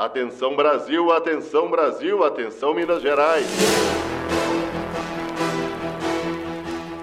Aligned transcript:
Atenção 0.00 0.56
Brasil, 0.56 1.12
atenção 1.12 1.70
Brasil, 1.70 2.24
atenção 2.24 2.72
Minas 2.72 3.02
Gerais. 3.02 3.46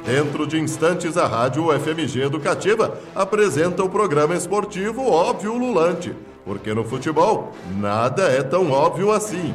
Dentro 0.03 0.47
de 0.47 0.59
instantes, 0.59 1.15
a 1.15 1.27
Rádio 1.27 1.67
FMG 1.79 2.23
Educativa 2.23 2.97
apresenta 3.13 3.83
o 3.83 3.89
programa 3.89 4.33
esportivo 4.35 5.07
Óbvio 5.07 5.55
Lulante, 5.55 6.15
porque 6.43 6.73
no 6.73 6.83
futebol 6.83 7.51
nada 7.79 8.23
é 8.31 8.41
tão 8.41 8.71
óbvio 8.71 9.11
assim. 9.11 9.53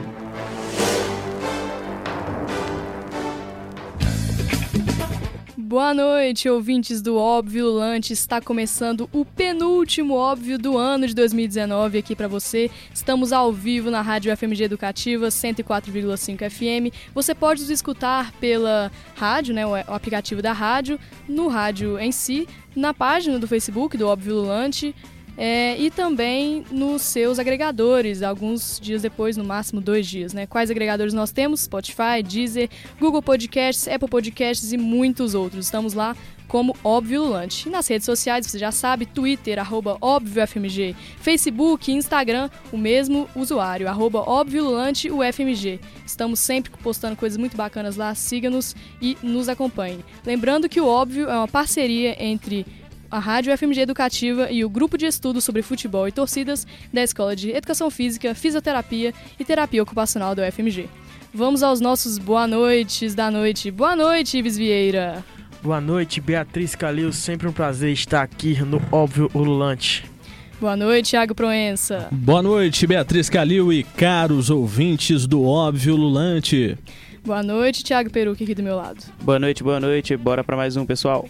Boa 5.72 5.94
noite, 5.94 6.50
ouvintes 6.50 7.00
do 7.00 7.16
Óbvio 7.16 7.64
Lulante. 7.64 8.12
Está 8.12 8.42
começando 8.42 9.08
o 9.10 9.24
penúltimo 9.24 10.12
Óbvio 10.12 10.58
do 10.58 10.76
ano 10.76 11.06
de 11.06 11.14
2019 11.14 11.96
aqui 11.96 12.14
para 12.14 12.28
você. 12.28 12.70
Estamos 12.92 13.32
ao 13.32 13.50
vivo 13.50 13.90
na 13.90 14.02
Rádio 14.02 14.36
FMG 14.36 14.64
Educativa 14.64 15.28
104,5 15.28 16.50
FM. 16.50 16.94
Você 17.14 17.34
pode 17.34 17.62
nos 17.62 17.70
escutar 17.70 18.32
pela 18.32 18.92
rádio, 19.16 19.54
né, 19.54 19.66
o 19.66 19.74
aplicativo 19.74 20.42
da 20.42 20.52
rádio, 20.52 21.00
no 21.26 21.48
rádio 21.48 21.98
em 21.98 22.12
si, 22.12 22.46
na 22.76 22.92
página 22.92 23.38
do 23.38 23.48
Facebook 23.48 23.96
do 23.96 24.06
Óbvio 24.06 24.34
Lulante 24.34 24.94
é, 25.36 25.76
e 25.78 25.90
também 25.90 26.64
nos 26.70 27.02
seus 27.02 27.38
agregadores, 27.38 28.22
alguns 28.22 28.78
dias 28.80 29.02
depois, 29.02 29.36
no 29.36 29.44
máximo 29.44 29.80
dois 29.80 30.06
dias. 30.06 30.32
Né? 30.32 30.46
Quais 30.46 30.70
agregadores 30.70 31.14
nós 31.14 31.32
temos? 31.32 31.60
Spotify, 31.60 32.22
Deezer, 32.24 32.68
Google 33.00 33.22
Podcasts, 33.22 33.88
Apple 33.88 34.08
Podcasts 34.08 34.72
e 34.72 34.76
muitos 34.76 35.34
outros. 35.34 35.64
Estamos 35.64 35.94
lá 35.94 36.14
como 36.52 36.76
Óbvio 36.84 37.22
Lulante. 37.22 37.70
Nas 37.70 37.88
redes 37.88 38.04
sociais, 38.04 38.46
você 38.46 38.58
já 38.58 38.70
sabe, 38.70 39.06
Twitter, 39.06 39.58
arroba 39.58 39.96
ObvioFMG, 40.02 40.94
Facebook 41.16 41.90
Instagram, 41.90 42.50
o 42.70 42.76
mesmo 42.76 43.26
usuário, 43.34 43.88
arroba 43.88 44.22
Lulante, 44.52 45.10
o 45.10 45.20
FMG. 45.22 45.80
Estamos 46.04 46.40
sempre 46.40 46.70
postando 46.82 47.16
coisas 47.16 47.38
muito 47.38 47.56
bacanas 47.56 47.96
lá, 47.96 48.14
siga-nos 48.14 48.76
e 49.00 49.16
nos 49.22 49.48
acompanhe. 49.48 50.04
Lembrando 50.26 50.68
que 50.68 50.78
o 50.78 50.86
Óbvio 50.86 51.26
é 51.30 51.34
uma 51.34 51.48
parceria 51.48 52.22
entre 52.22 52.66
a 53.12 53.18
Rádio 53.18 53.56
FMG 53.56 53.82
Educativa 53.82 54.50
e 54.50 54.64
o 54.64 54.70
Grupo 54.70 54.96
de 54.96 55.04
Estudos 55.04 55.44
sobre 55.44 55.60
Futebol 55.60 56.08
e 56.08 56.12
Torcidas 56.12 56.66
da 56.90 57.02
Escola 57.02 57.36
de 57.36 57.50
Educação 57.50 57.90
Física, 57.90 58.34
Fisioterapia 58.34 59.12
e 59.38 59.44
Terapia 59.44 59.82
Ocupacional 59.82 60.34
da 60.34 60.48
UFMG. 60.48 60.88
Vamos 61.32 61.62
aos 61.62 61.78
nossos 61.78 62.16
boa 62.16 62.46
noites 62.46 63.14
da 63.14 63.30
noite. 63.30 63.70
Boa 63.70 63.94
noite, 63.94 64.38
Ives 64.38 64.56
Vieira. 64.56 65.22
Boa 65.62 65.78
noite, 65.78 66.22
Beatriz 66.22 66.74
Calil. 66.74 67.12
Sempre 67.12 67.46
um 67.46 67.52
prazer 67.52 67.92
estar 67.92 68.22
aqui 68.22 68.58
no 68.62 68.80
Óbvio 68.90 69.30
Ululante. 69.34 70.10
Boa 70.58 70.74
noite, 70.74 71.10
Thiago 71.10 71.34
Proença. 71.34 72.08
Boa 72.10 72.42
noite, 72.42 72.86
Beatriz 72.86 73.28
Calil 73.28 73.70
e 73.72 73.82
caros 73.82 74.48
ouvintes 74.48 75.26
do 75.26 75.44
Óbvio 75.44 75.96
Lulante. 75.96 76.78
Boa 77.22 77.42
noite, 77.42 77.84
Thiago 77.84 78.10
Peruque 78.10 78.44
aqui 78.44 78.54
do 78.54 78.62
meu 78.62 78.76
lado. 78.76 79.04
Boa 79.20 79.38
noite, 79.38 79.62
boa 79.62 79.78
noite. 79.78 80.16
Bora 80.16 80.42
para 80.42 80.56
mais 80.56 80.76
um, 80.76 80.86
pessoal. 80.86 81.28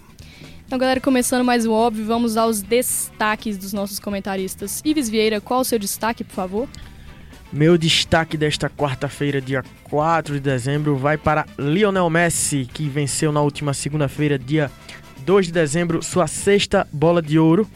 Então, 0.72 0.78
galera, 0.78 1.00
começando 1.00 1.44
mais 1.44 1.66
o 1.66 1.70
óbvio, 1.70 2.02
vamos 2.06 2.38
aos 2.38 2.62
destaques 2.62 3.58
dos 3.58 3.74
nossos 3.74 3.98
comentaristas. 3.98 4.80
Ives 4.82 5.06
Vieira, 5.06 5.38
qual 5.38 5.60
o 5.60 5.64
seu 5.64 5.78
destaque, 5.78 6.24
por 6.24 6.32
favor? 6.32 6.66
Meu 7.52 7.76
destaque 7.76 8.38
desta 8.38 8.70
quarta-feira, 8.70 9.38
dia 9.38 9.62
4 9.84 10.32
de 10.32 10.40
dezembro, 10.40 10.96
vai 10.96 11.18
para 11.18 11.44
Lionel 11.58 12.08
Messi, 12.08 12.66
que 12.72 12.88
venceu 12.88 13.30
na 13.30 13.42
última 13.42 13.74
segunda-feira, 13.74 14.38
dia 14.38 14.70
2 15.26 15.48
de 15.48 15.52
dezembro, 15.52 16.02
sua 16.02 16.26
sexta 16.26 16.88
bola 16.90 17.20
de 17.20 17.38
ouro. 17.38 17.68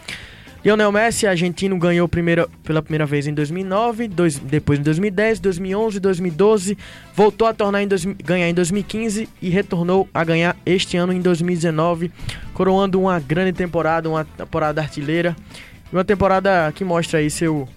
Lionel 0.66 0.90
Messi, 0.90 1.28
argentino, 1.28 1.78
ganhou 1.78 2.08
primeira, 2.08 2.48
pela 2.64 2.82
primeira 2.82 3.06
vez 3.06 3.28
em 3.28 3.32
2009, 3.32 4.08
dois, 4.08 4.36
depois 4.36 4.80
em 4.80 4.82
2010, 4.82 5.38
2011, 5.38 6.00
2012, 6.00 6.78
voltou 7.14 7.46
a 7.46 7.54
tornar 7.54 7.84
em 7.84 7.86
dois, 7.86 8.04
ganhar 8.04 8.48
em 8.48 8.52
2015 8.52 9.28
e 9.40 9.48
retornou 9.48 10.08
a 10.12 10.24
ganhar 10.24 10.56
este 10.66 10.96
ano 10.96 11.12
em 11.12 11.20
2019, 11.20 12.10
coroando 12.52 13.00
uma 13.00 13.20
grande 13.20 13.52
temporada, 13.52 14.10
uma 14.10 14.24
temporada 14.24 14.80
artilheira, 14.80 15.36
uma 15.92 16.04
temporada 16.04 16.72
que 16.72 16.82
mostra 16.82 17.20
aí 17.20 17.30
seu 17.30 17.68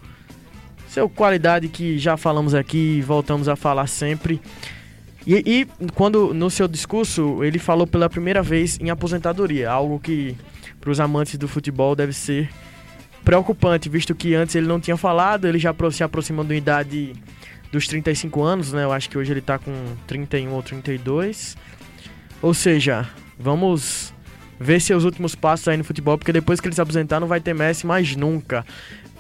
seu 0.88 1.08
qualidade 1.08 1.68
que 1.68 2.00
já 2.00 2.18
falamos 2.18 2.56
aqui 2.56 2.98
e 2.98 3.02
voltamos 3.04 3.48
a 3.48 3.56
falar 3.56 3.86
sempre. 3.86 4.42
E, 5.28 5.44
e, 5.46 5.68
quando 5.94 6.34
no 6.34 6.50
seu 6.50 6.68
discurso 6.68 7.44
ele 7.44 7.60
falou 7.60 7.86
pela 7.86 8.10
primeira 8.10 8.42
vez 8.42 8.80
em 8.82 8.90
aposentadoria, 8.90 9.70
algo 9.70 10.00
que 10.00 10.36
para 10.82 10.90
os 10.90 11.00
amantes 11.00 11.38
do 11.38 11.48
futebol 11.48 11.96
deve 11.96 12.14
ser 12.14 12.50
preocupante, 13.30 13.88
visto 13.90 14.16
que 14.16 14.34
antes 14.34 14.56
ele 14.56 14.66
não 14.66 14.80
tinha 14.80 14.98
falado, 14.98 15.48
ele 15.48 15.60
já 15.60 15.72
se 15.92 16.04
aproxima 16.04 16.44
da 16.44 16.56
idade 16.56 17.14
dos 17.72 17.86
35 17.86 18.42
anos, 18.42 18.74
né? 18.74 18.84
Eu 18.84 18.92
acho 18.92 19.08
que 19.08 19.20
hoje 19.20 19.32
ele 19.32 19.40
tá 19.40 19.60
com 19.60 19.72
31 20.08 20.52
ou 20.52 20.64
32. 20.64 21.56
Ou 22.42 22.56
seja, 22.56 23.08
vamos 23.38 24.12
ver 24.60 24.82
seus 24.82 25.04
últimos 25.04 25.36
passos 25.36 25.68
aí 25.68 25.78
no 25.78 25.84
futebol, 25.84 26.18
porque 26.18 26.34
depois 26.34 26.60
que 26.60 26.68
ele 26.68 26.74
se 26.74 26.82
aposentar 26.82 27.20
não 27.20 27.28
vai 27.28 27.40
ter 27.40 27.54
Messi 27.54 27.86
mais 27.86 28.16
nunca. 28.16 28.66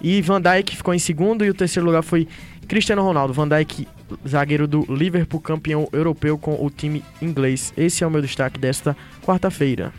E 0.01 0.23
Van 0.23 0.41
Dijk 0.41 0.75
ficou 0.75 0.95
em 0.95 0.99
segundo 0.99 1.45
e 1.45 1.49
o 1.51 1.53
terceiro 1.53 1.85
lugar 1.85 2.01
foi 2.01 2.27
Cristiano 2.67 3.03
Ronaldo. 3.03 3.31
Van 3.31 3.47
Dijk, 3.47 3.87
zagueiro 4.27 4.67
do 4.67 4.91
Liverpool, 4.91 5.39
campeão 5.39 5.87
europeu 5.93 6.35
com 6.35 6.55
o 6.65 6.67
time 6.71 7.03
inglês. 7.21 7.71
Esse 7.77 8.03
é 8.03 8.07
o 8.07 8.09
meu 8.09 8.23
destaque 8.23 8.59
desta 8.59 8.97
quarta-feira. 9.21 9.93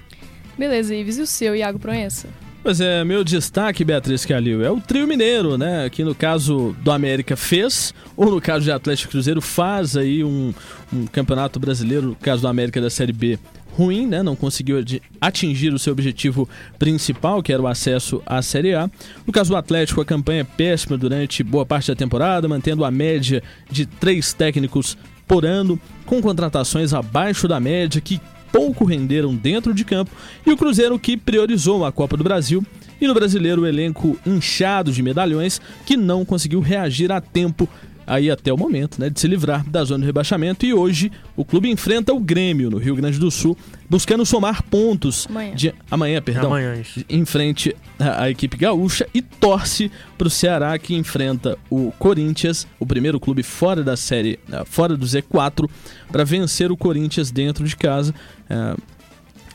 Beleza, 0.58 0.92
Ives, 0.96 1.16
e 1.16 1.20
o 1.20 1.26
seu, 1.28 1.54
Iago 1.54 1.78
Proença? 1.78 2.26
Pois 2.62 2.78
é, 2.78 3.02
meu 3.04 3.24
destaque, 3.24 3.82
Beatriz 3.82 4.26
Calil, 4.26 4.62
é 4.62 4.70
o 4.70 4.78
trio 4.78 5.06
mineiro, 5.08 5.56
né? 5.56 5.88
Que 5.88 6.04
no 6.04 6.14
caso 6.14 6.76
do 6.82 6.90
América 6.90 7.34
fez, 7.34 7.94
ou 8.14 8.30
no 8.30 8.38
caso 8.38 8.66
de 8.66 8.70
Atlético 8.70 9.12
Cruzeiro 9.12 9.40
faz 9.40 9.96
aí 9.96 10.22
um, 10.22 10.52
um 10.92 11.06
campeonato 11.06 11.58
brasileiro, 11.58 12.08
no 12.08 12.14
caso 12.14 12.42
do 12.42 12.48
América 12.48 12.78
da 12.78 12.90
Série 12.90 13.14
B, 13.14 13.38
ruim, 13.72 14.06
né? 14.06 14.22
Não 14.22 14.36
conseguiu 14.36 14.76
atingir 15.18 15.72
o 15.72 15.78
seu 15.78 15.94
objetivo 15.94 16.46
principal, 16.78 17.42
que 17.42 17.50
era 17.50 17.62
o 17.62 17.66
acesso 17.66 18.22
à 18.26 18.42
Série 18.42 18.74
A. 18.74 18.90
No 19.26 19.32
caso 19.32 19.48
do 19.48 19.56
Atlético, 19.56 20.02
a 20.02 20.04
campanha 20.04 20.42
é 20.42 20.44
péssima 20.44 20.98
durante 20.98 21.42
boa 21.42 21.64
parte 21.64 21.88
da 21.88 21.96
temporada, 21.96 22.46
mantendo 22.46 22.84
a 22.84 22.90
média 22.90 23.42
de 23.70 23.86
três 23.86 24.34
técnicos 24.34 24.98
por 25.26 25.46
ano, 25.46 25.80
com 26.04 26.20
contratações 26.20 26.92
abaixo 26.92 27.48
da 27.48 27.58
média, 27.58 28.02
que 28.02 28.20
pouco 28.52 28.84
renderam 28.84 29.34
dentro 29.34 29.72
de 29.72 29.84
campo, 29.84 30.10
e 30.46 30.50
o 30.50 30.56
Cruzeiro 30.56 30.98
que 30.98 31.16
priorizou 31.16 31.84
a 31.84 31.92
Copa 31.92 32.16
do 32.16 32.24
Brasil, 32.24 32.64
e 33.00 33.06
no 33.06 33.14
brasileiro 33.14 33.62
o 33.62 33.66
elenco 33.66 34.18
inchado 34.26 34.92
de 34.92 35.02
medalhões 35.02 35.60
que 35.86 35.96
não 35.96 36.24
conseguiu 36.24 36.60
reagir 36.60 37.10
a 37.10 37.20
tempo 37.20 37.68
aí 38.06 38.30
até 38.30 38.52
o 38.52 38.56
momento, 38.56 39.00
né, 39.00 39.08
de 39.08 39.20
se 39.20 39.28
livrar 39.28 39.64
da 39.68 39.84
zona 39.84 40.00
de 40.00 40.06
rebaixamento 40.06 40.66
e 40.66 40.74
hoje 40.74 41.12
o 41.36 41.44
clube 41.44 41.70
enfrenta 41.70 42.12
o 42.12 42.18
Grêmio 42.18 42.68
no 42.68 42.76
Rio 42.76 42.96
Grande 42.96 43.20
do 43.20 43.30
Sul, 43.30 43.56
buscando 43.90 44.24
somar 44.24 44.62
pontos 44.62 45.26
amanhã, 45.28 45.54
de, 45.54 45.74
amanhã 45.90 46.22
perdão, 46.22 46.46
amanhã, 46.46 46.80
em 47.08 47.24
frente 47.24 47.76
à, 47.98 48.22
à 48.22 48.30
equipe 48.30 48.56
gaúcha 48.56 49.06
e 49.12 49.20
torce 49.20 49.90
para 50.16 50.28
o 50.28 50.30
Ceará 50.30 50.78
que 50.78 50.94
enfrenta 50.94 51.58
o 51.68 51.92
Corinthians, 51.98 52.68
o 52.78 52.86
primeiro 52.86 53.18
clube 53.18 53.42
fora 53.42 53.82
da 53.82 53.96
série, 53.96 54.38
eh, 54.50 54.64
fora 54.64 54.96
do 54.96 55.04
Z4, 55.04 55.68
para 56.12 56.24
vencer 56.24 56.70
o 56.70 56.76
Corinthians 56.76 57.32
dentro 57.32 57.66
de 57.66 57.76
casa. 57.76 58.14
É, 58.48 58.76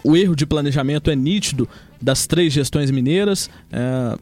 o 0.04 0.16
erro 0.18 0.36
de 0.36 0.46
planejamento 0.46 1.10
é 1.10 1.16
nítido 1.16 1.68
das 2.02 2.28
três 2.28 2.52
gestões 2.52 2.92
mineiras. 2.92 3.50
É, 3.72 4.18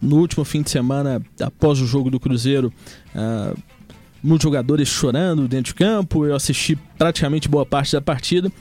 no 0.00 0.18
último 0.18 0.44
fim 0.44 0.62
de 0.62 0.70
semana, 0.70 1.22
após 1.40 1.80
o 1.80 1.86
jogo 1.86 2.10
do 2.10 2.20
Cruzeiro, 2.20 2.72
uh, 3.14 3.58
muitos 4.22 4.44
jogadores 4.44 4.88
chorando 4.88 5.48
dentro 5.48 5.72
de 5.72 5.74
campo. 5.74 6.26
Eu 6.26 6.34
assisti 6.34 6.76
praticamente 6.98 7.48
boa 7.48 7.64
parte 7.64 7.92
da 7.92 8.00
partida, 8.00 8.52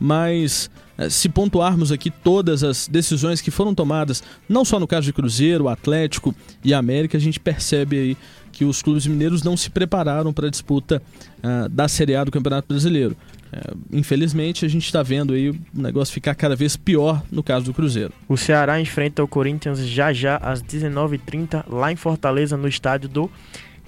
mas 0.00 0.70
uh, 0.98 1.10
se 1.10 1.28
pontuarmos 1.28 1.92
aqui 1.92 2.10
todas 2.10 2.64
as 2.64 2.88
decisões 2.88 3.40
que 3.40 3.50
foram 3.50 3.74
tomadas, 3.74 4.22
não 4.48 4.64
só 4.64 4.80
no 4.80 4.86
caso 4.86 5.04
de 5.04 5.12
Cruzeiro, 5.12 5.68
Atlético 5.68 6.34
e 6.64 6.72
América, 6.72 7.18
a 7.18 7.20
gente 7.20 7.38
percebe 7.38 7.98
aí 7.98 8.16
que 8.50 8.64
os 8.64 8.82
clubes 8.82 9.06
mineiros 9.06 9.42
não 9.42 9.56
se 9.56 9.70
prepararam 9.70 10.32
para 10.32 10.48
a 10.48 10.50
disputa 10.50 11.00
uh, 11.38 11.68
da 11.68 11.86
Série 11.86 12.16
A 12.16 12.24
do 12.24 12.30
Campeonato 12.30 12.66
Brasileiro. 12.66 13.16
É, 13.52 13.72
infelizmente, 13.92 14.64
a 14.64 14.68
gente 14.68 14.84
está 14.84 15.02
vendo 15.02 15.34
aí 15.34 15.50
o 15.50 15.58
negócio 15.74 16.14
ficar 16.14 16.34
cada 16.34 16.54
vez 16.54 16.76
pior 16.76 17.22
no 17.30 17.42
caso 17.42 17.64
do 17.64 17.74
Cruzeiro. 17.74 18.12
O 18.28 18.36
Ceará 18.36 18.80
enfrenta 18.80 19.24
o 19.24 19.28
Corinthians 19.28 19.80
já 19.80 20.12
já 20.12 20.36
às 20.36 20.62
19h30 20.62 21.64
lá 21.68 21.90
em 21.90 21.96
Fortaleza, 21.96 22.56
no 22.56 22.68
estádio 22.68 23.08
do 23.08 23.30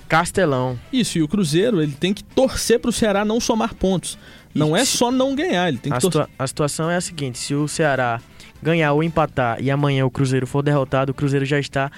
Castelão. 0.09 0.79
Isso, 0.93 1.17
e 1.17 1.23
o 1.23 1.29
Cruzeiro 1.29 1.81
ele 1.81 1.93
tem 1.93 2.13
que 2.13 2.25
torcer 2.25 2.81
para 2.81 2.91
o 2.91 2.93
Ceará 2.93 3.25
não 3.25 3.41
somar 3.41 3.75
pontos. 3.75 4.19
Não 4.55 4.77
é 4.77 4.85
só 4.85 5.11
não 5.11 5.35
ganhar, 5.35 5.69
ele 5.69 5.79
tem 5.79 5.91
que 5.91 5.99
a, 5.99 6.01
situa 6.01 6.29
a 6.39 6.47
situação 6.47 6.91
é 6.91 6.97
a 6.97 7.01
seguinte: 7.01 7.39
se 7.39 7.55
o 7.55 7.67
Ceará 7.67 8.21
ganhar 8.63 8.93
ou 8.93 9.03
empatar 9.03 9.61
e 9.61 9.71
amanhã 9.71 10.07
o 10.07 10.11
Cruzeiro 10.11 10.47
for 10.47 10.63
derrotado, 10.63 11.11
o 11.11 11.15
Cruzeiro 11.15 11.45
já 11.45 11.59
está 11.59 11.91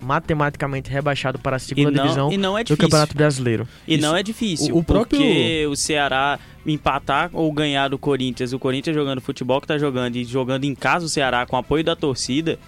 matematicamente 0.00 0.90
rebaixado 0.90 1.38
para 1.38 1.56
a 1.56 1.58
segunda 1.58 1.92
não, 1.92 2.02
divisão 2.02 2.58
é 2.58 2.64
do 2.64 2.76
Campeonato 2.76 3.16
Brasileiro. 3.16 3.68
E 3.86 3.94
Isso. 3.94 4.02
não 4.02 4.16
é 4.16 4.22
difícil, 4.22 4.74
o, 4.74 4.78
o 4.78 4.84
próprio... 4.84 5.20
porque 5.20 5.66
o 5.70 5.76
Ceará 5.76 6.38
empatar 6.66 7.30
ou 7.32 7.50
ganhar 7.52 7.88
do 7.88 7.98
Corinthians, 7.98 8.52
o 8.52 8.58
Corinthians 8.58 8.96
jogando 8.96 9.20
futebol 9.20 9.60
que 9.60 9.66
está 9.66 9.78
jogando 9.78 10.16
e 10.16 10.24
jogando 10.24 10.64
em 10.64 10.74
casa 10.74 11.06
o 11.06 11.08
Ceará 11.08 11.46
com 11.46 11.56
apoio 11.56 11.84
da 11.84 11.94
torcida, 11.94 12.58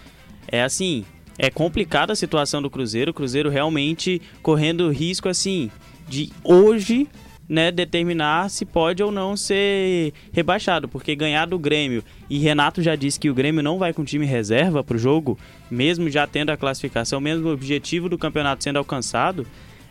é 0.46 0.62
assim, 0.62 1.04
é 1.36 1.50
complicada 1.50 2.12
a 2.12 2.16
situação 2.16 2.62
do 2.62 2.70
Cruzeiro, 2.70 3.10
o 3.10 3.14
Cruzeiro 3.14 3.50
realmente 3.50 4.22
correndo 4.40 4.88
risco 4.90 5.28
assim 5.28 5.70
de 6.08 6.30
hoje 6.44 7.08
né, 7.48 7.70
determinar 7.70 8.50
se 8.50 8.64
pode 8.64 9.02
ou 9.02 9.10
não 9.10 9.36
ser 9.36 10.12
rebaixado, 10.32 10.88
porque 10.88 11.14
ganhar 11.14 11.46
do 11.46 11.58
Grêmio 11.58 12.02
e 12.28 12.38
Renato 12.38 12.82
já 12.82 12.96
disse 12.96 13.20
que 13.20 13.30
o 13.30 13.34
Grêmio 13.34 13.62
não 13.62 13.78
vai 13.78 13.92
com 13.92 14.04
time 14.04 14.26
reserva 14.26 14.82
para 14.82 14.96
o 14.96 14.98
jogo, 14.98 15.38
mesmo 15.70 16.10
já 16.10 16.26
tendo 16.26 16.50
a 16.50 16.56
classificação, 16.56 17.20
mesmo 17.20 17.48
o 17.48 17.52
objetivo 17.52 18.08
do 18.08 18.18
campeonato 18.18 18.64
sendo 18.64 18.78
alcançado, 18.78 19.46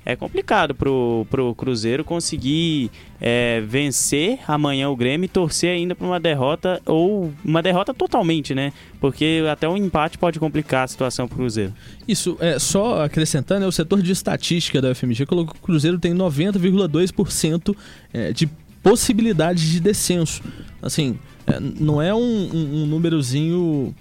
é 0.05 0.15
complicado 0.15 0.75
pro, 0.75 1.25
pro 1.31 1.55
Cruzeiro 1.55 2.03
conseguir 2.03 2.91
é, 3.19 3.61
vencer 3.61 4.39
amanhã 4.47 4.87
o 4.87 4.95
Grêmio 4.95 5.25
e 5.25 5.27
torcer 5.27 5.71
ainda 5.71 5.95
para 5.95 6.05
uma 6.05 6.19
derrota 6.19 6.79
ou 6.85 7.33
uma 7.43 7.61
derrota 7.61 7.91
totalmente, 7.91 8.53
né? 8.53 8.71
Porque 9.01 9.43
até 9.51 9.67
um 9.67 9.75
empate 9.75 10.17
pode 10.17 10.39
complicar 10.39 10.83
a 10.83 10.87
situação 10.87 11.27
pro 11.27 11.37
Cruzeiro. 11.37 11.73
Isso, 12.07 12.37
é 12.39 12.59
só 12.59 13.03
acrescentando, 13.03 13.65
é 13.65 13.67
o 13.67 13.71
setor 13.71 14.01
de 14.01 14.11
estatística 14.11 14.79
da 14.79 14.91
UFMG 14.91 15.25
colocou 15.25 15.55
que 15.55 15.59
o 15.59 15.63
Cruzeiro 15.63 15.97
tem 15.97 16.13
90,2% 16.13 17.75
é, 18.13 18.31
de 18.31 18.47
possibilidade 18.83 19.71
de 19.71 19.79
descenso. 19.79 20.43
Assim, 20.83 21.17
é, 21.47 21.59
não 21.59 21.99
é 21.99 22.13
um, 22.13 22.19
um, 22.19 22.83
um 22.83 22.85
númerozinho 22.85 23.95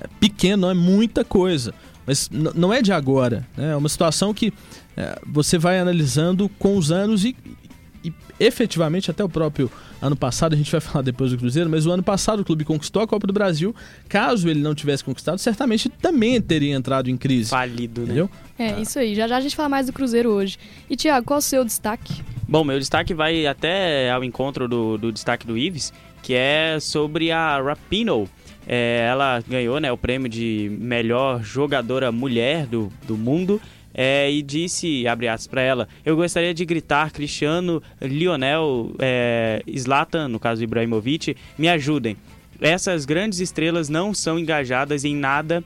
é, 0.00 0.06
pequeno, 0.20 0.70
é 0.70 0.74
muita 0.74 1.24
coisa. 1.24 1.74
Mas 2.06 2.30
não 2.30 2.72
é 2.72 2.80
de 2.80 2.90
agora. 2.90 3.46
Né? 3.54 3.72
É 3.72 3.76
uma 3.76 3.88
situação 3.88 4.32
que 4.32 4.50
você 5.26 5.58
vai 5.58 5.78
analisando 5.78 6.48
com 6.58 6.76
os 6.76 6.90
anos 6.90 7.24
e, 7.24 7.36
e 8.04 8.12
efetivamente 8.38 9.10
até 9.10 9.22
o 9.22 9.28
próprio 9.28 9.70
ano 10.00 10.16
passado, 10.16 10.54
a 10.54 10.56
gente 10.56 10.70
vai 10.70 10.80
falar 10.80 11.02
depois 11.02 11.30
do 11.30 11.38
Cruzeiro, 11.38 11.68
mas 11.68 11.86
o 11.86 11.90
ano 11.90 12.02
passado 12.02 12.40
o 12.40 12.44
clube 12.44 12.64
conquistou 12.64 13.02
a 13.02 13.06
Copa 13.06 13.26
do 13.26 13.32
Brasil. 13.32 13.74
Caso 14.08 14.48
ele 14.48 14.60
não 14.60 14.74
tivesse 14.74 15.04
conquistado, 15.04 15.38
certamente 15.38 15.88
também 15.88 16.40
teria 16.40 16.74
entrado 16.74 17.10
em 17.10 17.16
crise. 17.16 17.50
Falido, 17.50 18.02
né? 18.02 18.06
entendeu? 18.06 18.30
né? 18.58 18.76
É, 18.78 18.80
isso 18.80 18.98
aí. 18.98 19.14
Já 19.14 19.26
já 19.28 19.36
a 19.36 19.40
gente 19.40 19.56
fala 19.56 19.68
mais 19.68 19.86
do 19.86 19.92
Cruzeiro 19.92 20.30
hoje. 20.30 20.58
E, 20.88 20.96
Tiago, 20.96 21.26
qual 21.26 21.38
é 21.38 21.40
o 21.40 21.42
seu 21.42 21.64
destaque? 21.64 22.22
Bom, 22.48 22.64
meu 22.64 22.78
destaque 22.78 23.12
vai 23.12 23.46
até 23.46 24.10
ao 24.10 24.24
encontro 24.24 24.68
do, 24.68 24.96
do 24.96 25.12
destaque 25.12 25.46
do 25.46 25.56
Ives, 25.56 25.92
que 26.22 26.34
é 26.34 26.78
sobre 26.80 27.30
a 27.30 27.60
Rapino. 27.60 28.28
É, 28.66 29.06
ela 29.08 29.42
ganhou 29.48 29.80
né, 29.80 29.90
o 29.90 29.96
prêmio 29.96 30.28
de 30.28 30.76
melhor 30.78 31.42
jogadora 31.42 32.12
mulher 32.12 32.66
do, 32.66 32.92
do 33.06 33.16
mundo 33.16 33.60
é, 33.94 34.30
e 34.30 34.42
disse, 34.42 35.06
abre 35.06 35.28
aspas 35.28 35.46
para 35.46 35.62
ela, 35.62 35.88
eu 36.04 36.16
gostaria 36.16 36.54
de 36.54 36.64
gritar 36.64 37.10
Cristiano, 37.10 37.82
Lionel, 38.00 38.94
é, 38.98 39.62
Zlatan, 39.76 40.28
no 40.28 40.38
caso 40.38 40.62
Ibrahimovic, 40.62 41.36
me 41.56 41.68
ajudem. 41.68 42.16
Essas 42.60 43.04
grandes 43.04 43.38
estrelas 43.40 43.88
não 43.88 44.12
são 44.12 44.38
engajadas 44.38 45.04
em 45.04 45.14
nada 45.14 45.62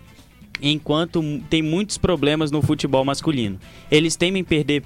enquanto 0.61 1.23
tem 1.51 1.63
muitos 1.63 1.99
problemas 1.99 2.51
no 2.51 2.63
futebol 2.63 3.05
masculino. 3.05 3.59
Eles 3.91 4.17
temem 4.17 4.45
perder 4.45 4.83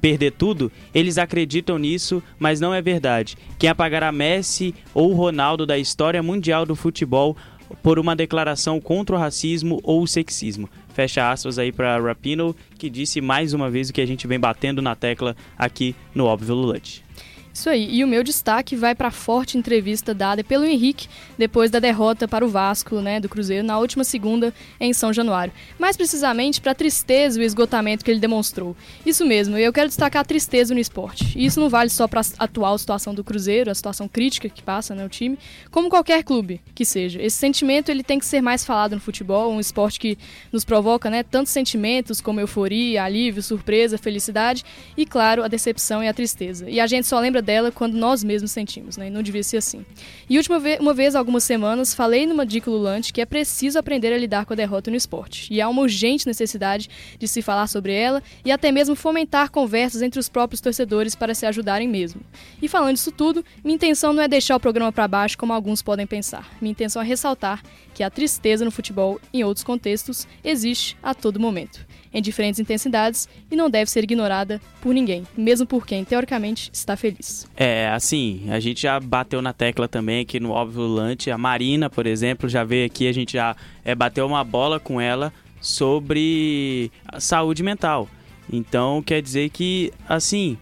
perder 0.00 0.32
tudo, 0.32 0.70
eles 0.94 1.16
acreditam 1.18 1.78
nisso, 1.78 2.22
mas 2.38 2.60
não 2.60 2.74
é 2.74 2.82
verdade. 2.82 3.36
Quem 3.58 3.70
apagará 3.70 4.12
Messi 4.12 4.74
ou 4.92 5.14
Ronaldo 5.14 5.64
da 5.64 5.78
história 5.78 6.22
mundial 6.22 6.66
do 6.66 6.76
futebol 6.76 7.36
por 7.82 7.98
uma 7.98 8.16
declaração 8.16 8.80
contra 8.80 9.14
o 9.14 9.18
racismo 9.18 9.80
ou 9.82 10.02
o 10.02 10.06
sexismo. 10.06 10.68
Fecha 10.94 11.30
aspas 11.30 11.58
aí 11.58 11.72
para 11.72 11.98
Rapino, 11.98 12.54
que 12.78 12.90
disse 12.90 13.20
mais 13.20 13.54
uma 13.54 13.70
vez 13.70 13.88
o 13.88 13.92
que 13.92 14.00
a 14.00 14.06
gente 14.06 14.26
vem 14.26 14.38
batendo 14.38 14.82
na 14.82 14.94
tecla 14.94 15.36
aqui 15.56 15.94
no 16.14 16.26
Óbvio 16.26 16.54
Lulante. 16.54 17.04
Isso 17.52 17.68
aí. 17.68 17.88
E 17.94 18.02
o 18.02 18.08
meu 18.08 18.22
destaque 18.22 18.74
vai 18.74 18.94
para 18.94 19.08
a 19.08 19.10
forte 19.10 19.58
entrevista 19.58 20.14
dada 20.14 20.42
pelo 20.42 20.64
Henrique 20.64 21.06
depois 21.36 21.70
da 21.70 21.78
derrota 21.78 22.26
para 22.26 22.44
o 22.44 22.48
Vasco, 22.48 23.00
né, 23.00 23.20
do 23.20 23.28
Cruzeiro, 23.28 23.66
na 23.66 23.78
última 23.78 24.04
segunda 24.04 24.54
em 24.80 24.92
São 24.92 25.12
Januário. 25.12 25.52
Mais 25.78 25.96
precisamente 25.96 26.60
para 26.60 26.72
a 26.72 26.74
tristeza 26.74 27.38
e 27.38 27.42
o 27.42 27.46
esgotamento 27.46 28.04
que 28.04 28.10
ele 28.10 28.20
demonstrou. 28.20 28.74
Isso 29.04 29.26
mesmo, 29.26 29.58
eu 29.58 29.72
quero 29.72 29.88
destacar 29.88 30.22
a 30.22 30.24
tristeza 30.24 30.72
no 30.72 30.80
esporte. 30.80 31.38
E 31.38 31.44
isso 31.44 31.60
não 31.60 31.68
vale 31.68 31.90
só 31.90 32.08
para 32.08 32.20
a 32.20 32.44
atual 32.44 32.78
situação 32.78 33.14
do 33.14 33.22
Cruzeiro, 33.22 33.70
a 33.70 33.74
situação 33.74 34.08
crítica 34.08 34.48
que 34.48 34.62
passa, 34.62 34.94
né, 34.94 35.04
o 35.04 35.08
time, 35.08 35.38
como 35.70 35.90
qualquer 35.90 36.24
clube 36.24 36.60
que 36.74 36.84
seja. 36.84 37.20
Esse 37.20 37.36
sentimento 37.36 37.90
ele 37.90 38.02
tem 38.02 38.18
que 38.18 38.24
ser 38.24 38.40
mais 38.40 38.64
falado 38.64 38.94
no 38.94 39.00
futebol, 39.00 39.52
um 39.52 39.60
esporte 39.60 40.00
que 40.00 40.16
nos 40.50 40.64
provoca, 40.64 41.10
né, 41.10 41.22
tantos 41.22 41.52
sentimentos 41.52 42.20
como 42.20 42.40
euforia, 42.40 43.04
alívio, 43.04 43.42
surpresa, 43.42 43.98
felicidade 43.98 44.64
e, 44.96 45.04
claro, 45.04 45.42
a 45.42 45.48
decepção 45.48 46.02
e 46.02 46.08
a 46.08 46.14
tristeza. 46.14 46.70
E 46.70 46.80
a 46.80 46.86
gente 46.86 47.06
só 47.06 47.20
lembra 47.20 47.41
dela 47.42 47.70
quando 47.70 47.94
nós 47.94 48.22
mesmos 48.22 48.52
sentimos, 48.52 48.96
né? 48.96 49.08
E 49.08 49.10
não 49.10 49.22
devia 49.22 49.42
ser 49.42 49.58
assim. 49.58 49.84
E 50.28 50.38
última 50.38 50.58
vez, 50.58 50.80
uma 50.80 50.94
vez, 50.94 51.14
algumas 51.14 51.44
semanas, 51.44 51.94
falei 51.94 52.26
numa 52.26 52.46
dica 52.46 52.70
lulante 52.70 53.12
que 53.12 53.20
é 53.20 53.26
preciso 53.26 53.78
aprender 53.78 54.12
a 54.12 54.18
lidar 54.18 54.46
com 54.46 54.52
a 54.52 54.56
derrota 54.56 54.90
no 54.90 54.96
esporte. 54.96 55.52
E 55.52 55.60
há 55.60 55.68
uma 55.68 55.82
urgente 55.82 56.26
necessidade 56.26 56.88
de 57.18 57.28
se 57.28 57.42
falar 57.42 57.66
sobre 57.66 57.92
ela 57.92 58.22
e 58.44 58.52
até 58.52 58.70
mesmo 58.70 58.94
fomentar 58.94 59.50
conversas 59.50 60.02
entre 60.02 60.18
os 60.18 60.28
próprios 60.28 60.60
torcedores 60.60 61.14
para 61.14 61.34
se 61.34 61.44
ajudarem 61.44 61.88
mesmo. 61.88 62.20
E 62.60 62.68
falando 62.68 62.96
isso 62.96 63.12
tudo, 63.12 63.44
minha 63.64 63.74
intenção 63.74 64.12
não 64.12 64.22
é 64.22 64.28
deixar 64.28 64.56
o 64.56 64.60
programa 64.60 64.92
para 64.92 65.08
baixo 65.08 65.36
como 65.36 65.52
alguns 65.52 65.82
podem 65.82 66.06
pensar. 66.06 66.48
Minha 66.60 66.72
intenção 66.72 67.02
é 67.02 67.04
ressaltar 67.04 67.62
que 68.02 68.04
a 68.04 68.10
tristeza 68.10 68.64
no 68.64 68.72
futebol, 68.72 69.20
em 69.32 69.44
outros 69.44 69.62
contextos, 69.62 70.26
existe 70.42 70.96
a 71.00 71.14
todo 71.14 71.38
momento 71.38 71.86
em 72.12 72.20
diferentes 72.20 72.58
intensidades 72.60 73.28
e 73.50 73.56
não 73.56 73.70
deve 73.70 73.90
ser 73.90 74.02
ignorada 74.02 74.60
por 74.82 74.92
ninguém, 74.92 75.24
mesmo 75.36 75.66
por 75.66 75.86
quem 75.86 76.04
teoricamente 76.04 76.68
está 76.72 76.96
feliz. 76.96 77.46
É, 77.56 77.88
assim, 77.88 78.50
a 78.50 78.60
gente 78.60 78.82
já 78.82 78.98
bateu 79.00 79.40
na 79.40 79.52
tecla 79.52 79.88
também 79.88 80.20
aqui 80.20 80.38
no 80.40 80.50
Óbvio 80.50 80.82
Lante, 80.82 81.30
a 81.30 81.38
Marina, 81.38 81.88
por 81.88 82.04
exemplo, 82.04 82.48
já 82.48 82.64
veio 82.64 82.84
aqui, 82.84 83.06
a 83.06 83.12
gente 83.12 83.34
já 83.34 83.56
é, 83.84 83.94
bateu 83.94 84.26
uma 84.26 84.44
bola 84.44 84.78
com 84.78 85.00
ela 85.00 85.32
sobre 85.60 86.90
a 87.06 87.20
saúde 87.20 87.62
mental. 87.62 88.08
Então, 88.52 89.00
quer 89.00 89.22
dizer 89.22 89.48
que, 89.48 89.92
assim, 90.08 90.58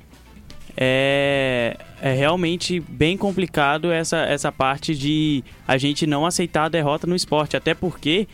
é, 0.77 1.77
é 2.01 2.13
realmente 2.13 2.81
bem 2.81 3.17
complicado 3.17 3.91
essa, 3.91 4.19
essa 4.19 4.51
parte 4.51 4.95
de 4.95 5.43
a 5.67 5.77
gente 5.77 6.07
não 6.07 6.25
aceitar 6.25 6.65
a 6.65 6.69
derrota 6.69 7.07
no 7.07 7.17
esporte, 7.17 7.57
até 7.57 7.75
porque 7.75 8.27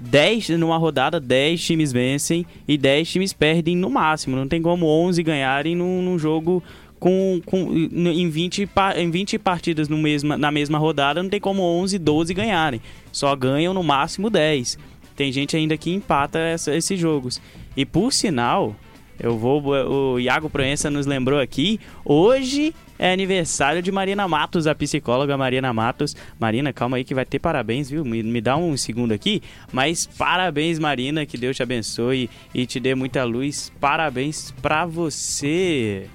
10 0.00 0.50
numa 0.50 0.76
rodada, 0.76 1.18
10 1.20 1.62
times 1.62 1.92
vencem 1.92 2.44
e 2.66 2.76
10 2.76 3.10
times 3.10 3.32
perdem 3.32 3.76
no 3.76 3.90
máximo. 3.90 4.36
Não 4.36 4.48
tem 4.48 4.60
como 4.60 4.86
11 4.86 5.22
ganharem 5.22 5.74
num, 5.74 6.02
num 6.02 6.18
jogo 6.18 6.62
com, 6.98 7.40
com, 7.44 7.72
em, 7.74 8.28
20, 8.28 8.68
em 8.96 9.10
20 9.10 9.38
partidas 9.38 9.88
no 9.88 9.98
mesma, 9.98 10.38
na 10.38 10.50
mesma 10.50 10.78
rodada, 10.78 11.22
não 11.22 11.30
tem 11.30 11.40
como 11.40 11.62
11, 11.62 11.98
12 11.98 12.34
ganharem. 12.34 12.80
Só 13.12 13.34
ganham 13.36 13.74
no 13.74 13.82
máximo 13.82 14.30
10. 14.30 14.78
Tem 15.14 15.30
gente 15.30 15.56
ainda 15.56 15.76
que 15.76 15.92
empata 15.92 16.38
essa, 16.38 16.74
esses 16.74 16.98
jogos. 16.98 17.40
E 17.76 17.84
por 17.84 18.12
sinal, 18.12 18.74
eu 19.18 19.38
vou. 19.38 19.62
O 19.64 20.18
Iago 20.18 20.50
Proença 20.50 20.90
nos 20.90 21.06
lembrou 21.06 21.40
aqui. 21.40 21.80
Hoje 22.04 22.74
é 22.98 23.12
aniversário 23.12 23.82
de 23.82 23.90
Marina 23.90 24.26
Matos, 24.28 24.66
a 24.66 24.74
psicóloga 24.74 25.36
Marina 25.36 25.72
Matos. 25.72 26.16
Marina, 26.38 26.72
calma 26.72 26.96
aí 26.96 27.04
que 27.04 27.14
vai 27.14 27.24
ter 27.24 27.38
parabéns, 27.38 27.90
viu? 27.90 28.04
Me, 28.04 28.22
me 28.22 28.40
dá 28.40 28.56
um 28.56 28.76
segundo 28.76 29.12
aqui. 29.12 29.42
Mas 29.72 30.06
parabéns, 30.06 30.78
Marina, 30.78 31.26
que 31.26 31.36
Deus 31.36 31.56
te 31.56 31.62
abençoe 31.62 32.30
e 32.54 32.66
te 32.66 32.78
dê 32.78 32.94
muita 32.94 33.24
luz. 33.24 33.72
Parabéns 33.80 34.52
pra 34.62 34.86
você. 34.86 36.06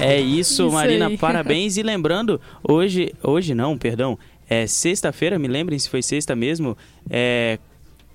É 0.00 0.18
isso, 0.18 0.66
isso 0.66 0.72
Marina, 0.72 1.08
aí. 1.08 1.18
parabéns. 1.18 1.76
E 1.76 1.82
lembrando, 1.82 2.40
hoje, 2.66 3.12
hoje 3.22 3.54
não, 3.54 3.76
perdão, 3.76 4.18
é 4.50 4.66
sexta-feira, 4.66 5.38
me 5.38 5.46
lembrem 5.46 5.78
se 5.78 5.88
foi 5.88 6.02
sexta 6.02 6.34
mesmo, 6.34 6.76
é 7.08 7.58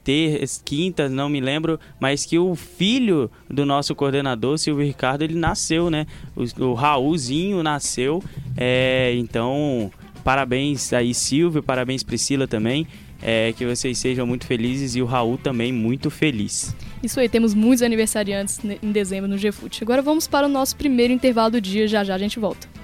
ter 0.04 0.46
quinta, 0.64 1.10
não 1.10 1.28
me 1.28 1.42
lembro, 1.42 1.80
mas 2.00 2.26
que 2.26 2.38
o 2.38 2.54
filho 2.54 3.32
do 3.50 3.66
nosso 3.66 3.96
coordenador, 3.96 4.60
Silvio 4.60 4.86
Ricardo, 4.86 5.24
ele 5.24 5.34
nasceu, 5.34 5.90
né? 5.90 6.06
O, 6.36 6.66
o 6.66 6.74
Raulzinho 6.76 7.64
nasceu, 7.64 8.24
é, 8.56 9.16
então 9.16 9.92
parabéns 10.24 10.94
aí 10.94 11.14
Silvio, 11.14 11.64
parabéns 11.64 12.04
Priscila 12.04 12.48
também. 12.48 12.86
É, 13.24 13.54
que 13.54 13.66
vocês 13.66 13.98
sejam 13.98 14.28
muito 14.28 14.46
felizes 14.46 14.96
e 14.96 15.02
o 15.02 15.06
Raul 15.06 15.38
também 15.38 15.72
muito 15.72 16.12
feliz. 16.12 16.76
Isso 17.02 17.20
aí, 17.20 17.28
temos 17.28 17.56
muitos 17.56 17.82
aniversariantes 17.82 18.60
em 18.64 18.92
dezembro 18.92 19.28
no 19.28 19.38
GFUT. 19.38 19.82
Agora 19.82 20.02
vamos 20.02 20.28
para 20.28 20.46
o 20.46 20.50
nosso 20.50 20.76
primeiro 20.76 21.14
intervalo 21.14 21.52
do 21.52 21.62
dia, 21.62 21.88
já 21.88 22.04
já 22.04 22.14
a 22.14 22.18
gente 22.20 22.38
volta. 22.40 22.75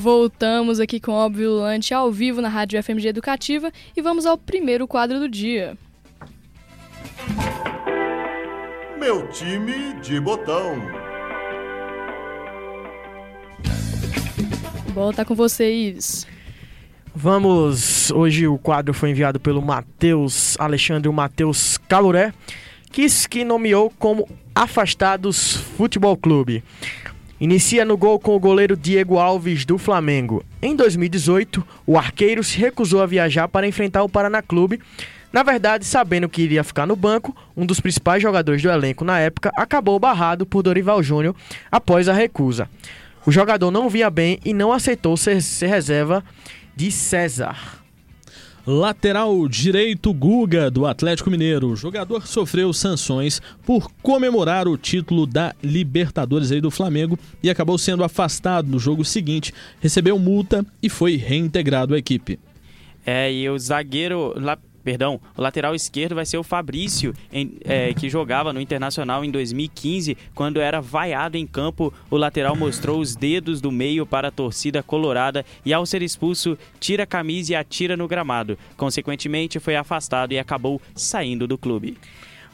Voltamos 0.00 0.80
aqui 0.80 0.98
com 0.98 1.12
Óbvio 1.12 1.50
Lulante 1.50 1.92
ao 1.92 2.10
vivo 2.10 2.40
na 2.40 2.48
Rádio 2.48 2.82
FMG 2.82 3.08
Educativa 3.08 3.70
e 3.94 4.00
vamos 4.00 4.24
ao 4.24 4.38
primeiro 4.38 4.88
quadro 4.88 5.20
do 5.20 5.28
dia. 5.28 5.76
Meu 8.98 9.28
time 9.28 10.00
de 10.00 10.18
botão. 10.18 10.78
Bola 14.94 15.12
tá 15.12 15.22
com 15.22 15.34
vocês. 15.34 16.26
Vamos, 17.14 18.10
hoje 18.10 18.46
o 18.46 18.56
quadro 18.56 18.94
foi 18.94 19.10
enviado 19.10 19.38
pelo 19.38 19.60
Matheus 19.60 20.58
Alexandre 20.58 21.12
Matheus 21.12 21.76
Caloré, 21.76 22.32
que, 22.90 23.04
que 23.28 23.44
nomeou 23.44 23.92
como 23.98 24.26
Afastados 24.54 25.56
Futebol 25.76 26.16
Clube. 26.16 26.64
Inicia 27.40 27.86
no 27.86 27.96
gol 27.96 28.20
com 28.20 28.36
o 28.36 28.38
goleiro 28.38 28.76
Diego 28.76 29.18
Alves 29.18 29.64
do 29.64 29.78
Flamengo. 29.78 30.44
Em 30.60 30.76
2018, 30.76 31.66
o 31.86 31.96
arqueiro 31.96 32.44
se 32.44 32.58
recusou 32.58 33.00
a 33.00 33.06
viajar 33.06 33.48
para 33.48 33.66
enfrentar 33.66 34.02
o 34.02 34.10
Paraná 34.10 34.42
Clube. 34.42 34.78
Na 35.32 35.42
verdade, 35.42 35.86
sabendo 35.86 36.28
que 36.28 36.42
iria 36.42 36.62
ficar 36.62 36.86
no 36.86 36.94
banco, 36.94 37.34
um 37.56 37.64
dos 37.64 37.80
principais 37.80 38.22
jogadores 38.22 38.60
do 38.60 38.68
elenco 38.68 39.06
na 39.06 39.18
época 39.18 39.50
acabou 39.56 39.98
barrado 39.98 40.44
por 40.44 40.62
Dorival 40.62 41.02
Júnior 41.02 41.34
após 41.72 42.10
a 42.10 42.12
recusa. 42.12 42.68
O 43.24 43.32
jogador 43.32 43.70
não 43.70 43.88
via 43.88 44.10
bem 44.10 44.38
e 44.44 44.52
não 44.52 44.70
aceitou 44.70 45.16
ser, 45.16 45.40
ser 45.40 45.68
reserva 45.68 46.22
de 46.76 46.92
César. 46.92 47.79
Lateral 48.66 49.48
direito 49.48 50.12
Guga 50.12 50.70
do 50.70 50.86
Atlético 50.86 51.30
Mineiro. 51.30 51.68
O 51.68 51.76
jogador 51.76 52.26
sofreu 52.26 52.72
sanções 52.72 53.40
por 53.64 53.90
comemorar 54.02 54.68
o 54.68 54.76
título 54.76 55.26
da 55.26 55.54
Libertadores 55.62 56.52
aí 56.52 56.60
do 56.60 56.70
Flamengo 56.70 57.18
e 57.42 57.48
acabou 57.48 57.78
sendo 57.78 58.04
afastado 58.04 58.68
no 58.70 58.78
jogo 58.78 59.04
seguinte, 59.04 59.52
recebeu 59.80 60.18
multa 60.18 60.64
e 60.82 60.88
foi 60.88 61.16
reintegrado 61.16 61.94
à 61.94 61.98
equipe. 61.98 62.38
É, 63.04 63.32
e 63.32 63.48
o 63.48 63.58
zagueiro 63.58 64.34
perdão, 64.82 65.20
o 65.36 65.42
lateral 65.42 65.74
esquerdo 65.74 66.14
vai 66.14 66.26
ser 66.26 66.38
o 66.38 66.42
Fabrício, 66.42 67.14
em, 67.32 67.58
é, 67.64 67.92
que 67.94 68.08
jogava 68.08 68.52
no 68.52 68.60
Internacional 68.60 69.24
em 69.24 69.30
2015, 69.30 70.16
quando 70.34 70.60
era 70.60 70.80
vaiado 70.80 71.36
em 71.36 71.46
campo. 71.46 71.92
O 72.10 72.16
lateral 72.16 72.56
mostrou 72.56 73.00
os 73.00 73.14
dedos 73.14 73.60
do 73.60 73.70
meio 73.70 74.06
para 74.06 74.28
a 74.28 74.32
torcida 74.32 74.82
colorada 74.82 75.44
e, 75.64 75.72
ao 75.72 75.86
ser 75.86 76.02
expulso, 76.02 76.58
tira 76.78 77.04
a 77.04 77.06
camisa 77.06 77.52
e 77.52 77.56
atira 77.56 77.96
no 77.96 78.08
gramado. 78.08 78.58
Consequentemente, 78.76 79.60
foi 79.60 79.76
afastado 79.76 80.32
e 80.32 80.38
acabou 80.38 80.80
saindo 80.94 81.46
do 81.46 81.58
clube. 81.58 81.96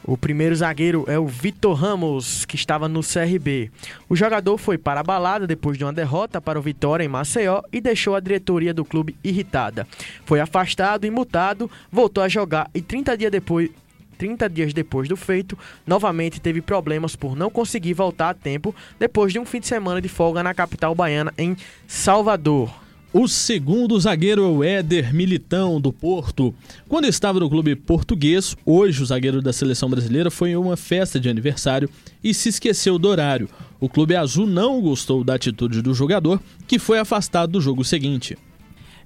O 0.03 0.17
primeiro 0.17 0.55
zagueiro 0.55 1.03
é 1.07 1.19
o 1.19 1.27
Vitor 1.27 1.73
Ramos, 1.73 2.45
que 2.45 2.55
estava 2.55 2.87
no 2.87 3.01
CRB. 3.01 3.69
O 4.07 4.15
jogador 4.15 4.57
foi 4.57 4.77
para 4.77 5.01
a 5.01 5.03
balada 5.03 5.45
depois 5.45 5.77
de 5.77 5.83
uma 5.83 5.91
derrota 5.91 6.39
para 6.39 6.57
o 6.57 6.61
Vitória 6.61 7.03
em 7.03 7.09
Maceió 7.09 7.61
e 7.73 7.81
deixou 7.81 8.15
a 8.15 8.19
diretoria 8.19 8.73
do 8.73 8.85
clube 8.85 9.15
irritada. 9.23 9.87
Foi 10.25 10.39
afastado 10.39 11.05
e 11.05 11.11
multado, 11.11 11.69
voltou 11.91 12.23
a 12.23 12.29
jogar 12.29 12.69
e 12.73 12.81
30 12.81 13.17
dias 13.17 13.31
depois 13.31 13.69
30 14.17 14.49
dias 14.49 14.73
depois 14.73 15.07
do 15.07 15.15
feito, 15.15 15.55
novamente 15.85 16.41
teve 16.41 16.59
problemas 16.59 17.15
por 17.15 17.35
não 17.35 17.51
conseguir 17.51 17.93
voltar 17.93 18.29
a 18.29 18.33
tempo 18.33 18.73
depois 18.97 19.31
de 19.31 19.37
um 19.37 19.45
fim 19.45 19.59
de 19.59 19.67
semana 19.67 20.01
de 20.01 20.09
folga 20.09 20.41
na 20.41 20.55
capital 20.55 20.95
baiana 20.95 21.31
em 21.37 21.55
Salvador. 21.87 22.86
O 23.13 23.25
segundo 23.25 23.97
zagueiro 23.97 24.43
é 24.43 24.47
o 24.47 24.63
Éder 24.63 25.13
Militão, 25.13 25.79
do 25.79 25.93
Porto. 25.93 26.53
Quando 26.89 27.05
estava 27.05 27.39
no 27.39 27.49
clube 27.49 27.73
português, 27.73 28.55
hoje 28.65 29.01
o 29.01 29.05
zagueiro 29.05 29.41
da 29.41 29.53
seleção 29.53 29.89
brasileira 29.89 30.29
foi 30.29 30.51
em 30.51 30.57
uma 30.57 30.75
festa 30.75 31.17
de 31.17 31.29
aniversário 31.29 31.89
e 32.21 32.33
se 32.33 32.49
esqueceu 32.49 32.99
do 32.99 33.07
horário. 33.07 33.49
O 33.79 33.87
clube 33.87 34.15
azul 34.15 34.45
não 34.45 34.81
gostou 34.81 35.23
da 35.23 35.35
atitude 35.35 35.81
do 35.81 35.93
jogador, 35.93 36.41
que 36.67 36.77
foi 36.77 36.99
afastado 36.99 37.53
do 37.53 37.61
jogo 37.61 37.83
seguinte 37.85 38.37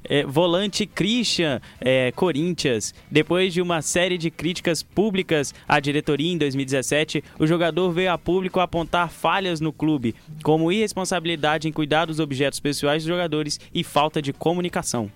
é, 0.04 0.26
volante 0.26 0.86
Christian 0.86 1.62
é, 1.80 2.12
Corinthians. 2.12 2.94
Depois 3.10 3.54
de 3.54 3.62
uma 3.62 3.82
série 3.82 4.18
de 4.18 4.30
críticas 4.30 4.84
públicas 4.84 5.54
à 5.68 5.80
diretoria 5.80 6.32
em 6.32 6.38
2017, 6.38 7.24
o 7.40 7.48
jogador 7.48 7.92
veio 7.92 8.12
a 8.12 8.18
público 8.18 8.60
apontar 8.60 9.10
falhas 9.10 9.60
no 9.60 9.72
clube, 9.72 10.16
como 10.44 10.72
irresponsabilidade 10.72 11.68
em 11.68 11.72
cuidar 11.72 12.06
dos 12.06 12.20
objetos 12.20 12.60
pessoais 12.60 13.04
dos 13.04 13.10
jogadores 13.10 13.60
e 13.74 13.84
falta 13.84 14.22
de 14.22 14.34
comunicação. 14.34 15.10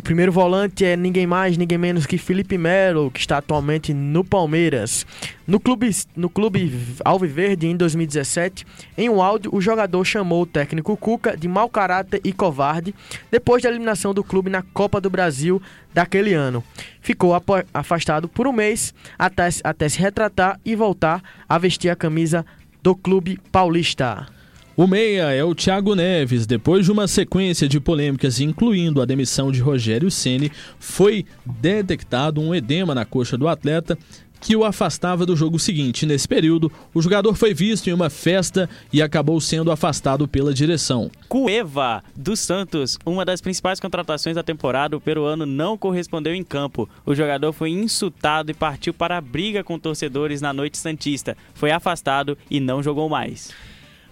O 0.00 0.02
primeiro 0.02 0.32
volante 0.32 0.82
é 0.82 0.96
ninguém 0.96 1.26
mais, 1.26 1.58
ninguém 1.58 1.76
menos 1.76 2.06
que 2.06 2.16
Felipe 2.16 2.56
Melo, 2.56 3.10
que 3.10 3.20
está 3.20 3.36
atualmente 3.36 3.92
no 3.92 4.24
Palmeiras. 4.24 5.06
No 5.46 5.60
clube, 5.60 5.90
no 6.16 6.30
clube 6.30 6.72
Alviverde, 7.04 7.66
em 7.66 7.76
2017, 7.76 8.66
em 8.96 9.10
um 9.10 9.20
áudio, 9.20 9.54
o 9.54 9.60
jogador 9.60 10.02
chamou 10.06 10.40
o 10.40 10.46
técnico 10.46 10.96
Cuca 10.96 11.36
de 11.36 11.46
mau 11.46 11.68
caráter 11.68 12.18
e 12.24 12.32
covarde 12.32 12.94
depois 13.30 13.62
da 13.62 13.68
eliminação 13.68 14.14
do 14.14 14.24
clube 14.24 14.48
na 14.48 14.62
Copa 14.62 15.02
do 15.02 15.10
Brasil 15.10 15.60
daquele 15.92 16.32
ano. 16.32 16.64
Ficou 17.02 17.32
afastado 17.74 18.26
por 18.26 18.46
um 18.46 18.52
mês 18.52 18.94
até, 19.18 19.50
até 19.62 19.86
se 19.86 19.98
retratar 19.98 20.58
e 20.64 20.74
voltar 20.74 21.22
a 21.46 21.58
vestir 21.58 21.90
a 21.90 21.94
camisa 21.94 22.46
do 22.82 22.96
clube 22.96 23.38
paulista. 23.52 24.39
O 24.80 24.86
meia 24.86 25.30
é 25.30 25.44
o 25.44 25.54
Thiago 25.54 25.94
Neves. 25.94 26.46
Depois 26.46 26.86
de 26.86 26.90
uma 26.90 27.06
sequência 27.06 27.68
de 27.68 27.78
polêmicas, 27.78 28.40
incluindo 28.40 29.02
a 29.02 29.04
demissão 29.04 29.52
de 29.52 29.60
Rogério 29.60 30.10
Ceni, 30.10 30.50
foi 30.78 31.26
detectado 31.44 32.40
um 32.40 32.54
edema 32.54 32.94
na 32.94 33.04
coxa 33.04 33.36
do 33.36 33.46
atleta 33.46 33.98
que 34.40 34.56
o 34.56 34.64
afastava 34.64 35.26
do 35.26 35.36
jogo 35.36 35.58
seguinte. 35.58 36.06
Nesse 36.06 36.26
período, 36.26 36.72
o 36.94 37.02
jogador 37.02 37.34
foi 37.34 37.52
visto 37.52 37.90
em 37.90 37.92
uma 37.92 38.08
festa 38.08 38.70
e 38.90 39.02
acabou 39.02 39.38
sendo 39.38 39.70
afastado 39.70 40.26
pela 40.26 40.54
direção. 40.54 41.10
Cueva 41.28 42.02
dos 42.16 42.40
Santos, 42.40 42.98
uma 43.04 43.22
das 43.22 43.42
principais 43.42 43.78
contratações 43.78 44.34
da 44.34 44.42
temporada, 44.42 44.96
o 44.96 45.00
peruano 45.00 45.44
não 45.44 45.76
correspondeu 45.76 46.34
em 46.34 46.42
campo. 46.42 46.88
O 47.04 47.14
jogador 47.14 47.52
foi 47.52 47.68
insultado 47.68 48.50
e 48.50 48.54
partiu 48.54 48.94
para 48.94 49.18
a 49.18 49.20
briga 49.20 49.62
com 49.62 49.78
torcedores 49.78 50.40
na 50.40 50.54
noite 50.54 50.78
santista. 50.78 51.36
Foi 51.52 51.70
afastado 51.70 52.38
e 52.50 52.58
não 52.58 52.82
jogou 52.82 53.10
mais. 53.10 53.50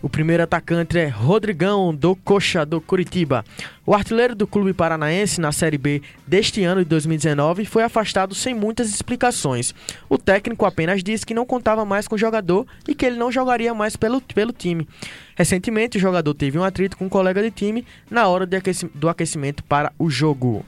O 0.00 0.08
primeiro 0.08 0.44
atacante 0.44 0.96
é 0.96 1.08
Rodrigão, 1.08 1.92
do 1.92 2.14
Coxa 2.14 2.64
do 2.64 2.80
Curitiba. 2.80 3.44
O 3.84 3.92
artilheiro 3.92 4.32
do 4.32 4.46
clube 4.46 4.72
paranaense 4.72 5.40
na 5.40 5.50
Série 5.50 5.76
B 5.76 6.00
deste 6.24 6.62
ano 6.62 6.84
de 6.84 6.88
2019 6.88 7.64
foi 7.64 7.82
afastado 7.82 8.32
sem 8.32 8.54
muitas 8.54 8.90
explicações. 8.90 9.74
O 10.08 10.16
técnico 10.16 10.64
apenas 10.64 11.02
disse 11.02 11.26
que 11.26 11.34
não 11.34 11.44
contava 11.44 11.84
mais 11.84 12.06
com 12.06 12.14
o 12.14 12.18
jogador 12.18 12.64
e 12.86 12.94
que 12.94 13.04
ele 13.04 13.16
não 13.16 13.32
jogaria 13.32 13.74
mais 13.74 13.96
pelo, 13.96 14.20
pelo 14.20 14.52
time. 14.52 14.86
Recentemente, 15.34 15.98
o 15.98 16.00
jogador 16.00 16.32
teve 16.32 16.56
um 16.56 16.64
atrito 16.64 16.96
com 16.96 17.06
um 17.06 17.08
colega 17.08 17.42
de 17.42 17.50
time 17.50 17.84
na 18.08 18.28
hora 18.28 18.46
do 18.46 19.08
aquecimento 19.08 19.64
para 19.64 19.92
o 19.98 20.08
jogo. 20.08 20.64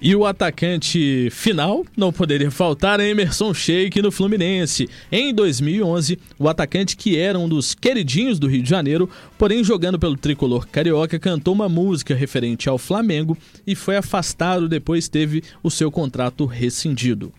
E 0.00 0.14
o 0.14 0.24
atacante 0.24 1.28
final 1.32 1.84
não 1.96 2.12
poderia 2.12 2.52
faltar 2.52 3.00
é 3.00 3.08
Emerson 3.08 3.52
Sheik 3.52 4.00
no 4.00 4.12
Fluminense. 4.12 4.88
Em 5.10 5.34
2011, 5.34 6.20
o 6.38 6.48
atacante 6.48 6.96
que 6.96 7.18
era 7.18 7.36
um 7.36 7.48
dos 7.48 7.74
queridinhos 7.74 8.38
do 8.38 8.46
Rio 8.46 8.62
de 8.62 8.70
Janeiro, 8.70 9.10
porém 9.36 9.64
jogando 9.64 9.98
pelo 9.98 10.16
tricolor 10.16 10.68
carioca, 10.68 11.18
cantou 11.18 11.52
uma 11.52 11.68
música 11.68 12.14
referente 12.14 12.68
ao 12.68 12.78
Flamengo 12.78 13.36
e 13.66 13.74
foi 13.74 13.96
afastado 13.96 14.68
depois 14.68 15.08
teve 15.08 15.42
o 15.64 15.70
seu 15.70 15.90
contrato 15.90 16.46
rescindido. 16.46 17.32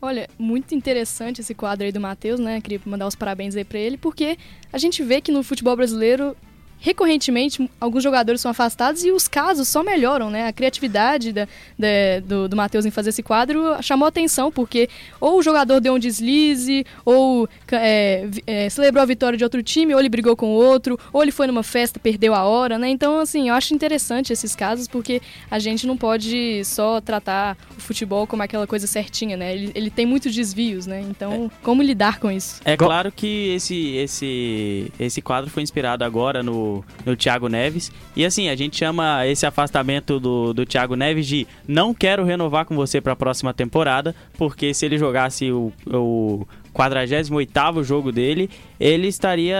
Olha, 0.00 0.30
muito 0.38 0.74
interessante 0.74 1.42
esse 1.42 1.54
quadro 1.54 1.84
aí 1.84 1.92
do 1.92 2.00
Matheus, 2.00 2.40
né? 2.40 2.58
Queria 2.62 2.80
mandar 2.86 3.06
os 3.06 3.16
parabéns 3.16 3.54
aí 3.54 3.64
para 3.64 3.80
ele, 3.80 3.98
porque 3.98 4.38
a 4.72 4.78
gente 4.78 5.02
vê 5.02 5.20
que 5.20 5.30
no 5.30 5.42
futebol 5.42 5.76
brasileiro 5.76 6.34
recorrentemente 6.80 7.68
alguns 7.80 8.02
jogadores 8.02 8.40
são 8.40 8.50
afastados 8.50 9.04
e 9.04 9.10
os 9.10 9.26
casos 9.26 9.68
só 9.68 9.82
melhoram, 9.82 10.30
né? 10.30 10.46
A 10.46 10.52
criatividade 10.52 11.32
da, 11.32 11.48
da, 11.78 11.88
do, 12.24 12.48
do 12.48 12.56
Matheus 12.56 12.86
em 12.86 12.90
fazer 12.90 13.10
esse 13.10 13.22
quadro 13.22 13.82
chamou 13.82 14.06
atenção, 14.06 14.50
porque 14.50 14.88
ou 15.20 15.38
o 15.38 15.42
jogador 15.42 15.80
deu 15.80 15.94
um 15.94 15.98
deslize, 15.98 16.86
ou 17.04 17.48
é, 17.72 18.28
é, 18.46 18.68
celebrou 18.68 19.02
a 19.02 19.06
vitória 19.06 19.36
de 19.36 19.44
outro 19.44 19.62
time, 19.62 19.92
ou 19.92 20.00
ele 20.00 20.08
brigou 20.08 20.36
com 20.36 20.50
outro, 20.50 20.98
ou 21.12 21.22
ele 21.22 21.32
foi 21.32 21.46
numa 21.46 21.62
festa 21.62 21.98
perdeu 21.98 22.34
a 22.34 22.44
hora, 22.44 22.78
né? 22.78 22.88
Então, 22.88 23.18
assim, 23.18 23.48
eu 23.48 23.54
acho 23.54 23.74
interessante 23.74 24.32
esses 24.32 24.54
casos, 24.54 24.86
porque 24.86 25.20
a 25.50 25.58
gente 25.58 25.86
não 25.86 25.96
pode 25.96 26.64
só 26.64 27.00
tratar 27.00 27.56
o 27.76 27.80
futebol 27.80 28.26
como 28.26 28.42
aquela 28.42 28.66
coisa 28.66 28.86
certinha, 28.86 29.36
né? 29.36 29.54
Ele, 29.54 29.72
ele 29.74 29.90
tem 29.90 30.06
muitos 30.06 30.34
desvios, 30.34 30.86
né? 30.86 31.00
Então, 31.00 31.50
é. 31.52 31.64
como 31.64 31.82
lidar 31.82 32.20
com 32.20 32.30
isso? 32.30 32.60
É 32.64 32.76
claro 32.76 33.10
que 33.10 33.54
esse, 33.54 33.96
esse, 33.96 34.92
esse 34.98 35.20
quadro 35.20 35.50
foi 35.50 35.62
inspirado 35.62 36.04
agora 36.04 36.42
no 36.42 36.67
no, 37.04 37.16
Thiago 37.16 37.48
Neves. 37.48 37.90
E 38.16 38.24
assim, 38.24 38.48
a 38.48 38.56
gente 38.56 38.76
chama 38.76 39.26
esse 39.26 39.46
afastamento 39.46 40.18
do, 40.18 40.52
do 40.52 40.66
Thiago 40.66 40.94
Neves 40.94 41.26
de 41.26 41.46
não 41.66 41.92
quero 41.94 42.24
renovar 42.24 42.64
com 42.64 42.74
você 42.74 43.00
para 43.00 43.12
a 43.12 43.16
próxima 43.16 43.52
temporada, 43.52 44.14
porque 44.36 44.72
se 44.74 44.86
ele 44.86 44.98
jogasse 44.98 45.50
o, 45.50 45.72
o 45.86 46.46
48º 46.74 47.82
jogo 47.82 48.12
dele, 48.12 48.48
ele 48.78 49.08
estaria 49.08 49.58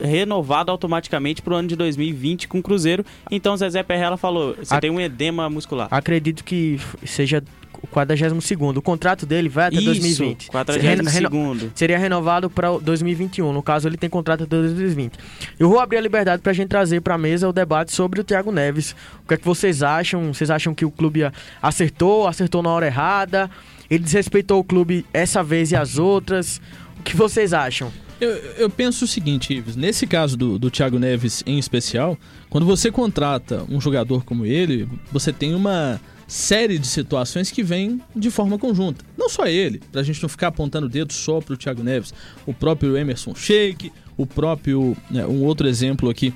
renovado 0.00 0.70
automaticamente 0.70 1.42
para 1.42 1.54
o 1.54 1.56
ano 1.56 1.68
de 1.68 1.76
2020 1.76 2.46
com 2.46 2.58
o 2.58 2.62
Cruzeiro. 2.62 3.04
Então 3.30 3.56
Zezé 3.56 3.82
Perrella 3.82 4.16
falou, 4.16 4.54
você 4.54 4.74
Ac 4.74 4.80
tem 4.80 4.90
um 4.90 5.00
edema 5.00 5.50
muscular. 5.50 5.88
Acredito 5.90 6.44
que 6.44 6.78
seja 7.04 7.42
42 7.88 8.50
O 8.76 8.82
contrato 8.82 9.26
dele 9.26 9.48
vai 9.48 9.66
até 9.66 9.76
Isso, 9.76 9.84
2020. 9.86 10.46
42 10.48 11.12
seria, 11.12 11.70
seria 11.74 11.98
renovado 11.98 12.50
para 12.50 12.70
2021. 12.78 13.52
No 13.52 13.62
caso, 13.62 13.88
ele 13.88 13.96
tem 13.96 14.08
contrato 14.10 14.44
até 14.44 14.56
2020. 14.56 15.18
Eu 15.58 15.68
vou 15.68 15.80
abrir 15.80 15.98
a 15.98 16.00
liberdade 16.00 16.42
para 16.42 16.50
a 16.50 16.54
gente 16.54 16.68
trazer 16.68 17.00
para 17.00 17.14
a 17.14 17.18
mesa 17.18 17.48
o 17.48 17.52
debate 17.52 17.92
sobre 17.92 18.20
o 18.20 18.24
Thiago 18.24 18.52
Neves. 18.52 18.94
O 19.24 19.28
que 19.28 19.34
é 19.34 19.36
que 19.36 19.44
vocês 19.44 19.82
acham? 19.82 20.32
Vocês 20.32 20.50
acham 20.50 20.74
que 20.74 20.84
o 20.84 20.90
clube 20.90 21.20
acertou, 21.62 22.26
acertou 22.26 22.62
na 22.62 22.70
hora 22.70 22.86
errada? 22.86 23.50
Ele 23.90 24.04
desrespeitou 24.04 24.60
o 24.60 24.64
clube 24.64 25.04
essa 25.12 25.42
vez 25.42 25.72
e 25.72 25.76
as 25.76 25.98
outras? 25.98 26.60
O 26.98 27.02
que 27.02 27.16
vocês 27.16 27.52
acham? 27.52 27.90
Eu, 28.20 28.30
eu, 28.58 28.68
penso 28.68 29.06
o 29.06 29.08
seguinte, 29.08 29.54
Ives, 29.54 29.76
nesse 29.76 30.06
caso 30.06 30.36
do, 30.36 30.58
do 30.58 30.70
Thiago 30.70 30.98
Neves 30.98 31.42
em 31.46 31.58
especial, 31.58 32.18
quando 32.50 32.66
você 32.66 32.92
contrata 32.92 33.64
um 33.66 33.80
jogador 33.80 34.24
como 34.24 34.44
ele, 34.44 34.86
você 35.10 35.32
tem 35.32 35.54
uma 35.54 35.98
série 36.30 36.78
de 36.78 36.86
situações 36.86 37.50
que 37.50 37.60
vêm 37.60 38.00
de 38.14 38.30
forma 38.30 38.56
conjunta. 38.56 39.04
Não 39.18 39.28
só 39.28 39.46
ele, 39.46 39.82
para 39.90 40.00
a 40.00 40.04
gente 40.04 40.22
não 40.22 40.28
ficar 40.28 40.46
apontando 40.46 40.86
o 40.86 40.88
dedo 40.88 41.12
só 41.12 41.40
para 41.40 41.54
o 41.54 41.56
Thiago 41.56 41.82
Neves, 41.82 42.14
o 42.46 42.54
próprio 42.54 42.96
Emerson 42.96 43.34
Sheik, 43.34 43.90
o 44.16 44.24
próprio, 44.24 44.96
né, 45.10 45.26
um 45.26 45.42
outro 45.42 45.66
exemplo 45.66 46.08
aqui 46.08 46.32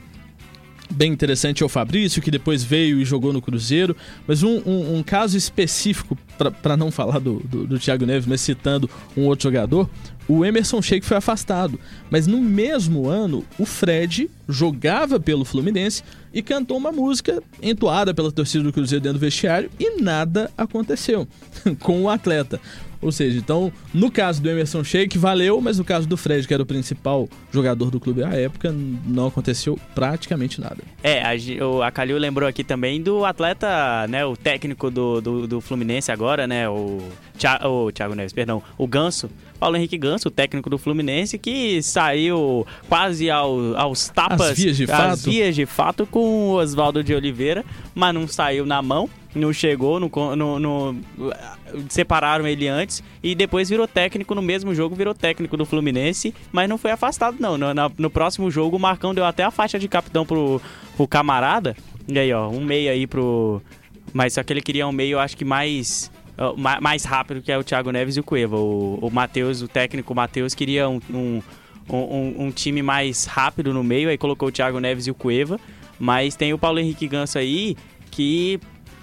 bem 0.90 1.12
interessante 1.12 1.62
é 1.62 1.66
o 1.66 1.68
Fabrício, 1.68 2.20
que 2.20 2.30
depois 2.30 2.62
veio 2.62 3.00
e 3.00 3.04
jogou 3.04 3.32
no 3.32 3.40
Cruzeiro. 3.40 3.96
Mas 4.26 4.42
um, 4.42 4.60
um, 4.66 4.96
um 4.96 5.02
caso 5.02 5.36
específico, 5.36 6.16
para 6.60 6.76
não 6.76 6.90
falar 6.90 7.18
do, 7.18 7.40
do, 7.40 7.66
do, 7.66 7.78
Thiago 7.78 8.04
Neves, 8.04 8.26
mas 8.26 8.40
citando 8.40 8.88
um 9.16 9.22
outro 9.22 9.44
jogador, 9.44 9.88
o 10.28 10.44
Emerson 10.44 10.80
Sheik 10.80 11.04
foi 11.04 11.16
afastado. 11.16 11.78
Mas 12.10 12.26
no 12.26 12.40
mesmo 12.40 13.08
ano, 13.08 13.44
o 13.58 13.66
Fred 13.66 14.30
jogava 14.48 15.20
pelo 15.20 15.44
Fluminense 15.44 16.02
e 16.32 16.42
cantou 16.42 16.76
uma 16.76 16.90
música 16.90 17.42
entoada 17.62 18.12
pela 18.12 18.32
torcida 18.32 18.64
do 18.64 18.72
Cruzeiro 18.72 19.02
dentro 19.02 19.18
do 19.18 19.22
vestiário 19.22 19.70
e 19.78 20.00
nada 20.00 20.50
aconteceu 20.56 21.28
com 21.80 22.02
o 22.02 22.08
atleta. 22.08 22.60
Ou 23.04 23.12
seja, 23.12 23.38
então, 23.38 23.70
no 23.92 24.10
caso 24.10 24.40
do 24.40 24.48
Emerson 24.48 24.82
Sheik, 24.82 25.18
valeu, 25.18 25.60
mas 25.60 25.78
no 25.78 25.84
caso 25.84 26.08
do 26.08 26.16
Fred, 26.16 26.48
que 26.48 26.54
era 26.54 26.62
o 26.62 26.66
principal 26.66 27.28
jogador 27.52 27.90
do 27.90 28.00
clube 28.00 28.24
à 28.24 28.30
época, 28.30 28.74
não 29.06 29.26
aconteceu 29.26 29.78
praticamente 29.94 30.58
nada. 30.58 30.78
É, 31.02 31.22
a, 31.22 31.86
a 31.86 31.90
Calil 31.90 32.16
lembrou 32.16 32.48
aqui 32.48 32.64
também 32.64 33.02
do 33.02 33.26
atleta, 33.26 34.06
né, 34.08 34.24
o 34.24 34.34
técnico 34.34 34.90
do, 34.90 35.20
do, 35.20 35.46
do 35.46 35.60
Fluminense 35.60 36.10
agora, 36.10 36.46
né, 36.46 36.66
o, 36.66 36.98
Thiago, 37.36 37.68
o 37.68 37.92
Thiago 37.92 38.14
Neves, 38.14 38.32
perdão, 38.32 38.62
o 38.78 38.86
Ganso, 38.86 39.28
Paulo 39.60 39.76
Henrique 39.76 39.98
Ganso, 39.98 40.28
o 40.28 40.30
técnico 40.30 40.70
do 40.70 40.78
Fluminense, 40.78 41.38
que 41.38 41.82
saiu 41.82 42.66
quase 42.88 43.30
ao, 43.30 43.76
aos 43.76 44.08
tapas, 44.08 44.40
as 44.52 44.56
vias 44.56 44.76
de 44.78 44.86
fato, 44.86 45.16
vias 45.24 45.54
de 45.54 45.66
fato 45.66 46.06
com 46.06 46.20
o 46.20 46.52
Oswaldo 46.54 47.04
de 47.04 47.14
Oliveira, 47.14 47.64
mas 47.94 48.14
não 48.14 48.26
saiu 48.26 48.64
na 48.64 48.80
mão 48.80 49.10
não 49.34 49.52
chegou, 49.52 49.98
no, 49.98 50.10
no, 50.36 50.58
no, 50.60 50.96
separaram 51.88 52.46
ele 52.46 52.68
antes 52.68 53.02
e 53.22 53.34
depois 53.34 53.68
virou 53.68 53.86
técnico 53.86 54.34
no 54.34 54.42
mesmo 54.42 54.74
jogo, 54.74 54.94
virou 54.94 55.14
técnico 55.14 55.56
do 55.56 55.66
Fluminense, 55.66 56.34
mas 56.52 56.68
não 56.68 56.78
foi 56.78 56.92
afastado 56.92 57.36
não. 57.40 57.58
No, 57.58 57.74
no 57.98 58.10
próximo 58.10 58.50
jogo 58.50 58.76
o 58.76 58.80
Marcão 58.80 59.14
deu 59.14 59.24
até 59.24 59.42
a 59.42 59.50
faixa 59.50 59.78
de 59.78 59.88
capitão 59.88 60.24
pro, 60.24 60.60
pro 60.96 61.08
camarada. 61.08 61.76
E 62.06 62.18
aí, 62.18 62.32
ó, 62.32 62.48
um 62.48 62.62
meio 62.62 62.90
aí 62.90 63.06
pro. 63.06 63.60
Mas 64.12 64.34
só 64.34 64.42
que 64.42 64.52
ele 64.52 64.60
queria 64.60 64.86
um 64.86 64.92
meio, 64.92 65.18
acho 65.18 65.36
que 65.36 65.44
mais. 65.44 66.10
Mais 66.80 67.04
rápido 67.04 67.40
que 67.40 67.52
é 67.52 67.56
o 67.56 67.62
Thiago 67.62 67.92
Neves 67.92 68.16
e 68.16 68.20
o 68.20 68.24
Cueva. 68.24 68.56
O, 68.56 68.98
o 69.00 69.10
Matheus, 69.10 69.62
o 69.62 69.68
técnico 69.68 70.12
Matheus, 70.14 70.52
queria 70.52 70.88
um, 70.88 71.00
um, 71.08 71.40
um, 71.88 72.46
um 72.46 72.50
time 72.50 72.82
mais 72.82 73.24
rápido 73.24 73.72
no 73.72 73.84
meio, 73.84 74.08
aí 74.08 74.18
colocou 74.18 74.48
o 74.48 74.52
Thiago 74.52 74.80
Neves 74.80 75.06
e 75.06 75.12
o 75.12 75.14
Cueva. 75.14 75.60
Mas 75.96 76.34
tem 76.34 76.52
o 76.52 76.58
Paulo 76.58 76.80
Henrique 76.80 77.06
Ganso 77.06 77.38
aí, 77.38 77.76
que 78.10 78.58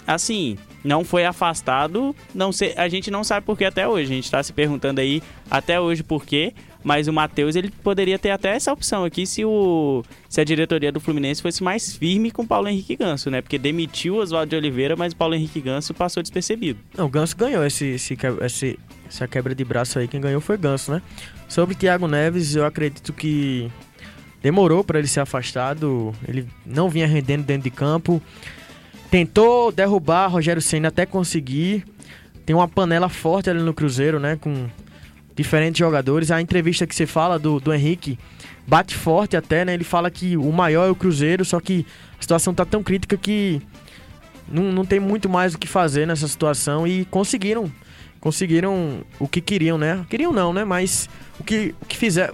assim, 0.05 0.57
não 0.83 1.03
foi 1.03 1.25
afastado, 1.25 2.15
não 2.33 2.51
sei, 2.51 2.73
a 2.75 2.87
gente 2.87 3.11
não 3.11 3.23
sabe 3.23 3.45
por 3.45 3.57
que 3.57 3.65
até 3.65 3.87
hoje. 3.87 4.11
A 4.11 4.15
gente 4.15 4.25
está 4.25 4.41
se 4.41 4.51
perguntando 4.51 4.99
aí 4.99 5.21
até 5.49 5.79
hoje 5.79 6.03
por 6.03 6.25
quê, 6.25 6.53
mas 6.83 7.07
o 7.07 7.13
Matheus 7.13 7.55
ele 7.55 7.71
poderia 7.83 8.17
ter 8.17 8.31
até 8.31 8.55
essa 8.55 8.73
opção 8.73 9.03
aqui 9.03 9.25
se 9.25 9.45
o 9.45 10.03
se 10.27 10.41
a 10.41 10.43
diretoria 10.43 10.91
do 10.91 10.99
Fluminense 10.99 11.41
fosse 11.41 11.63
mais 11.63 11.95
firme 11.95 12.31
com 12.31 12.41
o 12.41 12.47
Paulo 12.47 12.67
Henrique 12.67 12.95
Ganso, 12.95 13.29
né? 13.29 13.41
Porque 13.41 13.57
demitiu 13.57 14.15
o 14.15 14.17
Oswaldo 14.17 14.49
de 14.49 14.55
Oliveira, 14.55 14.95
mas 14.95 15.13
o 15.13 15.15
Paulo 15.15 15.35
Henrique 15.35 15.61
Ganso 15.61 15.93
passou 15.93 16.23
despercebido. 16.23 16.79
Não, 16.97 17.05
o 17.05 17.09
Ganso 17.09 17.35
ganhou 17.35 17.65
esse, 17.65 17.85
esse, 17.85 18.17
esse, 18.41 18.79
essa 19.07 19.27
quebra 19.27 19.53
de 19.53 19.63
braço 19.63 19.99
aí, 19.99 20.07
quem 20.07 20.19
ganhou 20.19 20.41
foi 20.41 20.57
Ganso, 20.57 20.91
né? 20.91 21.01
Sobre 21.47 21.75
Thiago 21.75 22.07
Neves, 22.07 22.55
eu 22.55 22.65
acredito 22.65 23.11
que 23.11 23.69
demorou 24.41 24.83
para 24.83 24.97
ele 24.99 25.07
ser 25.07 25.19
afastado, 25.19 26.13
ele 26.27 26.47
não 26.65 26.89
vinha 26.89 27.05
rendendo 27.05 27.43
dentro 27.43 27.63
de 27.63 27.69
campo. 27.69 28.21
Tentou 29.11 29.73
derrubar 29.73 30.27
Rogério 30.29 30.61
Senna 30.61 30.87
até 30.87 31.05
conseguir. 31.05 31.83
Tem 32.45 32.55
uma 32.55 32.65
panela 32.65 33.09
forte 33.09 33.49
ali 33.49 33.61
no 33.61 33.73
Cruzeiro, 33.73 34.21
né? 34.21 34.37
Com 34.39 34.69
diferentes 35.35 35.79
jogadores. 35.79 36.31
A 36.31 36.41
entrevista 36.41 36.87
que 36.87 36.95
você 36.95 37.05
fala 37.05 37.37
do, 37.37 37.59
do 37.59 37.73
Henrique 37.73 38.17
bate 38.65 38.95
forte 38.95 39.35
até, 39.35 39.65
né? 39.65 39.73
Ele 39.73 39.83
fala 39.83 40.09
que 40.09 40.37
o 40.37 40.49
maior 40.53 40.87
é 40.87 40.89
o 40.89 40.95
Cruzeiro, 40.95 41.43
só 41.43 41.59
que 41.59 41.85
a 42.17 42.21
situação 42.21 42.53
tá 42.53 42.63
tão 42.63 42.81
crítica 42.81 43.17
que 43.17 43.61
não, 44.47 44.71
não 44.71 44.85
tem 44.85 45.01
muito 45.01 45.27
mais 45.27 45.53
o 45.53 45.57
que 45.57 45.67
fazer 45.67 46.07
nessa 46.07 46.27
situação 46.29 46.87
e 46.87 47.03
conseguiram. 47.03 47.69
Conseguiram 48.21 49.01
o 49.19 49.27
que 49.27 49.41
queriam, 49.41 49.77
né? 49.77 50.05
Queriam 50.09 50.31
não, 50.31 50.53
né? 50.53 50.63
Mas 50.63 51.09
o 51.37 51.43
que, 51.43 51.75
o 51.81 51.85
que 51.85 51.97
fizeram 51.97 52.33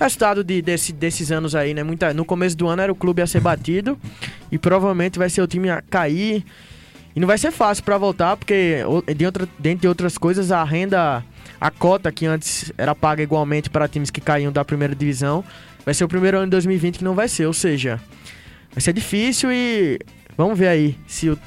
Resultado 0.00 0.42
de, 0.42 0.62
desse, 0.62 0.94
desses 0.94 1.30
anos 1.30 1.54
aí, 1.54 1.74
né? 1.74 1.82
Muita, 1.82 2.14
no 2.14 2.24
começo 2.24 2.56
do 2.56 2.66
ano 2.66 2.80
era 2.80 2.90
o 2.90 2.94
clube 2.94 3.20
a 3.20 3.26
ser 3.26 3.40
batido 3.40 3.98
e 4.50 4.56
provavelmente 4.56 5.18
vai 5.18 5.28
ser 5.28 5.42
o 5.42 5.46
time 5.46 5.68
a 5.68 5.82
cair. 5.82 6.42
E 7.14 7.20
não 7.20 7.28
vai 7.28 7.36
ser 7.36 7.50
fácil 7.50 7.84
para 7.84 7.98
voltar, 7.98 8.34
porque 8.34 8.78
de 9.14 9.26
outra, 9.26 9.46
dentre 9.58 9.86
outras 9.86 10.16
coisas, 10.16 10.50
a 10.50 10.64
renda, 10.64 11.22
a 11.60 11.70
cota 11.70 12.10
que 12.10 12.24
antes 12.24 12.72
era 12.78 12.94
paga 12.94 13.22
igualmente 13.22 13.68
para 13.68 13.86
times 13.86 14.10
que 14.10 14.22
caíam 14.22 14.50
da 14.50 14.64
primeira 14.64 14.94
divisão, 14.94 15.44
vai 15.84 15.92
ser 15.92 16.04
o 16.04 16.08
primeiro 16.08 16.38
ano 16.38 16.46
de 16.46 16.52
2020 16.52 16.98
que 16.98 17.04
não 17.04 17.14
vai 17.14 17.28
ser. 17.28 17.44
Ou 17.44 17.52
seja, 17.52 18.00
vai 18.72 18.80
ser 18.80 18.94
difícil 18.94 19.52
e 19.52 19.98
vamos 20.34 20.58
ver 20.58 20.68
aí 20.68 20.96
se 21.06 21.28
o 21.28 21.38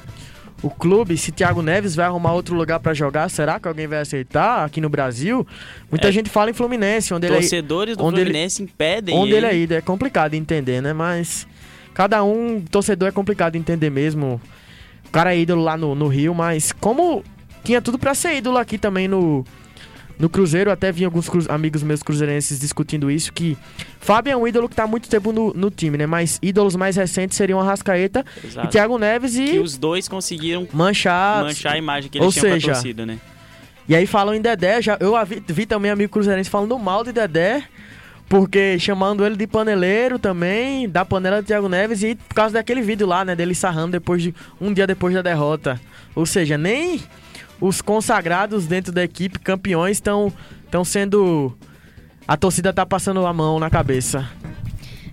o 0.64 0.70
clube, 0.70 1.18
se 1.18 1.30
Thiago 1.30 1.60
Neves 1.60 1.94
vai 1.94 2.06
arrumar 2.06 2.32
outro 2.32 2.56
lugar 2.56 2.80
para 2.80 2.94
jogar, 2.94 3.28
será 3.28 3.60
que 3.60 3.68
alguém 3.68 3.86
vai 3.86 4.00
aceitar 4.00 4.64
aqui 4.64 4.80
no 4.80 4.88
Brasil? 4.88 5.46
Muita 5.90 6.08
é. 6.08 6.12
gente 6.12 6.30
fala 6.30 6.48
em 6.48 6.54
Fluminense, 6.54 7.12
onde 7.12 7.28
Torcedores 7.28 7.92
ele 7.92 7.98
do 7.98 8.04
onde 8.04 8.22
Fluminense 8.22 8.62
ele, 8.62 8.70
impedem 8.72 9.14
onde 9.14 9.34
ele. 9.34 9.46
ele 9.46 9.74
é 9.74 9.76
É 9.76 9.80
complicado 9.82 10.30
de 10.30 10.38
entender, 10.38 10.80
né? 10.80 10.94
Mas 10.94 11.46
cada 11.92 12.24
um, 12.24 12.62
torcedor 12.62 13.08
é 13.10 13.12
complicado 13.12 13.52
de 13.52 13.58
entender 13.58 13.90
mesmo. 13.90 14.40
O 15.06 15.10
cara 15.10 15.34
é 15.34 15.38
ídolo 15.38 15.62
lá 15.62 15.76
no, 15.76 15.94
no 15.94 16.08
Rio, 16.08 16.34
mas 16.34 16.72
como 16.72 17.22
tinha 17.62 17.82
tudo 17.82 17.98
para 17.98 18.14
ser 18.14 18.34
ídolo 18.36 18.56
aqui 18.56 18.78
também 18.78 19.06
no 19.06 19.44
no 20.18 20.28
Cruzeiro, 20.28 20.70
até 20.70 20.92
vi 20.92 21.04
alguns 21.04 21.28
amigos 21.48 21.82
meus 21.82 22.02
cruzeirenses 22.02 22.60
discutindo 22.60 23.10
isso, 23.10 23.32
que 23.32 23.56
Fábio 24.00 24.32
é 24.32 24.36
um 24.36 24.46
ídolo 24.46 24.68
que 24.68 24.76
tá 24.76 24.84
há 24.84 24.86
muito 24.86 25.08
tempo 25.08 25.32
no, 25.32 25.52
no 25.52 25.70
time, 25.70 25.98
né? 25.98 26.06
Mas 26.06 26.38
ídolos 26.42 26.76
mais 26.76 26.96
recentes 26.96 27.36
seriam 27.36 27.60
Arrascaeta 27.60 28.24
Exato. 28.42 28.68
e 28.68 28.70
Thiago 28.70 28.98
Neves 28.98 29.36
e... 29.36 29.44
Que 29.44 29.58
os 29.58 29.76
dois 29.76 30.08
conseguiram 30.08 30.68
manchar, 30.72 31.44
manchar 31.44 31.72
a 31.72 31.78
imagem 31.78 32.10
que 32.10 32.18
eles 32.18 32.26
Ou 32.26 32.32
tinham 32.32 32.42
seja, 32.54 32.66
pra 32.66 32.74
torcida, 32.74 33.06
né? 33.06 33.18
E 33.88 33.94
aí 33.94 34.06
falam 34.06 34.34
em 34.34 34.40
Dedé, 34.40 34.80
já, 34.80 34.96
eu 35.00 35.14
vi, 35.26 35.42
vi 35.46 35.66
também 35.66 35.90
amigo 35.90 36.10
cruzeirense 36.10 36.48
falando 36.48 36.78
mal 36.78 37.04
de 37.04 37.12
Dedé, 37.12 37.64
porque 38.28 38.78
chamando 38.78 39.26
ele 39.26 39.36
de 39.36 39.46
paneleiro 39.46 40.18
também, 40.18 40.88
da 40.88 41.04
panela 41.04 41.42
do 41.42 41.46
Thiago 41.46 41.68
Neves, 41.68 42.02
e 42.02 42.14
por 42.14 42.34
causa 42.34 42.54
daquele 42.54 42.80
vídeo 42.80 43.06
lá, 43.06 43.24
né, 43.24 43.36
dele 43.36 43.54
sarrando 43.54 43.92
depois 43.92 44.22
de 44.22 44.34
um 44.60 44.72
dia 44.72 44.86
depois 44.86 45.12
da 45.14 45.22
derrota. 45.22 45.78
Ou 46.14 46.24
seja, 46.24 46.56
nem 46.56 47.00
os 47.60 47.80
consagrados 47.80 48.66
dentro 48.66 48.92
da 48.92 49.02
equipe, 49.02 49.38
campeões, 49.38 49.96
estão 49.96 50.32
estão 50.64 50.84
sendo. 50.84 51.56
A 52.26 52.36
torcida 52.36 52.72
tá 52.72 52.84
passando 52.84 53.24
a 53.24 53.32
mão 53.32 53.60
na 53.60 53.70
cabeça. 53.70 54.28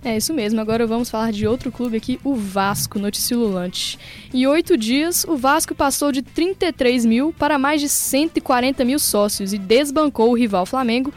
É 0.04 0.16
isso 0.16 0.34
mesmo, 0.34 0.60
agora 0.60 0.84
vamos 0.84 1.08
falar 1.08 1.30
de 1.30 1.46
outro 1.46 1.70
clube 1.70 1.96
aqui, 1.96 2.18
o 2.24 2.34
Vasco, 2.34 2.98
notícia 2.98 3.36
Lulante. 3.36 3.96
Em 4.34 4.44
oito 4.48 4.76
dias, 4.76 5.24
o 5.28 5.36
Vasco 5.36 5.76
passou 5.76 6.10
de 6.10 6.22
33 6.22 7.04
mil 7.06 7.32
para 7.32 7.56
mais 7.56 7.80
de 7.80 7.88
140 7.88 8.84
mil 8.84 8.98
sócios 8.98 9.52
e 9.52 9.58
desbancou 9.58 10.32
o 10.32 10.36
rival 10.36 10.66
Flamengo, 10.66 11.14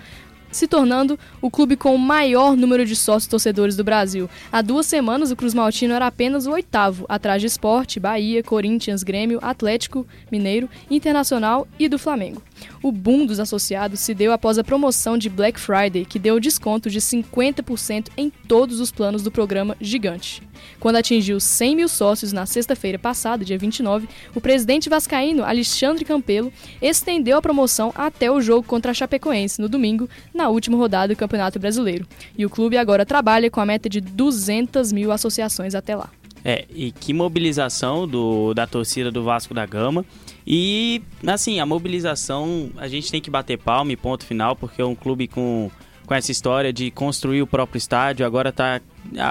se 0.55 0.67
tornando 0.67 1.19
o 1.41 1.51
clube 1.51 1.75
com 1.75 1.93
o 1.93 1.99
maior 1.99 2.55
número 2.55 2.85
de 2.85 2.95
sócios 2.95 3.27
torcedores 3.27 3.75
do 3.75 3.83
Brasil. 3.83 4.29
Há 4.49 4.61
duas 4.61 4.85
semanas, 4.85 5.29
o 5.29 5.35
Cruz 5.35 5.53
Maltino 5.53 5.93
era 5.93 6.07
apenas 6.07 6.47
o 6.47 6.51
oitavo, 6.51 7.05
atrás 7.09 7.41
de 7.41 7.47
Esporte, 7.47 7.99
Bahia, 7.99 8.41
Corinthians, 8.41 9.03
Grêmio, 9.03 9.39
Atlético, 9.41 10.07
Mineiro, 10.31 10.69
Internacional 10.89 11.67
e 11.77 11.89
do 11.89 11.99
Flamengo. 11.99 12.41
O 12.81 12.91
boom 12.91 13.25
dos 13.25 13.39
associados 13.39 13.99
se 13.99 14.13
deu 14.13 14.31
após 14.31 14.57
a 14.57 14.63
promoção 14.63 15.17
de 15.17 15.29
Black 15.29 15.59
Friday, 15.59 16.05
que 16.05 16.19
deu 16.19 16.39
desconto 16.39 16.89
de 16.89 16.99
50% 16.99 18.07
em 18.17 18.29
todos 18.29 18.79
os 18.79 18.91
planos 18.91 19.23
do 19.23 19.31
programa 19.31 19.75
Gigante. 19.79 20.41
Quando 20.79 20.97
atingiu 20.97 21.39
100 21.39 21.75
mil 21.75 21.87
sócios 21.87 22.31
na 22.31 22.45
sexta-feira 22.45 22.97
passada, 22.97 23.45
dia 23.45 23.57
29, 23.57 24.07
o 24.33 24.41
presidente 24.41 24.89
vascaíno 24.89 25.43
Alexandre 25.43 26.05
Campelo 26.05 26.51
estendeu 26.81 27.37
a 27.37 27.41
promoção 27.41 27.91
até 27.95 28.31
o 28.31 28.41
jogo 28.41 28.67
contra 28.67 28.91
a 28.91 28.93
Chapecoense 28.93 29.61
no 29.61 29.69
domingo, 29.69 30.09
na 30.33 30.49
última 30.49 30.77
rodada 30.77 31.13
do 31.13 31.17
Campeonato 31.17 31.59
Brasileiro. 31.59 32.07
E 32.37 32.45
o 32.45 32.49
clube 32.49 32.77
agora 32.77 33.05
trabalha 33.05 33.49
com 33.49 33.59
a 33.59 33.65
meta 33.65 33.89
de 33.89 34.01
200 34.01 34.91
mil 34.91 35.11
associações 35.11 35.75
até 35.75 35.95
lá. 35.95 36.09
É, 36.47 36.65
e 36.69 36.91
que 36.91 37.11
mobilização 37.11 38.07
do, 38.07 38.53
da 38.53 38.67
torcida 38.67 39.11
do 39.11 39.23
Vasco 39.23 39.51
da 39.51 39.65
Gama. 39.65 40.05
E, 40.47 41.01
assim, 41.25 41.59
a 41.59 41.65
mobilização, 41.65 42.69
a 42.77 42.87
gente 42.87 43.11
tem 43.11 43.19
que 43.19 43.31
bater 43.31 43.57
palma 43.57 43.91
e 43.91 43.95
ponto 43.95 44.25
final, 44.25 44.55
porque 44.55 44.81
é 44.81 44.85
um 44.85 44.93
clube 44.93 45.27
com, 45.27 45.71
com 46.05 46.13
essa 46.13 46.31
história 46.31 46.71
de 46.71 46.91
construir 46.91 47.41
o 47.41 47.47
próprio 47.47 47.77
estádio, 47.77 48.25
agora 48.25 48.49
está 48.49 48.79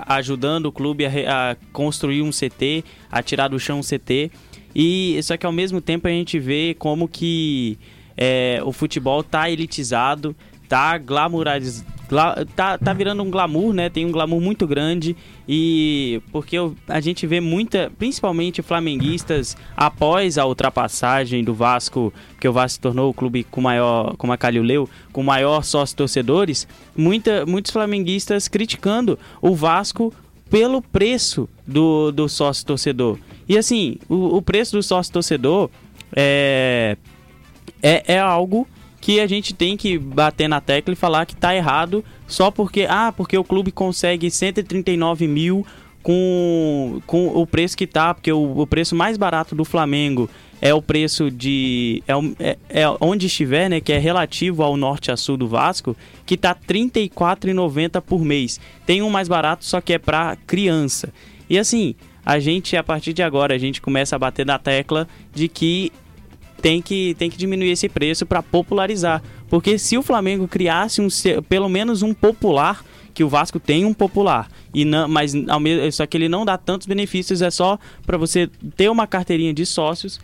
ajudando 0.07 0.67
o 0.67 0.73
clube 0.73 1.07
a, 1.07 1.11
a, 1.53 1.57
construir 1.73 2.23
um 2.23 2.31
CT, 2.31 2.85
a 3.11 3.23
tirar 3.23 3.49
do 3.49 3.61
chão 3.61 3.79
um 3.79 3.83
CT. 3.83 4.31
E 4.75 5.21
só 5.23 5.37
que 5.37 5.47
ao 5.47 5.53
mesmo 5.53 5.81
tempo 5.81 6.09
a 6.09 6.11
gente 6.11 6.39
vê 6.39 6.75
como 6.77 7.07
que 7.07 7.79
é, 8.17 8.61
o 8.65 8.73
futebol 8.73 9.21
está 9.21 9.49
elitizado, 9.49 10.35
tá 10.69 10.99
glamouriz... 10.99 11.85
Tá, 12.55 12.77
tá 12.77 12.93
virando 12.93 13.23
um 13.23 13.31
glamour, 13.31 13.73
né? 13.73 13.89
Tem 13.89 14.05
um 14.05 14.13
glamour 14.13 14.41
muito 14.41 14.67
grande 14.67 15.17
e 15.49 16.21
porque 16.31 16.57
a 16.87 17.01
gente 17.01 17.27
vê 17.27 17.41
muita, 17.41 17.91
principalmente 17.99 18.61
flamenguistas 18.63 19.57
após 19.77 20.37
a 20.37 20.47
ultrapassagem 20.47 21.43
do 21.43 21.55
Vasco, 21.55 22.13
que 22.39 22.47
o 22.47 22.53
Vasco 22.53 22.75
se 22.75 22.81
tornou 22.81 23.11
o 23.11 23.15
clube 23.15 23.45
com 23.45 23.61
maior, 23.61 24.15
como 24.17 24.33
a 24.33 24.37
Calil 24.37 24.63
leu, 24.63 24.89
com 25.13 25.23
maior 25.23 25.65
sócio 25.65 25.97
torcedores, 25.97 26.69
muita, 26.95 27.47
muitos 27.47 27.73
flamenguistas 27.73 28.49
criticando 28.49 29.19
o 29.41 29.55
Vasco 29.55 30.13
pelo 30.51 30.83
preço 30.83 31.49
do, 31.67 32.13
do 32.13 32.29
sócio 32.29 32.67
torcedor. 32.67 33.19
E 33.49 33.57
assim, 33.57 33.97
o, 34.09 34.37
o 34.37 34.43
preço 34.43 34.77
do 34.77 34.83
sócio 34.83 35.13
torcedor 35.13 35.71
é, 36.15 36.97
é, 37.83 38.15
é 38.15 38.19
algo 38.19 38.69
que 39.05 39.21
a 39.21 39.27
gente 39.27 39.53
tem 39.53 39.77
que 39.77 39.99
bater 39.99 40.49
na 40.49 40.63
tecla 40.63 40.95
e 40.95 40.97
falar 40.97 41.27
que 41.27 41.35
está 41.35 41.55
errado 41.55 42.03
só 42.27 42.51
porque 42.51 42.87
ah 42.89 43.13
porque 43.15 43.37
o 43.37 43.45
clube 43.45 43.71
consegue 43.71 44.31
139 44.31 45.29
mil 45.29 45.67
com, 46.03 47.03
com 47.07 47.29
o 47.29 47.47
preço 47.47 47.77
que 47.77 47.87
tá 47.87 48.15
porque 48.15 48.33
o, 48.33 48.61
o 48.61 48.67
preço 48.67 48.97
mais 48.97 49.19
barato 49.19 49.55
do 49.55 49.63
Flamengo 49.63 50.31
é 50.59 50.73
o 50.73 50.81
preço 50.81 51.31
de 51.31 52.03
é, 52.09 52.15
é, 52.49 52.59
é, 52.71 52.85
onde 52.99 53.27
estiver 53.27 53.69
né 53.69 53.79
que 53.79 53.93
é 53.93 53.99
relativo 53.99 54.63
ao 54.63 54.75
norte 54.75 55.13
a 55.13 55.19
sul 55.19 55.37
do 55.37 55.47
Vasco 55.47 55.95
que 56.25 56.35
tá 56.35 56.55
34,90 56.55 58.01
por 58.01 58.25
mês. 58.25 58.59
Tem 58.87 59.03
um 59.03 59.11
mais 59.11 59.29
barato 59.29 59.67
só 59.67 59.83
que 59.83 59.93
é 59.93 59.99
para 59.99 60.35
criança. 60.47 61.13
E 61.51 61.59
assim 61.59 61.95
a 62.25 62.39
gente 62.39 62.75
a 62.75 62.83
partir 62.83 63.13
de 63.13 63.23
agora 63.23 63.55
a 63.55 63.59
gente 63.59 63.83
começa 63.83 64.17
a 64.17 64.19
bater 64.19 64.47
na 64.47 64.59
tecla 64.59 65.07
de 65.35 65.47
que 65.47 65.93
tem 66.65 66.81
que, 66.81 67.15
tem 67.19 67.29
que 67.29 67.37
diminuir 67.37 67.73
esse 67.73 67.91
preço 67.91 68.25
para 68.25 68.43
popularizar. 68.43 69.23
Porque 69.51 69.77
se 69.79 69.99
o 69.99 70.03
Flamengo 70.03 70.49
criasse 70.49 71.03
um, 71.03 71.09
pelo 71.47 71.69
menos 71.69 72.01
um 72.01 72.15
popular, 72.15 72.83
que 73.13 73.23
o 73.23 73.29
Vasco 73.29 73.61
tem 73.61 73.85
um 73.85 73.93
popular, 73.93 74.49
e 74.73 74.83
não, 74.83 75.07
mas 75.07 75.35
ao 75.47 75.61
mesmo, 75.61 75.93
só 75.93 76.07
que 76.07 76.17
ele 76.17 76.27
não 76.27 76.43
dá 76.43 76.57
tantos 76.57 76.87
benefícios, 76.87 77.43
é 77.43 77.51
só 77.51 77.79
para 78.07 78.17
você 78.17 78.49
ter 78.75 78.91
uma 78.91 79.07
carteirinha 79.07 79.53
de 79.53 79.67
sócios 79.67 80.19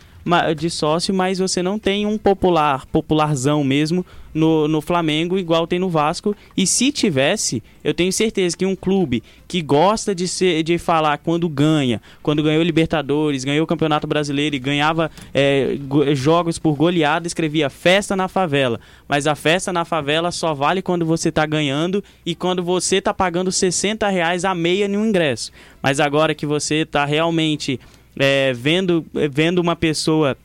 de 0.55 0.69
sócio, 0.69 1.13
mas 1.13 1.39
você 1.39 1.63
não 1.63 1.79
tem 1.79 2.05
um 2.05 2.17
popular, 2.17 2.85
popularzão 2.85 3.63
mesmo 3.63 4.05
no, 4.33 4.67
no 4.67 4.81
Flamengo, 4.81 5.37
igual 5.37 5.67
tem 5.67 5.79
no 5.79 5.89
Vasco. 5.89 6.35
E 6.55 6.65
se 6.65 6.91
tivesse, 6.91 7.61
eu 7.83 7.93
tenho 7.93 8.11
certeza 8.11 8.55
que 8.55 8.65
um 8.65 8.75
clube 8.75 9.23
que 9.47 9.61
gosta 9.61 10.15
de, 10.15 10.27
ser, 10.27 10.63
de 10.63 10.77
falar 10.77 11.17
quando 11.17 11.47
ganha, 11.49 12.01
quando 12.21 12.43
ganhou 12.43 12.63
Libertadores, 12.63 13.43
ganhou 13.43 13.63
o 13.63 13.67
Campeonato 13.67 14.07
Brasileiro 14.07 14.55
e 14.55 14.59
ganhava 14.59 15.11
é, 15.33 15.77
jogos 16.13 16.57
por 16.57 16.75
goleada, 16.75 17.27
escrevia 17.27 17.69
festa 17.69 18.15
na 18.15 18.27
favela. 18.27 18.79
Mas 19.07 19.27
a 19.27 19.35
festa 19.35 19.73
na 19.73 19.85
favela 19.85 20.31
só 20.31 20.53
vale 20.53 20.81
quando 20.81 21.05
você 21.05 21.29
está 21.29 21.45
ganhando 21.45 22.03
e 22.25 22.35
quando 22.35 22.63
você 22.63 22.97
está 22.97 23.13
pagando 23.13 23.51
60 23.51 24.07
reais 24.07 24.45
a 24.45 24.55
meia 24.55 24.87
no 24.87 25.05
ingresso. 25.05 25.51
Mas 25.81 25.99
agora 25.99 26.35
que 26.35 26.45
você 26.45 26.75
está 26.75 27.05
realmente 27.05 27.79
é, 28.17 28.53
vendo, 28.53 29.05
vendo 29.31 29.59
uma 29.59 29.75
pessoa 29.75 30.37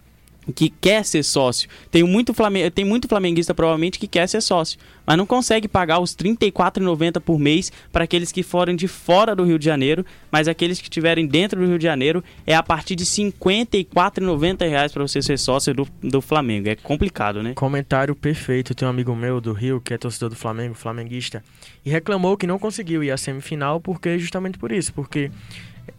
que 0.55 0.70
quer 0.70 1.05
ser 1.05 1.22
sócio. 1.22 1.68
Tem 1.90 2.02
muito, 2.02 2.33
Flamengu, 2.33 2.70
tem 2.70 2.85
muito 2.85 3.09
flamenguista 3.09 3.55
provavelmente 3.55 3.98
que 3.98 4.07
quer 4.07 4.29
ser 4.29 4.40
sócio, 4.40 4.79
mas 5.07 5.16
não 5.16 5.25
consegue 5.25 5.69
pagar 5.69 6.01
os 6.01 6.12
R$ 6.12 6.37
34,90 6.37 7.21
por 7.21 7.38
mês 7.38 7.71
para 7.92 8.05
aqueles 8.05 8.33
que 8.33 8.42
forem 8.42 8.75
de 8.75 8.88
fora 8.88 9.35
do 9.35 9.45
Rio 9.45 9.59
de 9.59 9.64
Janeiro, 9.64 10.05
mas 10.31 10.49
aqueles 10.49 10.79
que 10.79 10.85
estiverem 10.85 11.27
dentro 11.27 11.61
do 11.61 11.66
Rio 11.66 11.79
de 11.79 11.85
Janeiro 11.85 12.25
é 12.47 12.55
a 12.55 12.62
partir 12.62 12.97
de 12.97 13.05
R$ 13.05 13.33
54,90 13.33 14.92
para 14.92 15.03
você 15.03 15.23
ser 15.23 15.38
sócio 15.38 15.73
do, 15.73 15.88
do 16.03 16.21
Flamengo. 16.21 16.69
É 16.69 16.75
complicado, 16.75 17.42
né? 17.42 17.55
Comentário 17.55 18.14
perfeito. 18.14 18.75
Tem 18.75 18.87
um 18.87 18.90
amigo 18.90 19.14
meu 19.14 19.40
do 19.40 19.53
Rio 19.53 19.81
que 19.81 19.95
é 19.95 19.99
torcedor 19.99 20.31
do 20.31 20.37
Flamengo, 20.37 20.75
flamenguista, 20.75 21.45
e 21.85 21.90
reclamou 21.90 22.37
que 22.37 22.47
não 22.47 22.59
conseguiu 22.59 23.05
ir 23.05 23.11
à 23.11 23.16
semifinal 23.16 23.81
porque 23.81 24.19
justamente 24.19 24.59
por 24.59 24.73
isso, 24.73 24.92
porque 24.92 25.31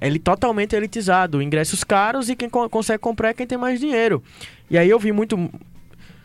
ele 0.01 0.19
totalmente 0.19 0.75
elitizado, 0.75 1.41
ingressos 1.41 1.83
caros 1.83 2.29
e 2.29 2.35
quem 2.35 2.49
co 2.49 2.69
consegue 2.69 2.99
comprar 2.99 3.29
é 3.29 3.33
quem 3.33 3.47
tem 3.47 3.57
mais 3.57 3.79
dinheiro. 3.79 4.21
E 4.69 4.77
aí 4.77 4.89
eu 4.89 4.99
vi 4.99 5.11
muito 5.11 5.49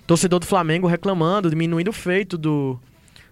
torcedor 0.07 0.41
do 0.41 0.47
Flamengo 0.47 0.87
reclamando, 0.87 1.51
diminuindo 1.51 1.88
o 1.88 1.93
feito 1.93 2.37
do, 2.37 2.79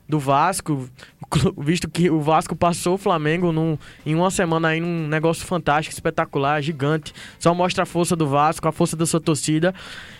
do 0.08 0.18
Vasco, 0.18 0.88
visto 1.58 1.88
que 1.88 2.10
o 2.10 2.20
Vasco 2.20 2.54
passou 2.56 2.94
o 2.94 2.98
Flamengo 2.98 3.52
num, 3.52 3.78
em 4.04 4.14
uma 4.14 4.30
semana 4.30 4.68
aí 4.68 4.80
num 4.80 5.06
negócio 5.06 5.46
fantástico, 5.46 5.94
espetacular, 5.94 6.60
gigante. 6.60 7.14
Só 7.38 7.54
mostra 7.54 7.84
a 7.84 7.86
força 7.86 8.16
do 8.16 8.26
Vasco, 8.26 8.66
a 8.68 8.72
força 8.72 8.96
da 8.96 9.06
sua 9.06 9.20
torcida 9.20 9.74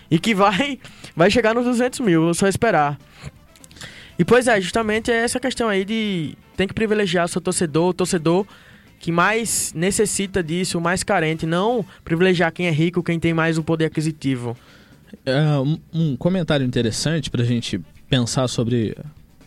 e 0.09 0.17
que 0.17 0.33
vai, 0.33 0.79
vai 1.15 1.29
chegar 1.29 1.53
nos 1.53 1.65
200 1.65 1.99
mil, 1.99 2.33
só 2.33 2.47
esperar. 2.47 2.97
E 4.17 4.25
pois 4.25 4.47
é, 4.47 4.59
justamente 4.61 5.11
é 5.11 5.15
essa 5.15 5.39
questão 5.39 5.67
aí 5.67 5.83
de 5.83 6.35
tem 6.55 6.67
que 6.67 6.73
privilegiar 6.73 7.25
o 7.25 7.27
seu 7.27 7.41
torcedor, 7.41 7.89
o 7.89 7.93
torcedor 7.93 8.45
que 8.99 9.11
mais 9.11 9.73
necessita 9.73 10.43
disso, 10.43 10.77
o 10.77 10.81
mais 10.81 11.03
carente, 11.03 11.47
não 11.47 11.83
privilegiar 12.03 12.51
quem 12.51 12.67
é 12.67 12.71
rico, 12.71 13.01
quem 13.01 13.19
tem 13.19 13.33
mais 13.33 13.57
o 13.57 13.63
poder 13.63 13.85
aquisitivo. 13.85 14.55
É, 15.25 15.41
um, 15.93 16.15
comentário 16.15 16.65
interessante 16.65 17.29
para 17.29 17.43
a 17.43 17.45
gente 17.45 17.79
pensar 18.09 18.47
sobre 18.47 18.95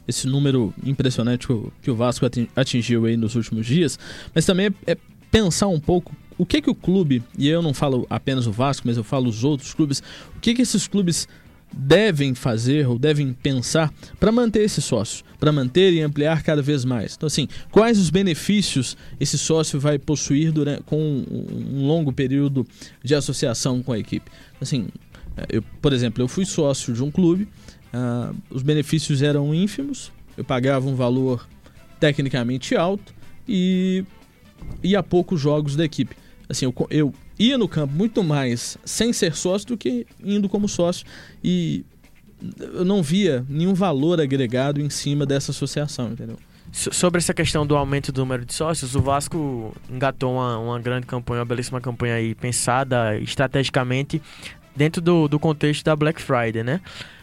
esse 0.07 0.27
número 0.27 0.74
impressionante 0.85 1.48
que 1.83 1.90
o 1.90 1.94
Vasco 1.94 2.27
atingiu 2.55 3.07
aí 3.07 3.16
nos 3.16 3.35
últimos 3.35 3.66
dias, 3.66 3.98
mas 4.35 4.44
também 4.44 4.66
é, 4.66 4.92
é 4.92 4.96
pensar 5.31 5.68
um 5.68 5.81
pouco 5.81 6.14
o 6.37 6.44
que 6.44 6.61
que 6.61 6.70
o 6.70 6.74
clube, 6.74 7.22
e 7.38 7.48
eu 7.48 7.62
não 7.62 7.72
falo 7.72 8.07
apenas 8.11 8.46
o 8.46 8.53
Vasco, 8.53 8.87
mas 8.87 8.96
eu 8.96 9.05
falo 9.05 9.29
os 9.29 9.44
outros 9.44 9.72
clubes, 9.72 10.03
o 10.37 10.40
que 10.40 10.55
que 10.55 10.62
esses 10.62 10.87
clubes 10.87 11.29
devem 11.77 12.35
fazer 12.35 12.87
ou 12.87 12.98
devem 12.98 13.33
pensar 13.33 13.92
para 14.20 14.31
manter 14.31 14.62
esses 14.62 14.85
sócios, 14.85 15.24
para 15.40 15.53
manter 15.53 15.92
e 15.92 16.00
ampliar 16.00 16.42
cada 16.42 16.62
vez 16.62 16.85
mais. 16.85 17.14
Então, 17.16 17.27
assim, 17.27 17.48
quais 17.70 17.98
os 17.98 18.11
benefícios 18.11 18.96
esse 19.18 19.37
sócio 19.37 19.81
vai 19.81 19.98
possuir 19.98 20.53
durante, 20.53 20.83
com 20.85 20.96
um 20.98 21.87
longo 21.87 22.12
período 22.12 22.66
de 23.03 23.14
associação 23.14 23.83
com 23.83 23.92
a 23.92 23.98
equipe? 23.98 24.31
Assim, 24.61 24.88
eu, 25.49 25.62
por 25.81 25.92
exemplo, 25.92 26.23
eu 26.23 26.29
fui 26.29 26.44
sócio 26.44 26.92
de 26.92 27.03
um 27.03 27.11
clube, 27.11 27.49
uh, 27.92 28.35
os 28.51 28.62
benefícios 28.62 29.23
eram 29.23 29.55
ínfimos, 29.55 30.12
eu 30.37 30.44
pagava 30.44 30.87
um 30.87 30.94
valor 30.94 31.47
tecnicamente 31.99 32.77
alto 32.77 33.14
e 33.49 34.05
ia 34.83 35.03
poucos 35.03 35.40
jogos 35.40 35.77
da 35.77 35.85
equipe. 35.85 36.16
Assim, 36.49 36.66
eu, 36.66 36.75
eu 36.90 37.14
ia 37.38 37.59
no 37.59 37.68
campo 37.68 37.94
muito 37.94 38.23
mais 38.23 38.77
sem 38.85 39.12
ser 39.12 39.35
sócio 39.35 39.68
do 39.68 39.77
que 39.77 40.07
indo 40.23 40.49
como 40.49 40.68
sócio 40.68 41.07
e 41.42 41.85
eu 42.59 42.85
não 42.85 43.03
via 43.03 43.44
nenhum 43.49 43.75
valor 43.75 44.20
agregado 44.20 44.81
em 44.81 44.90
cima 44.90 45.25
dessa 45.25 45.51
associação, 45.51 46.12
entendeu? 46.12 46.37
Sobre 46.73 47.18
essa 47.18 47.33
questão 47.33 47.64
do 47.64 47.77
aumento 47.77 48.11
do 48.11 48.20
número 48.20 48.44
de 48.44 48.53
sócios, 48.53 48.97
o 48.97 49.01
Vasco 49.01 49.73
engatou 49.88 50.35
uma, 50.35 50.59
uma 50.59 50.81
grande 50.81 51.07
campanha, 51.07 51.40
uma 51.40 51.47
belíssima 51.47 51.81
campanha 51.81 52.16
aí, 52.16 52.35
pensada 52.35 53.16
estrategicamente 53.18 54.20
dentro 54.75 55.01
do, 55.01 55.29
do 55.29 55.39
contexto 55.39 55.85
da 55.85 55.95
Black 55.95 56.21
Friday, 56.21 56.63
né? 56.63 56.81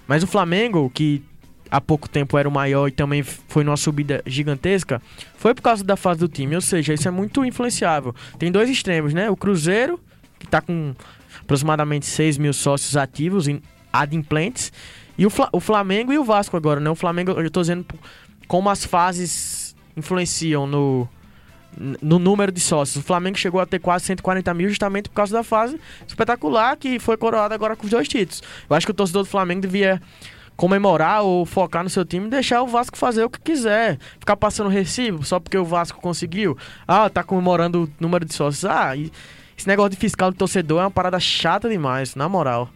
Mas 0.08 0.24
o 0.24 0.28
Flamengo, 0.28 0.90
que 0.94 1.24
há 1.70 1.80
pouco 1.80 2.10
tempo 2.10 2.38
era 2.38 2.48
o 2.48 2.52
maior 2.52 2.88
e 2.88 2.92
também 2.92 3.24
foi 3.24 3.64
numa 3.64 3.78
subida 3.78 4.22
gigantesca, 4.26 5.02
foi 5.38 5.54
por 5.54 5.62
causa 5.62 5.84
da 5.84 5.96
fase 5.96 6.20
do 6.20 6.28
time. 6.28 6.56
Ou 6.56 6.62
seja, 6.62 6.94
isso 6.94 7.08
é 7.08 7.12
muito 7.12 7.46
influenciável. 7.46 8.14
Tem 8.38 8.52
dois 8.52 8.70
extremos, 8.70 9.14
né? 9.14 9.30
O 9.30 9.38
Cruzeiro, 9.38 10.00
que 10.38 10.46
está 10.46 10.60
com 10.60 10.94
aproximadamente 11.42 12.06
6 12.06 12.38
mil 12.38 12.54
sócios 12.54 12.98
ativos, 12.98 13.48
adimplentes, 13.92 14.72
e 15.18 15.26
o, 15.26 15.30
Fla 15.30 15.50
o 15.52 15.60
Flamengo 15.60 16.12
e 16.12 16.18
o 16.18 16.24
Vasco 16.24 16.58
agora, 16.58 16.80
né? 16.80 16.90
O 16.90 16.96
Flamengo, 16.96 17.32
eu 17.32 17.46
estou 17.46 17.62
dizendo 17.62 17.86
como 18.48 18.70
as 18.70 18.86
fases 18.86 19.76
influenciam 19.96 20.68
no, 20.68 21.08
no 21.78 22.20
número 22.20 22.52
de 22.52 22.60
sócios. 22.60 23.04
O 23.04 23.06
Flamengo 23.06 23.38
chegou 23.38 23.62
a 23.62 23.66
ter 23.66 23.80
quase 23.80 24.06
140 24.06 24.54
mil 24.54 24.70
justamente 24.70 25.10
por 25.10 25.16
causa 25.16 25.34
da 25.34 25.44
fase 25.44 25.80
espetacular 26.08 26.76
que 26.78 27.00
foi 27.00 27.18
coroada 27.18 27.56
agora 27.56 27.76
com 27.76 27.86
os 27.86 27.92
dois 27.92 28.08
títulos. 28.08 28.42
Eu 28.70 28.76
acho 28.76 28.86
que 28.86 28.92
o 28.92 28.96
torcedor 28.96 29.24
do 29.24 29.30
Flamengo 29.30 29.62
devia 29.62 30.02
comemorar 30.56 31.24
ou 31.24 31.46
focar 31.46 31.84
no 31.84 31.90
seu 31.90 32.06
time 32.06 32.28
e 32.28 32.30
deixar 32.30 32.62
o 32.62 32.68
Vasco 32.68 32.98
fazer 32.98 33.24
o 33.24 33.30
que 33.30 33.40
quiser. 33.40 33.98
Ficar 34.20 34.38
passando 34.38 34.70
recibo 34.70 35.24
só 35.24 35.40
porque 35.40 35.58
o 35.58 35.66
Vasco 35.66 36.00
conseguiu. 36.00 36.58
Ah, 36.88 37.10
tá 37.10 37.24
comemorando 37.24 37.84
o 37.84 37.90
número 38.00 38.26
de 38.26 38.34
sócios. 38.34 38.66
Ah, 38.66 38.96
esse 38.96 39.68
negócio 39.68 39.92
de 39.92 39.98
fiscal 39.98 40.32
do 40.32 40.38
torcedor 40.38 40.82
é 40.82 40.84
uma 40.84 40.92
parada 40.92 41.20
chata 41.20 41.70
demais, 41.70 42.16
na 42.16 42.30
moral. 42.30 42.70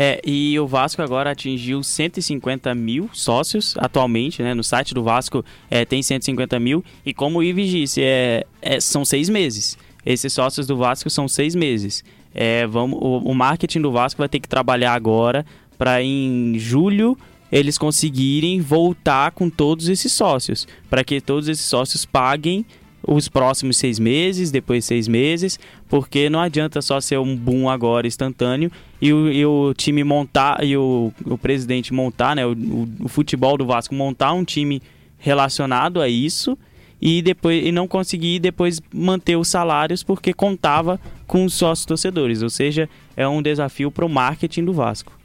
É, 0.00 0.20
e 0.24 0.56
o 0.60 0.64
Vasco 0.64 1.02
agora 1.02 1.32
atingiu 1.32 1.82
150 1.82 2.72
mil 2.72 3.10
sócios 3.12 3.74
atualmente, 3.78 4.44
né? 4.44 4.54
No 4.54 4.62
site 4.62 4.94
do 4.94 5.02
Vasco 5.02 5.44
é, 5.68 5.84
tem 5.84 6.00
150 6.00 6.60
mil. 6.60 6.84
E 7.04 7.12
como 7.12 7.40
o 7.40 7.42
Ives 7.42 7.68
disse, 7.68 8.00
é, 8.00 8.46
é, 8.62 8.78
são 8.78 9.04
seis 9.04 9.28
meses. 9.28 9.76
Esses 10.06 10.32
sócios 10.32 10.68
do 10.68 10.76
Vasco 10.76 11.10
são 11.10 11.26
seis 11.26 11.56
meses. 11.56 12.04
É, 12.32 12.64
vamos, 12.64 12.96
o, 13.02 13.18
o 13.28 13.34
marketing 13.34 13.80
do 13.80 13.90
Vasco 13.90 14.18
vai 14.18 14.28
ter 14.28 14.38
que 14.38 14.48
trabalhar 14.48 14.94
agora 14.94 15.44
para 15.76 16.00
em 16.00 16.56
julho 16.60 17.18
eles 17.50 17.76
conseguirem 17.76 18.60
voltar 18.60 19.32
com 19.32 19.50
todos 19.50 19.88
esses 19.88 20.12
sócios, 20.12 20.68
para 20.88 21.02
que 21.02 21.20
todos 21.20 21.48
esses 21.48 21.64
sócios 21.64 22.04
paguem 22.04 22.64
os 23.08 23.26
próximos 23.26 23.78
seis 23.78 23.98
meses, 23.98 24.50
depois 24.50 24.84
seis 24.84 25.08
meses, 25.08 25.58
porque 25.88 26.28
não 26.28 26.40
adianta 26.40 26.82
só 26.82 27.00
ser 27.00 27.18
um 27.18 27.34
boom 27.34 27.68
agora 27.68 28.06
instantâneo 28.06 28.70
e 29.00 29.12
o, 29.12 29.32
e 29.32 29.46
o 29.46 29.72
time 29.74 30.04
montar 30.04 30.62
e 30.62 30.76
o, 30.76 31.10
o 31.24 31.38
presidente 31.38 31.92
montar, 31.92 32.36
né, 32.36 32.46
o, 32.46 32.52
o, 32.52 32.88
o 33.04 33.08
futebol 33.08 33.56
do 33.56 33.64
Vasco 33.64 33.94
montar 33.94 34.34
um 34.34 34.44
time 34.44 34.82
relacionado 35.16 36.02
a 36.02 36.08
isso 36.08 36.56
e 37.00 37.22
depois 37.22 37.64
e 37.64 37.72
não 37.72 37.88
conseguir 37.88 38.40
depois 38.40 38.80
manter 38.92 39.36
os 39.36 39.48
salários 39.48 40.02
porque 40.02 40.34
contava 40.34 41.00
com 41.26 41.44
os 41.44 41.54
sócios 41.54 41.86
torcedores, 41.86 42.42
ou 42.42 42.50
seja, 42.50 42.90
é 43.16 43.26
um 43.26 43.40
desafio 43.40 43.90
para 43.90 44.04
o 44.04 44.08
marketing 44.08 44.64
do 44.64 44.72
Vasco. 44.72 45.17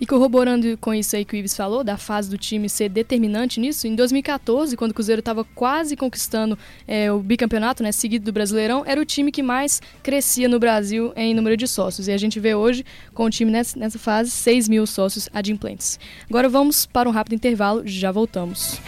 E 0.00 0.06
corroborando 0.06 0.76
com 0.78 0.94
isso 0.94 1.16
aí 1.16 1.24
que 1.24 1.34
o 1.34 1.36
Ives 1.36 1.56
falou, 1.56 1.82
da 1.82 1.96
fase 1.96 2.30
do 2.30 2.38
time 2.38 2.68
ser 2.68 2.88
determinante 2.88 3.58
nisso, 3.58 3.86
em 3.86 3.96
2014, 3.96 4.76
quando 4.76 4.92
o 4.92 4.94
Cruzeiro 4.94 5.18
estava 5.18 5.42
quase 5.42 5.96
conquistando 5.96 6.56
é, 6.86 7.10
o 7.10 7.18
bicampeonato, 7.18 7.82
né, 7.82 7.90
seguido 7.90 8.24
do 8.24 8.32
Brasileirão, 8.32 8.84
era 8.86 9.00
o 9.00 9.04
time 9.04 9.32
que 9.32 9.42
mais 9.42 9.82
crescia 10.02 10.48
no 10.48 10.58
Brasil 10.60 11.12
em 11.16 11.34
número 11.34 11.56
de 11.56 11.66
sócios. 11.66 12.06
E 12.06 12.12
a 12.12 12.18
gente 12.18 12.38
vê 12.38 12.54
hoje, 12.54 12.84
com 13.12 13.24
o 13.24 13.30
time 13.30 13.50
nessa, 13.50 13.78
nessa 13.78 13.98
fase, 13.98 14.30
6 14.30 14.68
mil 14.68 14.86
sócios 14.86 15.28
adimplentes. 15.32 15.98
Agora 16.28 16.48
vamos 16.48 16.86
para 16.86 17.08
um 17.08 17.12
rápido 17.12 17.34
intervalo, 17.34 17.82
já 17.84 18.12
voltamos. 18.12 18.80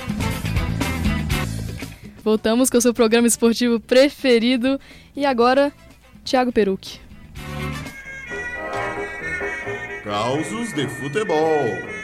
Voltamos 2.22 2.68
com 2.68 2.78
o 2.78 2.80
seu 2.80 2.92
programa 2.92 3.26
esportivo 3.26 3.80
preferido. 3.80 4.78
E 5.16 5.24
agora, 5.24 5.72
Thiago 6.24 6.52
Perucci. 6.52 7.00
Causos 10.10 10.72
de 10.72 10.88
futebol. 10.88 11.99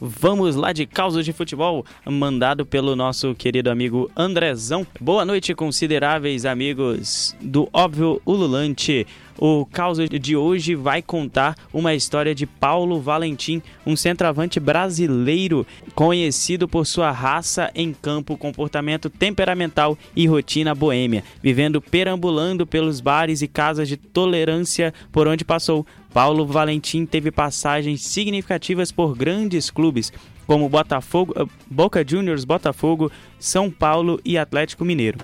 Vamos 0.00 0.56
lá 0.56 0.72
de 0.72 0.86
causos 0.86 1.24
de 1.24 1.32
futebol, 1.32 1.86
mandado 2.04 2.66
pelo 2.66 2.96
nosso 2.96 3.32
querido 3.32 3.70
amigo 3.70 4.10
Andrezão. 4.16 4.84
Boa 5.00 5.24
noite, 5.24 5.54
consideráveis 5.54 6.44
amigos 6.44 7.36
do 7.40 7.68
Óbvio 7.72 8.20
Ululante. 8.26 9.06
O 9.38 9.66
caso 9.66 10.08
de 10.08 10.36
hoje 10.36 10.74
vai 10.74 11.02
contar 11.02 11.56
uma 11.72 11.94
história 11.94 12.34
de 12.34 12.46
Paulo 12.46 13.00
Valentim, 13.00 13.60
um 13.84 13.96
centroavante 13.96 14.60
brasileiro 14.60 15.66
conhecido 15.94 16.68
por 16.68 16.86
sua 16.86 17.10
raça 17.10 17.70
em 17.74 17.92
campo, 17.92 18.36
comportamento 18.36 19.10
temperamental 19.10 19.98
e 20.14 20.26
rotina 20.26 20.74
boêmia, 20.74 21.24
vivendo 21.42 21.80
perambulando 21.80 22.66
pelos 22.66 23.00
bares 23.00 23.42
e 23.42 23.48
casas 23.48 23.88
de 23.88 23.96
tolerância 23.96 24.94
por 25.10 25.26
onde 25.26 25.44
passou. 25.44 25.84
Paulo 26.14 26.46
Valentim 26.46 27.04
teve 27.04 27.32
passagens 27.32 28.02
significativas 28.02 28.92
por 28.92 29.16
grandes 29.16 29.68
clubes, 29.68 30.12
como 30.46 30.68
Botafogo, 30.68 31.34
Boca 31.68 32.04
Juniors, 32.06 32.44
Botafogo, 32.44 33.10
São 33.36 33.68
Paulo 33.68 34.20
e 34.24 34.38
Atlético 34.38 34.84
Mineiro. 34.84 35.18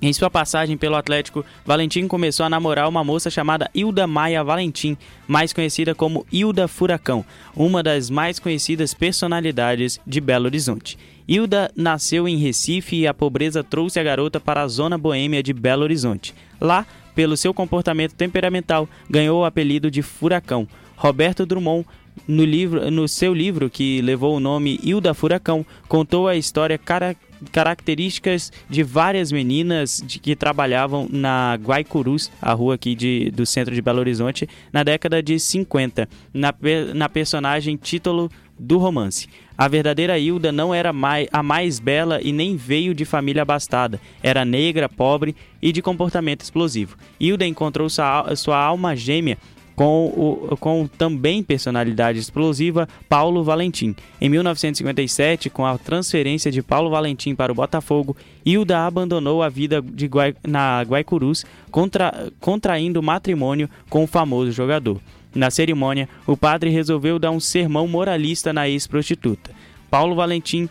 Em 0.00 0.12
sua 0.12 0.30
passagem 0.30 0.76
pelo 0.76 0.94
Atlético, 0.94 1.44
Valentim 1.66 2.06
começou 2.06 2.46
a 2.46 2.48
namorar 2.48 2.88
uma 2.88 3.02
moça 3.02 3.28
chamada 3.28 3.68
Hilda 3.74 4.06
Maia 4.06 4.44
Valentim, 4.44 4.96
mais 5.26 5.52
conhecida 5.52 5.96
como 5.96 6.24
Hilda 6.30 6.68
Furacão, 6.68 7.24
uma 7.56 7.82
das 7.82 8.08
mais 8.08 8.38
conhecidas 8.38 8.94
personalidades 8.94 10.00
de 10.06 10.20
Belo 10.20 10.46
Horizonte. 10.46 10.96
Hilda 11.26 11.70
nasceu 11.76 12.26
em 12.28 12.36
Recife 12.36 12.96
e 12.96 13.06
a 13.06 13.14
pobreza 13.14 13.62
trouxe 13.62 13.98
a 14.00 14.02
garota 14.02 14.40
para 14.40 14.62
a 14.62 14.68
zona 14.68 14.98
boêmia 14.98 15.42
de 15.42 15.52
Belo 15.52 15.82
Horizonte. 15.82 16.34
Lá, 16.60 16.86
pelo 17.14 17.36
seu 17.36 17.54
comportamento 17.54 18.14
temperamental, 18.14 18.88
ganhou 19.08 19.40
o 19.40 19.44
apelido 19.44 19.90
de 19.90 20.02
Furacão. 20.02 20.66
Roberto 20.96 21.46
Drummond 21.46 21.86
no, 22.26 22.44
livro, 22.44 22.90
no 22.90 23.08
seu 23.08 23.32
livro, 23.32 23.70
que 23.70 24.02
levou 24.02 24.36
o 24.36 24.40
nome 24.40 24.78
Hilda 24.82 25.14
Furacão, 25.14 25.64
contou 25.88 26.28
a 26.28 26.36
história 26.36 26.76
característica 26.76 27.30
características 27.52 28.52
de 28.68 28.82
várias 28.82 29.32
meninas 29.32 30.02
de, 30.04 30.18
que 30.18 30.36
trabalhavam 30.36 31.08
na 31.10 31.58
Guaicurus, 31.60 32.30
a 32.40 32.52
rua 32.52 32.74
aqui 32.74 32.94
de, 32.94 33.30
do 33.30 33.46
centro 33.46 33.74
de 33.74 33.82
Belo 33.82 34.00
Horizonte, 34.00 34.48
na 34.72 34.82
década 34.82 35.22
de 35.22 35.38
50, 35.38 36.08
na, 36.32 36.54
na 36.94 37.08
personagem 37.08 37.76
título 37.76 38.30
do 38.60 38.78
romance. 38.78 39.26
A 39.56 39.66
verdadeira 39.66 40.18
Hilda 40.18 40.52
não 40.52 40.74
era 40.74 40.92
mais, 40.92 41.28
a 41.32 41.42
mais 41.42 41.80
bela 41.80 42.20
e 42.22 42.32
nem 42.32 42.56
veio 42.56 42.94
de 42.94 43.04
família 43.04 43.42
abastada. 43.42 44.00
Era 44.22 44.44
negra, 44.44 44.88
pobre 44.88 45.34
e 45.60 45.72
de 45.72 45.80
comportamento 45.80 46.42
explosivo. 46.42 46.96
Hilda 47.18 47.46
encontrou 47.46 47.88
sua, 47.88 48.36
sua 48.36 48.58
alma 48.58 48.94
gêmea 48.94 49.38
com 49.80 50.06
o 50.08 50.56
com 50.58 50.86
também 50.86 51.42
personalidade 51.42 52.18
explosiva 52.18 52.86
Paulo 53.08 53.42
Valentim. 53.42 53.96
Em 54.20 54.28
1957, 54.28 55.48
com 55.48 55.64
a 55.64 55.78
transferência 55.78 56.52
de 56.52 56.62
Paulo 56.62 56.90
Valentim 56.90 57.34
para 57.34 57.50
o 57.50 57.54
Botafogo, 57.54 58.14
Hilda 58.44 58.86
abandonou 58.86 59.42
a 59.42 59.48
vida 59.48 59.80
de 59.80 60.06
Guai, 60.06 60.34
na 60.46 60.82
Guaicurus, 60.82 61.46
contra, 61.70 62.30
contraindo 62.40 63.02
matrimônio 63.02 63.70
com 63.88 64.04
o 64.04 64.06
famoso 64.06 64.52
jogador. 64.52 65.00
Na 65.34 65.50
cerimônia, 65.50 66.08
o 66.26 66.36
padre 66.36 66.70
resolveu 66.70 67.18
dar 67.18 67.30
um 67.30 67.40
sermão 67.40 67.86
moralista 67.86 68.52
na 68.52 68.68
ex-prostituta. 68.68 69.52
Paulo 69.90 70.14
Valentim, 70.14 70.68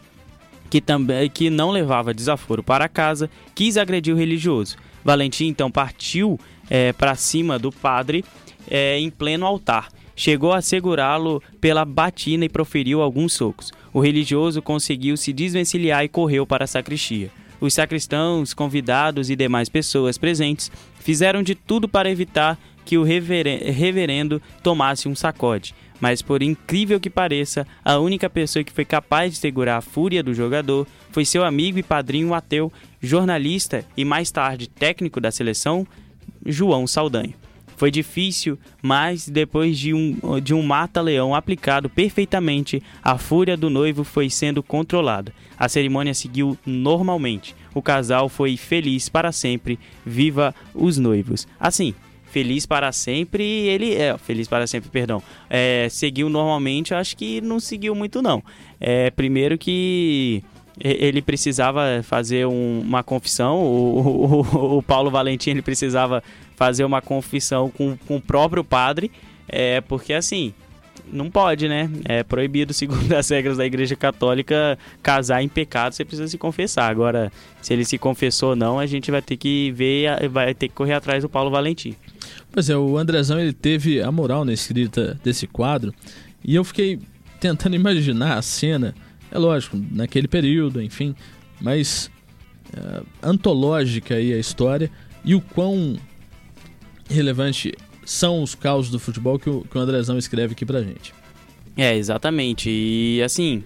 que, 0.69 0.82
também, 0.82 1.30
que 1.30 1.50
não 1.50 1.72
levava 1.72 2.13
desaforo 2.13 2.62
para 2.62 2.89
casa, 2.89 3.30
quis 3.56 3.78
agredir 3.78 4.13
o 4.13 4.17
religioso. 4.17 4.76
Valentim 5.04 5.48
então 5.48 5.72
partiu 5.72 6.39
é, 6.69 6.93
para 6.93 7.15
cima 7.15 7.58
do 7.58 7.72
padre 7.72 8.24
é, 8.69 9.00
em 9.00 9.10
pleno 9.10 9.45
altar. 9.45 9.89
Chegou 10.15 10.52
a 10.52 10.62
segurá-lo 10.62 11.41
pela 11.62 11.86
batina 11.86 12.43
e 12.43 12.50
proferiu 12.50 13.02
alguns 13.02 13.34
socos. 13.34 13.72
O 13.93 14.02
religioso 14.02 14.62
conseguiu 14.62 15.15
se 15.15 15.32
desvencilhar 15.32 16.04
e 16.04 16.10
correu 16.10 16.45
para 16.45 16.65
a 16.65 16.67
sacristia. 16.67 17.32
Os 17.62 17.74
sacristãos, 17.74 18.54
convidados 18.54 19.30
e 19.30 19.36
demais 19.36 19.69
pessoas 19.69 20.17
presentes 20.17 20.72
fizeram 21.00 21.41
de 21.41 21.56
tudo 21.56 21.88
para 21.88 22.10
evitar 22.12 22.58
que 22.89 22.97
o 22.97 23.04
reverendo 23.04 24.41
tomasse 24.63 25.08
um 25.08 25.13
sacode. 25.13 25.75
Mas, 26.02 26.23
por 26.23 26.41
incrível 26.41 26.99
que 26.99 27.08
pareça, 27.08 27.67
a 27.86 27.99
única 27.99 28.28
pessoa 28.28 28.63
que 28.63 28.71
foi 28.71 28.84
capaz 28.84 29.34
de 29.34 29.38
segurar 29.38 29.78
a 29.78 29.82
fúria 29.82 30.23
do 30.23 30.34
jogador 30.34 30.88
foi 31.12 31.23
seu 31.23 31.45
amigo 31.45 31.78
e 31.78 31.84
padrinho 31.84 32.34
ateu, 32.34 32.73
jornalista 32.99 33.86
e 33.95 34.04
mais 34.04 34.32
tarde 34.32 34.67
técnico 34.67 35.21
da 35.21 35.30
seleção, 35.30 35.86
João 36.43 36.88
Saldanha. 36.88 37.36
Foi 37.78 37.91
difícil, 37.91 38.58
mas 38.82 39.30
depois 39.30 39.78
de 39.78 39.93
um, 39.93 40.17
de 40.43 40.56
um 40.56 40.63
mata-leão 40.63 41.36
aplicado 41.36 41.91
perfeitamente, 41.91 42.82
a 43.04 43.19
fúria 43.19 43.56
do 43.56 43.69
noivo 43.69 44.04
foi 44.04 44.32
sendo 44.32 44.63
controlada. 44.63 45.32
A 45.60 45.69
cerimônia 45.69 46.15
seguiu 46.15 46.58
normalmente. 46.65 47.56
O 47.71 47.84
casal 47.84 48.30
foi 48.30 48.58
feliz 48.58 49.10
para 49.10 49.32
sempre. 49.32 49.78
Viva 50.04 50.56
os 50.73 50.97
noivos. 50.97 51.47
Assim, 51.60 51.93
feliz 52.31 52.65
para 52.65 52.91
sempre, 52.91 53.43
ele 53.43 53.95
é 53.95 54.17
feliz 54.17 54.47
para 54.47 54.67
sempre, 54.67 54.89
perdão. 54.89 55.21
É, 55.49 55.87
seguiu 55.89 56.29
normalmente, 56.29 56.93
acho 56.93 57.15
que 57.17 57.41
não 57.41 57.59
seguiu 57.59 57.95
muito 57.95 58.21
não. 58.21 58.43
É, 58.79 59.09
primeiro 59.11 59.57
que 59.57 60.43
ele 60.79 61.21
precisava 61.21 62.01
fazer 62.03 62.47
um, 62.47 62.79
uma 62.79 63.03
confissão, 63.03 63.57
o, 63.57 64.41
o, 64.41 64.77
o, 64.77 64.83
Paulo 64.83 65.11
Valentim 65.11 65.49
ele 65.49 65.61
precisava 65.61 66.23
fazer 66.55 66.85
uma 66.85 67.01
confissão 67.01 67.69
com, 67.69 67.97
com 68.07 68.15
o 68.15 68.21
próprio 68.21 68.63
padre, 68.63 69.11
é, 69.47 69.81
porque 69.81 70.13
assim, 70.13 70.53
não 71.12 71.30
pode, 71.30 71.67
né? 71.67 71.89
É 72.06 72.24
proibido, 72.24 72.74
segundo 72.76 73.12
as 73.13 73.30
regras 73.30 73.58
da 73.58 73.65
Igreja 73.65 73.95
Católica, 73.95 74.78
casar 75.02 75.41
em 75.41 75.48
pecado, 75.48 75.93
você 75.93 76.06
precisa 76.06 76.28
se 76.28 76.38
confessar. 76.38 76.89
Agora, 76.89 77.32
se 77.62 77.74
ele 77.74 77.86
se 77.86 77.98
confessou 77.98 78.52
ou 78.52 78.56
não, 78.56 78.80
a 78.80 78.86
gente 78.86 79.12
vai 79.12 79.22
ter 79.22 79.38
que 79.38 79.72
ver, 79.72 80.30
vai 80.30 80.54
ter 80.54 80.67
que 80.67 80.74
correr 80.74 80.93
atrás 80.93 81.24
do 81.24 81.30
Paulo 81.30 81.50
Valentim. 81.50 81.95
Pois 82.52 82.69
é, 82.69 82.78
o 82.78 82.98
Andrezão 82.98 83.39
ele 83.39 83.54
teve 83.54 84.02
a 84.02 84.12
moral 84.12 84.43
na 84.43 84.54
escrita 84.54 85.19
desse 85.24 85.45
quadro, 85.45 85.93
e 86.43 86.56
eu 86.56 86.63
fiquei 86.63 87.00
tentando 87.39 87.76
imaginar 87.78 88.38
a 88.38 88.41
cena 88.41 88.93
é 89.32 89.38
lógico, 89.38 89.80
naquele 89.91 90.28
período, 90.28 90.82
enfim, 90.82 91.15
mas 91.62 92.10
é, 92.76 93.02
antológica 93.22 94.15
aí 94.15 94.34
a 94.34 94.39
história 94.39 94.89
e 95.24 95.36
o 95.36 95.41
quão 95.41 95.98
relevante 97.10 97.76
são 98.10 98.41
os 98.41 98.56
caos 98.56 98.89
do 98.89 98.98
futebol 98.98 99.38
que 99.38 99.52
o, 99.52 99.62
que 99.62 99.78
o 99.78 99.80
Andrezão 99.80 100.17
escreve 100.17 100.54
aqui 100.54 100.65
pra 100.65 100.82
gente. 100.82 101.13
É, 101.78 101.95
exatamente. 101.95 102.67
E 102.67 103.22
assim, 103.22 103.63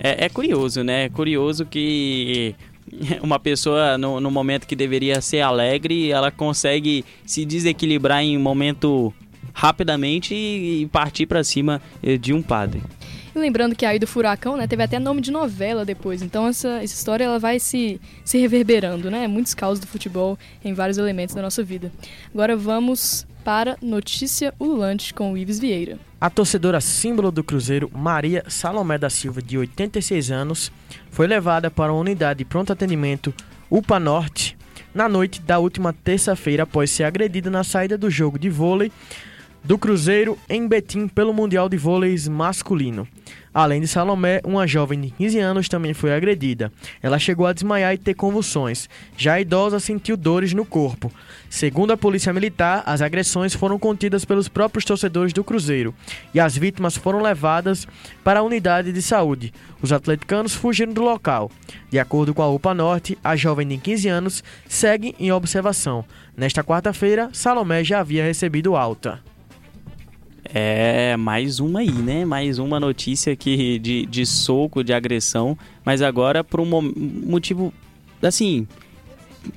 é, 0.00 0.24
é 0.24 0.28
curioso, 0.30 0.82
né? 0.82 1.04
É 1.04 1.08
curioso 1.10 1.66
que 1.66 2.54
uma 3.22 3.38
pessoa 3.38 3.98
no, 3.98 4.18
no, 4.18 4.30
momento 4.30 4.66
que 4.66 4.74
deveria 4.74 5.20
ser 5.20 5.42
alegre, 5.42 6.10
ela 6.10 6.30
consegue 6.30 7.04
se 7.26 7.44
desequilibrar 7.44 8.22
em 8.22 8.34
um 8.34 8.40
momento 8.40 9.12
rapidamente 9.52 10.34
e 10.34 10.88
partir 10.90 11.26
para 11.26 11.44
cima 11.44 11.80
eh, 12.02 12.16
de 12.16 12.32
um 12.32 12.40
padre. 12.40 12.82
E 13.34 13.38
lembrando 13.38 13.76
que 13.76 13.84
aí 13.84 13.98
do 13.98 14.06
Furacão, 14.06 14.56
né, 14.56 14.66
teve 14.66 14.82
até 14.82 14.98
nome 14.98 15.20
de 15.20 15.30
novela 15.30 15.84
depois. 15.84 16.22
Então 16.22 16.48
essa, 16.48 16.82
essa 16.82 16.94
história 16.94 17.24
ela 17.24 17.38
vai 17.38 17.60
se, 17.60 18.00
se 18.24 18.38
reverberando, 18.38 19.10
né? 19.10 19.28
Muitos 19.28 19.52
causos 19.52 19.80
do 19.80 19.86
futebol 19.86 20.38
em 20.64 20.72
vários 20.72 20.96
elementos 20.96 21.34
da 21.34 21.42
nossa 21.42 21.62
vida. 21.62 21.92
Agora 22.32 22.56
vamos 22.56 23.26
para 23.44 23.76
Notícia 23.82 24.54
Ululante 24.58 25.12
com 25.12 25.32
o 25.32 25.36
Ives 25.36 25.58
Vieira. 25.58 25.98
A 26.20 26.30
torcedora 26.30 26.80
símbolo 26.80 27.30
do 27.30 27.42
Cruzeiro, 27.42 27.90
Maria 27.92 28.44
Salomé 28.48 28.96
da 28.96 29.10
Silva, 29.10 29.42
de 29.42 29.58
86 29.58 30.30
anos, 30.30 30.72
foi 31.10 31.26
levada 31.26 31.70
para 31.70 31.92
a 31.92 31.96
unidade 31.96 32.38
de 32.38 32.44
pronto 32.44 32.72
atendimento 32.72 33.34
UPA 33.70 33.98
Norte 33.98 34.56
na 34.94 35.08
noite 35.08 35.40
da 35.40 35.58
última 35.58 35.92
terça-feira 35.92 36.64
após 36.64 36.90
ser 36.90 37.04
agredida 37.04 37.50
na 37.50 37.64
saída 37.64 37.96
do 37.96 38.10
jogo 38.10 38.38
de 38.38 38.50
vôlei 38.50 38.92
do 39.64 39.78
Cruzeiro 39.78 40.38
em 40.48 40.66
Betim 40.66 41.08
pelo 41.08 41.32
Mundial 41.32 41.68
de 41.68 41.76
Vôlei 41.76 42.16
Masculino. 42.28 43.06
Além 43.54 43.82
de 43.82 43.88
Salomé, 43.88 44.40
uma 44.44 44.66
jovem 44.66 44.98
de 44.98 45.10
15 45.10 45.38
anos 45.38 45.68
também 45.68 45.92
foi 45.92 46.14
agredida. 46.14 46.72
Ela 47.02 47.18
chegou 47.18 47.46
a 47.46 47.52
desmaiar 47.52 47.92
e 47.92 47.98
ter 47.98 48.14
convulsões. 48.14 48.88
Já 49.16 49.34
a 49.34 49.40
idosa 49.40 49.78
sentiu 49.78 50.16
dores 50.16 50.54
no 50.54 50.64
corpo. 50.64 51.12
Segundo 51.50 51.92
a 51.92 51.96
Polícia 51.96 52.32
Militar, 52.32 52.82
as 52.86 53.02
agressões 53.02 53.54
foram 53.54 53.78
contidas 53.78 54.24
pelos 54.24 54.48
próprios 54.48 54.86
torcedores 54.86 55.34
do 55.34 55.44
Cruzeiro 55.44 55.94
e 56.32 56.40
as 56.40 56.56
vítimas 56.56 56.96
foram 56.96 57.20
levadas 57.20 57.86
para 58.24 58.40
a 58.40 58.42
unidade 58.42 58.90
de 58.90 59.02
saúde. 59.02 59.52
Os 59.82 59.92
atleticanos 59.92 60.54
fugiram 60.54 60.94
do 60.94 61.02
local. 61.02 61.50
De 61.90 61.98
acordo 61.98 62.32
com 62.32 62.40
a 62.40 62.48
UPA 62.48 62.72
Norte, 62.72 63.18
a 63.22 63.36
jovem 63.36 63.68
de 63.68 63.76
15 63.76 64.08
anos 64.08 64.44
segue 64.66 65.14
em 65.18 65.30
observação. 65.30 66.06
Nesta 66.34 66.64
quarta-feira, 66.64 67.28
Salomé 67.34 67.84
já 67.84 68.00
havia 68.00 68.24
recebido 68.24 68.74
alta. 68.74 69.20
É, 70.54 71.16
mais 71.16 71.60
uma 71.60 71.80
aí, 71.80 71.90
né? 71.90 72.26
Mais 72.26 72.58
uma 72.58 72.78
notícia 72.78 73.32
aqui 73.32 73.78
de, 73.78 74.04
de 74.04 74.26
soco, 74.26 74.84
de 74.84 74.92
agressão, 74.92 75.56
mas 75.82 76.02
agora 76.02 76.44
por 76.44 76.60
um 76.60 76.66
motivo, 77.26 77.72
assim, 78.20 78.66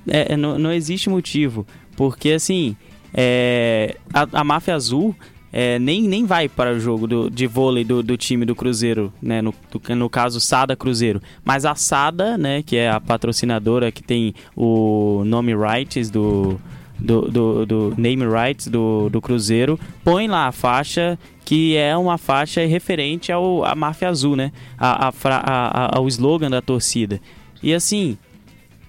é, 0.08 0.34
é, 0.34 0.38
não, 0.38 0.58
não 0.58 0.72
existe 0.72 1.10
motivo, 1.10 1.68
porque 1.98 2.32
assim, 2.32 2.78
é, 3.14 3.98
a, 4.14 4.40
a 4.40 4.44
máfia 4.44 4.74
azul 4.74 5.14
é, 5.52 5.80
nem, 5.80 6.02
nem 6.02 6.26
vai 6.26 6.48
para 6.48 6.74
o 6.74 6.80
jogo 6.80 7.08
do, 7.08 7.30
de 7.30 7.46
vôlei 7.46 7.84
do, 7.84 8.02
do 8.02 8.18
time 8.18 8.46
do 8.46 8.56
Cruzeiro, 8.56 9.12
né? 9.22 9.42
No, 9.42 9.54
do, 9.72 9.96
no 9.96 10.10
caso, 10.10 10.42
Sada 10.42 10.76
Cruzeiro. 10.76 11.22
Mas 11.44 11.66
a 11.66 11.76
Sada, 11.76 12.38
né, 12.38 12.62
que 12.62 12.76
é 12.76 12.90
a 12.90 13.00
patrocinadora 13.00 13.90
que 13.92 14.04
tem 14.04 14.34
o 14.56 15.24
nome 15.26 15.54
rights 15.56 16.10
do, 16.10 16.60
do, 17.00 17.22
do, 17.30 17.66
do 17.66 17.94
name 17.98 18.26
rights 18.26 18.68
do, 18.68 19.10
do 19.10 19.22
Cruzeiro, 19.22 19.80
põe 20.04 20.28
lá 20.28 20.48
a 20.48 20.52
faixa 20.52 21.18
que 21.44 21.78
é 21.78 21.96
uma 21.96 22.18
faixa 22.18 22.66
referente 22.66 23.32
ao 23.32 23.64
a 23.64 23.76
máfia 23.76 24.10
azul, 24.10 24.36
né? 24.36 24.52
A, 24.78 25.10
a, 25.10 25.14
a, 25.24 25.98
ao 25.98 26.08
slogan 26.08 26.50
da 26.50 26.60
torcida. 26.60 27.22
E 27.62 27.72
assim, 27.72 28.18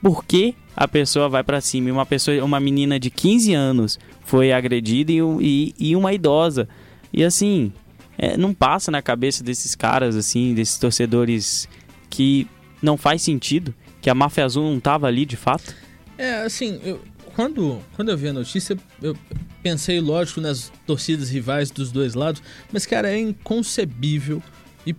por 0.03 0.25
que 0.25 0.55
a 0.75 0.89
pessoa 0.89 1.29
vai 1.29 1.45
para 1.45 1.61
cima? 1.61 1.93
Uma 1.93 2.07
pessoa, 2.07 2.43
uma 2.43 2.59
menina 2.59 2.99
de 2.99 3.11
15 3.11 3.53
anos 3.53 3.99
foi 4.25 4.53
agredida 4.53 5.13
e, 5.13 5.21
e, 5.41 5.75
e 5.79 5.97
uma 5.97 6.15
idosa. 6.15 6.67
E 7.13 7.23
assim, 7.23 7.73
é, 8.17 8.37
não 8.37 8.55
passa 8.55 8.91
na 8.91 9.03
cabeça 9.03 9.45
desses 9.45 9.75
caras, 9.75 10.17
assim, 10.17 10.55
desses 10.55 10.79
torcedores 10.79 11.69
que 12.09 12.47
não 12.81 12.97
faz 12.97 13.21
sentido, 13.21 13.75
que 14.01 14.09
a 14.09 14.15
máfia 14.15 14.45
azul 14.45 14.71
não 14.71 14.81
tava 14.81 15.07
ali 15.07 15.27
de 15.27 15.37
fato. 15.37 15.75
É, 16.17 16.43
assim, 16.43 16.81
eu, 16.83 17.01
quando, 17.37 17.83
quando 17.95 18.09
eu 18.09 18.17
vi 18.17 18.29
a 18.29 18.33
notícia, 18.33 18.79
eu 19.03 19.15
pensei, 19.63 20.01
lógico, 20.01 20.41
nas 20.41 20.73
torcidas 20.87 21.29
rivais 21.29 21.71
dos 21.71 21.93
dois 21.93 22.15
lados, 22.15 22.43
mas, 22.73 22.87
cara, 22.87 23.13
é 23.13 23.19
inconcebível. 23.19 24.43
E 24.87 24.97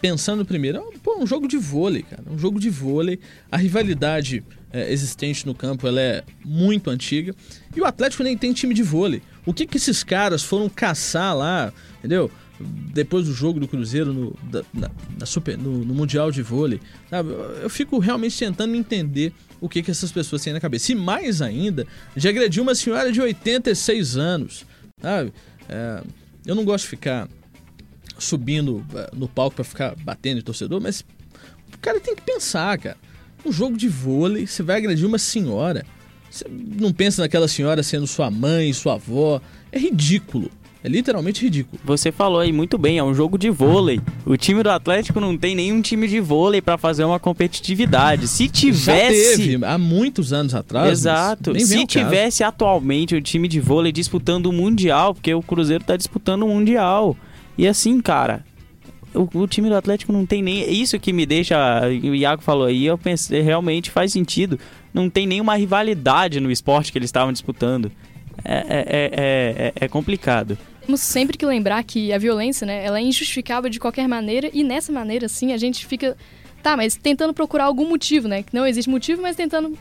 pensando 0.00 0.46
primeiro, 0.46 0.78
é 0.78 0.98
pô, 1.02 1.22
um 1.22 1.26
jogo 1.26 1.46
de 1.46 1.58
vôlei, 1.58 2.04
cara, 2.04 2.22
um 2.26 2.38
jogo 2.38 2.58
de 2.58 2.70
vôlei. 2.70 3.20
A 3.52 3.58
rivalidade 3.58 4.42
é, 4.72 4.90
existente 4.90 5.46
no 5.46 5.54
campo 5.54 5.86
ela 5.86 6.00
é 6.00 6.24
muito 6.42 6.88
antiga. 6.88 7.34
E 7.76 7.80
o 7.82 7.84
Atlético 7.84 8.22
nem 8.22 8.34
tem 8.34 8.54
time 8.54 8.72
de 8.72 8.82
vôlei. 8.82 9.20
O 9.44 9.52
que, 9.52 9.66
que 9.66 9.76
esses 9.76 10.02
caras 10.02 10.42
foram 10.42 10.70
caçar 10.70 11.36
lá, 11.36 11.70
entendeu? 11.98 12.30
depois 12.60 13.26
do 13.26 13.32
jogo 13.32 13.60
do 13.60 13.68
Cruzeiro 13.68 14.12
no, 14.12 14.36
da, 14.50 14.64
na, 14.74 14.90
na 15.18 15.26
super, 15.26 15.56
no, 15.56 15.84
no, 15.84 15.94
Mundial 15.94 16.30
de 16.30 16.42
Vôlei. 16.42 16.80
Sabe? 17.08 17.30
Eu 17.62 17.70
fico 17.70 17.98
realmente 17.98 18.36
tentando 18.36 18.74
entender 18.74 19.32
o 19.60 19.68
que, 19.68 19.82
que 19.82 19.90
essas 19.90 20.12
pessoas 20.12 20.42
têm 20.42 20.52
na 20.52 20.60
cabeça. 20.60 20.92
E 20.92 20.94
mais 20.94 21.42
ainda, 21.42 21.86
de 22.16 22.28
agredir 22.28 22.62
uma 22.62 22.74
senhora 22.74 23.10
de 23.10 23.20
86 23.20 24.16
anos. 24.16 24.64
Sabe? 25.00 25.32
É, 25.68 26.02
eu 26.46 26.54
não 26.54 26.64
gosto 26.64 26.84
de 26.84 26.90
ficar 26.90 27.28
subindo 28.18 28.84
é, 28.94 29.10
no 29.14 29.28
palco 29.28 29.56
para 29.56 29.64
ficar 29.64 29.94
batendo 29.96 30.38
em 30.38 30.42
torcedor, 30.42 30.80
mas 30.80 31.04
o 31.74 31.78
cara 31.78 32.00
tem 32.00 32.14
que 32.14 32.22
pensar, 32.22 32.76
cara. 32.78 32.96
Um 33.44 33.52
jogo 33.52 33.76
de 33.76 33.88
vôlei, 33.88 34.46
você 34.46 34.62
vai 34.62 34.78
agredir 34.78 35.06
uma 35.06 35.18
senhora. 35.18 35.84
Você 36.30 36.44
não 36.48 36.92
pensa 36.92 37.22
naquela 37.22 37.48
senhora 37.48 37.82
sendo 37.82 38.06
sua 38.06 38.30
mãe, 38.30 38.72
sua 38.72 38.94
avó. 38.94 39.40
É 39.70 39.78
ridículo. 39.78 40.50
É 40.82 40.88
literalmente 40.88 41.42
ridículo. 41.42 41.80
Você 41.84 42.12
falou 42.12 42.40
aí 42.40 42.52
muito 42.52 42.78
bem, 42.78 42.98
é 42.98 43.02
um 43.02 43.12
jogo 43.12 43.36
de 43.36 43.50
vôlei. 43.50 44.00
O 44.24 44.36
time 44.36 44.62
do 44.62 44.70
Atlético 44.70 45.18
não 45.18 45.36
tem 45.36 45.54
nenhum 45.54 45.82
time 45.82 46.06
de 46.06 46.20
vôlei 46.20 46.62
para 46.62 46.78
fazer 46.78 47.02
uma 47.04 47.18
competitividade. 47.18 48.28
Se 48.28 48.48
tivesse. 48.48 49.30
Já 49.30 49.36
teve, 49.36 49.64
há 49.64 49.76
muitos 49.76 50.32
anos 50.32 50.54
atrás. 50.54 50.90
Exato. 50.90 51.58
Se 51.58 51.84
tivesse 51.84 52.40
caso. 52.40 52.48
atualmente 52.48 53.16
o 53.16 53.20
time 53.20 53.48
de 53.48 53.58
vôlei 53.58 53.90
disputando 53.90 54.46
o 54.46 54.52
Mundial, 54.52 55.14
porque 55.14 55.34
o 55.34 55.42
Cruzeiro 55.42 55.82
tá 55.82 55.96
disputando 55.96 56.44
o 56.44 56.48
Mundial. 56.48 57.16
E 57.56 57.66
assim, 57.66 58.00
cara, 58.00 58.44
o, 59.12 59.28
o, 59.40 59.46
time 59.48 59.68
do 59.68 59.74
Atlético 59.74 60.12
não 60.12 60.24
tem 60.24 60.42
nem. 60.42 60.70
Isso 60.72 60.98
que 61.00 61.12
me 61.12 61.26
deixa. 61.26 61.56
O 61.88 62.14
Iago 62.14 62.40
falou 62.40 62.66
aí, 62.66 62.86
eu 62.86 62.96
pensei, 62.96 63.40
realmente 63.40 63.90
faz 63.90 64.12
sentido. 64.12 64.60
Não 64.94 65.10
tem 65.10 65.26
nenhuma 65.26 65.56
rivalidade 65.56 66.38
no 66.40 66.50
esporte 66.50 66.92
que 66.92 66.98
eles 66.98 67.08
estavam 67.08 67.32
disputando. 67.32 67.90
É, 68.50 68.64
é, 68.68 69.10
é, 69.12 69.72
é, 69.84 69.88
complicado. 69.88 70.56
Temos 70.80 71.02
sempre 71.02 71.36
que 71.36 71.44
lembrar 71.44 71.84
que 71.84 72.14
a 72.14 72.18
violência, 72.18 72.66
né, 72.66 72.82
ela 72.82 72.98
é 72.98 73.02
injustificável 73.02 73.68
de 73.68 73.78
qualquer 73.78 74.08
maneira 74.08 74.48
e 74.54 74.64
nessa 74.64 74.90
maneira, 74.90 75.26
assim, 75.26 75.52
a 75.52 75.58
gente 75.58 75.84
fica, 75.84 76.16
tá, 76.62 76.74
mas 76.74 76.96
tentando 76.96 77.34
procurar 77.34 77.64
algum 77.64 77.86
motivo, 77.86 78.26
né, 78.26 78.42
que 78.42 78.54
não 78.54 78.66
existe 78.66 78.88
motivo, 78.88 79.20
mas 79.20 79.36
tentando 79.36 79.76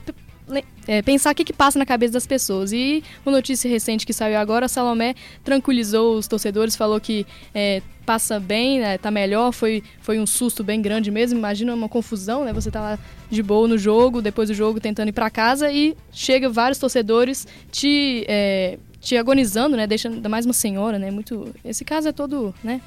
é, 0.88 1.02
pensar 1.02 1.32
o 1.32 1.36
que, 1.36 1.44
que 1.44 1.54
passa 1.54 1.78
na 1.78 1.86
cabeça 1.86 2.14
das 2.14 2.26
pessoas. 2.26 2.72
E 2.72 3.04
uma 3.26 3.32
notícia 3.32 3.70
recente 3.70 4.06
que 4.06 4.14
saiu 4.14 4.38
agora, 4.38 4.68
Salomé 4.68 5.16
tranquilizou 5.44 6.18
os 6.18 6.28
torcedores, 6.28 6.76
falou 6.76 7.00
que 7.00 7.26
é, 7.54 7.82
passa 8.06 8.40
bem, 8.40 8.80
né, 8.80 8.98
tá 8.98 9.12
melhor, 9.12 9.52
foi, 9.52 9.84
foi 10.00 10.18
um 10.18 10.26
susto 10.26 10.64
bem 10.64 10.82
grande 10.82 11.12
mesmo. 11.12 11.38
Imagina 11.38 11.74
uma 11.74 11.90
confusão, 11.90 12.46
né? 12.46 12.54
Você 12.54 12.72
tá 12.72 12.80
lá 12.80 13.00
de 13.30 13.44
boa 13.44 13.68
no 13.68 13.78
jogo, 13.78 14.22
depois 14.22 14.48
do 14.48 14.56
jogo 14.56 14.80
tentando 14.80 15.10
ir 15.10 15.14
para 15.14 15.30
casa 15.30 15.72
e 15.72 15.96
chega 16.12 16.50
vários 16.50 16.80
torcedores 16.80 17.46
te, 17.70 18.24
é, 18.28 18.78
te 19.02 19.18
agonizando, 19.18 19.76
né? 19.76 19.86
Deixando 19.86 20.28
mais 20.30 20.46
uma 20.46 20.54
senhora, 20.54 20.98
né? 20.98 21.12
Muito. 21.12 21.54
Esse 21.66 21.84
caso 21.84 22.08
é 22.08 22.12
todo, 22.14 22.56
né? 22.64 22.80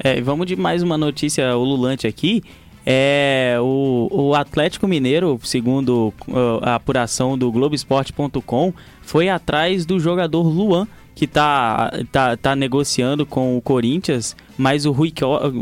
É, 0.00 0.20
vamos 0.20 0.46
de 0.46 0.54
mais 0.56 0.82
uma 0.82 0.96
notícia 0.96 1.56
ululante 1.56 2.06
aqui. 2.06 2.42
É, 2.86 3.56
o, 3.60 4.08
o 4.10 4.34
Atlético 4.34 4.88
Mineiro, 4.88 5.38
segundo 5.42 6.12
uh, 6.26 6.60
a 6.62 6.74
apuração 6.76 7.36
do 7.36 7.50
Globoesporte.com, 7.52 8.72
foi 9.02 9.28
atrás 9.28 9.84
do 9.84 10.00
jogador 10.00 10.42
Luan, 10.42 10.86
que 11.18 11.26
tá, 11.26 11.90
tá, 12.12 12.36
tá 12.36 12.54
negociando 12.54 13.26
com 13.26 13.56
o 13.56 13.60
Corinthians, 13.60 14.36
mas 14.56 14.86
o 14.86 14.92
Rui, 14.92 15.12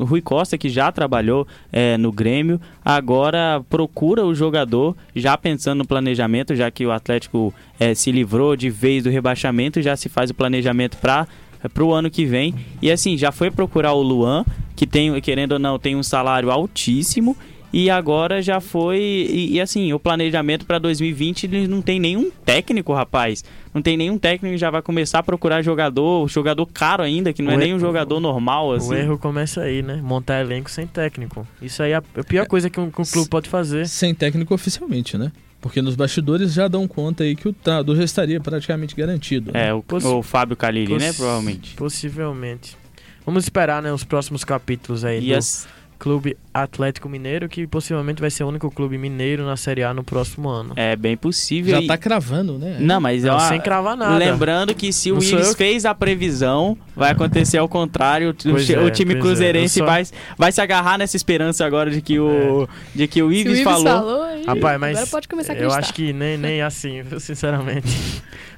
Rui 0.07 0.20
Costa, 0.20 0.59
que 0.59 0.68
já 0.68 0.92
trabalhou 0.92 1.48
é, 1.72 1.96
no 1.96 2.12
Grêmio, 2.12 2.61
agora 2.85 3.64
procura 3.70 4.22
o 4.22 4.35
jogador, 4.35 4.94
já 5.14 5.35
pensando 5.38 5.79
no 5.79 5.87
planejamento, 5.87 6.55
já 6.55 6.70
que 6.70 6.85
o 6.85 6.92
Atlético 6.92 7.55
é, 7.81 7.94
se 7.94 8.12
livrou 8.12 8.55
de 8.55 8.68
vez 8.68 9.05
do 9.05 9.09
rebaixamento, 9.09 9.81
já 9.81 9.96
se 9.96 10.11
faz 10.11 10.29
o 10.29 10.35
planejamento 10.35 10.98
para 10.98 11.26
para 11.68 11.85
o 11.85 11.92
ano 11.92 12.11
que 12.11 12.24
vem. 12.24 12.55
E 12.81 12.90
assim, 12.90 13.16
já 13.16 13.33
foi 13.33 13.50
procurar 13.50 13.92
o 13.92 14.02
Luan, 14.02 14.44
que 14.74 14.87
tem, 14.87 15.18
querendo 15.20 15.52
ou 15.52 15.59
não, 15.59 15.79
tem 15.79 15.96
um 15.96 16.02
salário 16.02 16.50
altíssimo. 16.50 17.37
E 17.72 17.90
agora 17.90 18.40
já 18.40 18.61
foi. 18.61 19.00
E, 19.00 19.55
e 19.55 19.61
assim, 19.61 19.92
o 19.92 19.98
planejamento 19.98 20.64
para 20.64 20.79
2020 20.79 21.44
ele 21.44 21.68
não 21.68 21.83
tem 21.83 22.00
nenhum 22.00 22.31
técnico, 22.44 22.94
rapaz. 22.94 23.44
Não 23.74 23.83
tem 23.83 23.96
nenhum 23.96 24.16
técnico 24.16 24.55
que 24.55 24.59
já 24.59 24.70
vai 24.70 24.81
começar 24.81 25.18
a 25.18 25.22
procurar 25.22 25.61
jogador, 25.62 26.26
jogador 26.29 26.64
caro 26.66 27.02
ainda, 27.02 27.33
que 27.33 27.42
não 27.42 27.52
é 27.52 27.55
o 27.55 27.61
é 27.61 27.64
nem 27.64 27.74
um 27.74 27.79
jogador 27.79 28.18
normal. 28.20 28.72
Assim. 28.72 28.88
O 28.88 28.94
erro 28.94 29.18
começa 29.18 29.61
aí, 29.61 29.83
né? 29.83 30.00
Montar 30.02 30.40
elenco 30.40 30.70
sem 30.70 30.87
técnico. 30.87 31.46
Isso 31.61 31.83
aí 31.83 31.92
é 31.92 31.96
a 31.96 32.02
pior 32.02 32.44
é, 32.44 32.46
coisa 32.46 32.70
que 32.70 32.81
um, 32.81 32.90
que 32.90 33.00
um 33.00 33.05
clube 33.05 33.29
pode 33.29 33.48
fazer. 33.48 33.87
Sem 33.88 34.14
técnico 34.14 34.55
oficialmente, 34.55 35.18
né? 35.18 35.31
Porque 35.66 35.83
nos 35.83 35.96
bastidores 35.96 36.52
já 36.52 36.68
dão 36.68 36.87
conta 36.87 37.24
aí 37.24 37.35
que 37.35 37.48
o 37.48 37.52
treinador 37.52 37.96
já 37.96 38.05
estaria 38.05 38.40
praticamente 38.40 38.94
garantido. 38.94 39.50
Né? 39.52 39.68
É, 39.68 39.74
o, 39.74 39.85
o 40.16 40.22
Fábio 40.22 40.57
Calili, 40.57 40.96
né? 40.96 41.12
Provavelmente. 41.12 41.74
Possivelmente. 41.74 42.76
Vamos 43.24 43.42
esperar, 43.42 43.83
né, 43.83 43.92
os 43.92 44.05
próximos 44.05 44.44
capítulos 44.44 45.05
aí 45.05 45.24
e 45.24 45.33
do 45.33 45.35
as... 45.37 45.66
Clube 45.98 46.37
Atlético 46.52 47.09
Mineiro, 47.09 47.48
que 47.48 47.66
possivelmente 47.66 48.20
vai 48.20 48.31
ser 48.31 48.44
o 48.44 48.48
único 48.48 48.70
clube 48.70 48.98
mineiro 48.98 49.46
na 49.46 49.57
Série 49.57 49.83
A 49.83 49.94
no 49.94 50.05
próximo 50.05 50.48
ano. 50.48 50.74
É 50.76 50.94
bem 50.94 51.16
possível. 51.16 51.74
Já 51.74 51.81
e... 51.81 51.87
tá 51.87 51.96
cravando, 51.96 52.59
né? 52.59 52.76
Não, 52.79 53.00
mas 53.00 53.24
Não, 53.24 53.40
sem 53.40 53.61
cravar 53.61 53.96
nada. 53.96 54.16
Lembrando 54.16 54.74
que 54.74 54.92
se 54.92 55.11
o 55.11 55.18
Willis 55.18 55.48
eu... 55.48 55.55
fez 55.55 55.87
a 55.87 55.94
previsão, 55.94 56.76
vai 56.94 57.12
acontecer 57.12 57.59
ao 57.59 57.68
contrário. 57.68 58.35
Pois 58.42 58.68
o, 58.68 58.72
é, 58.72 58.90
time 58.90 59.16
cruzeirense 59.16 59.81
é. 59.81 59.83
só... 59.83 59.87
vai, 59.87 60.07
vai 60.37 60.52
se 60.52 60.61
agarrar 60.61 60.98
nessa 60.98 61.16
esperança 61.16 61.64
agora 61.64 61.90
de 61.90 62.02
que 62.02 62.20
o, 62.20 62.64
é. 62.64 62.98
de 62.98 63.09
que 63.09 63.22
o 63.22 63.33
Ives, 63.33 63.52
o 63.52 63.57
Ives 63.57 63.64
falou. 63.64 63.85
falou 63.85 64.25
Rapaz, 64.46 64.80
mas 64.80 64.96
Agora 64.96 65.11
pode 65.11 65.28
começar 65.28 65.52
a 65.52 65.56
eu 65.56 65.68
acreditar. 65.68 65.78
acho 65.80 65.94
que 65.94 66.12
nem, 66.12 66.36
nem 66.38 66.62
assim, 66.62 67.03
sinceramente. 67.18 67.88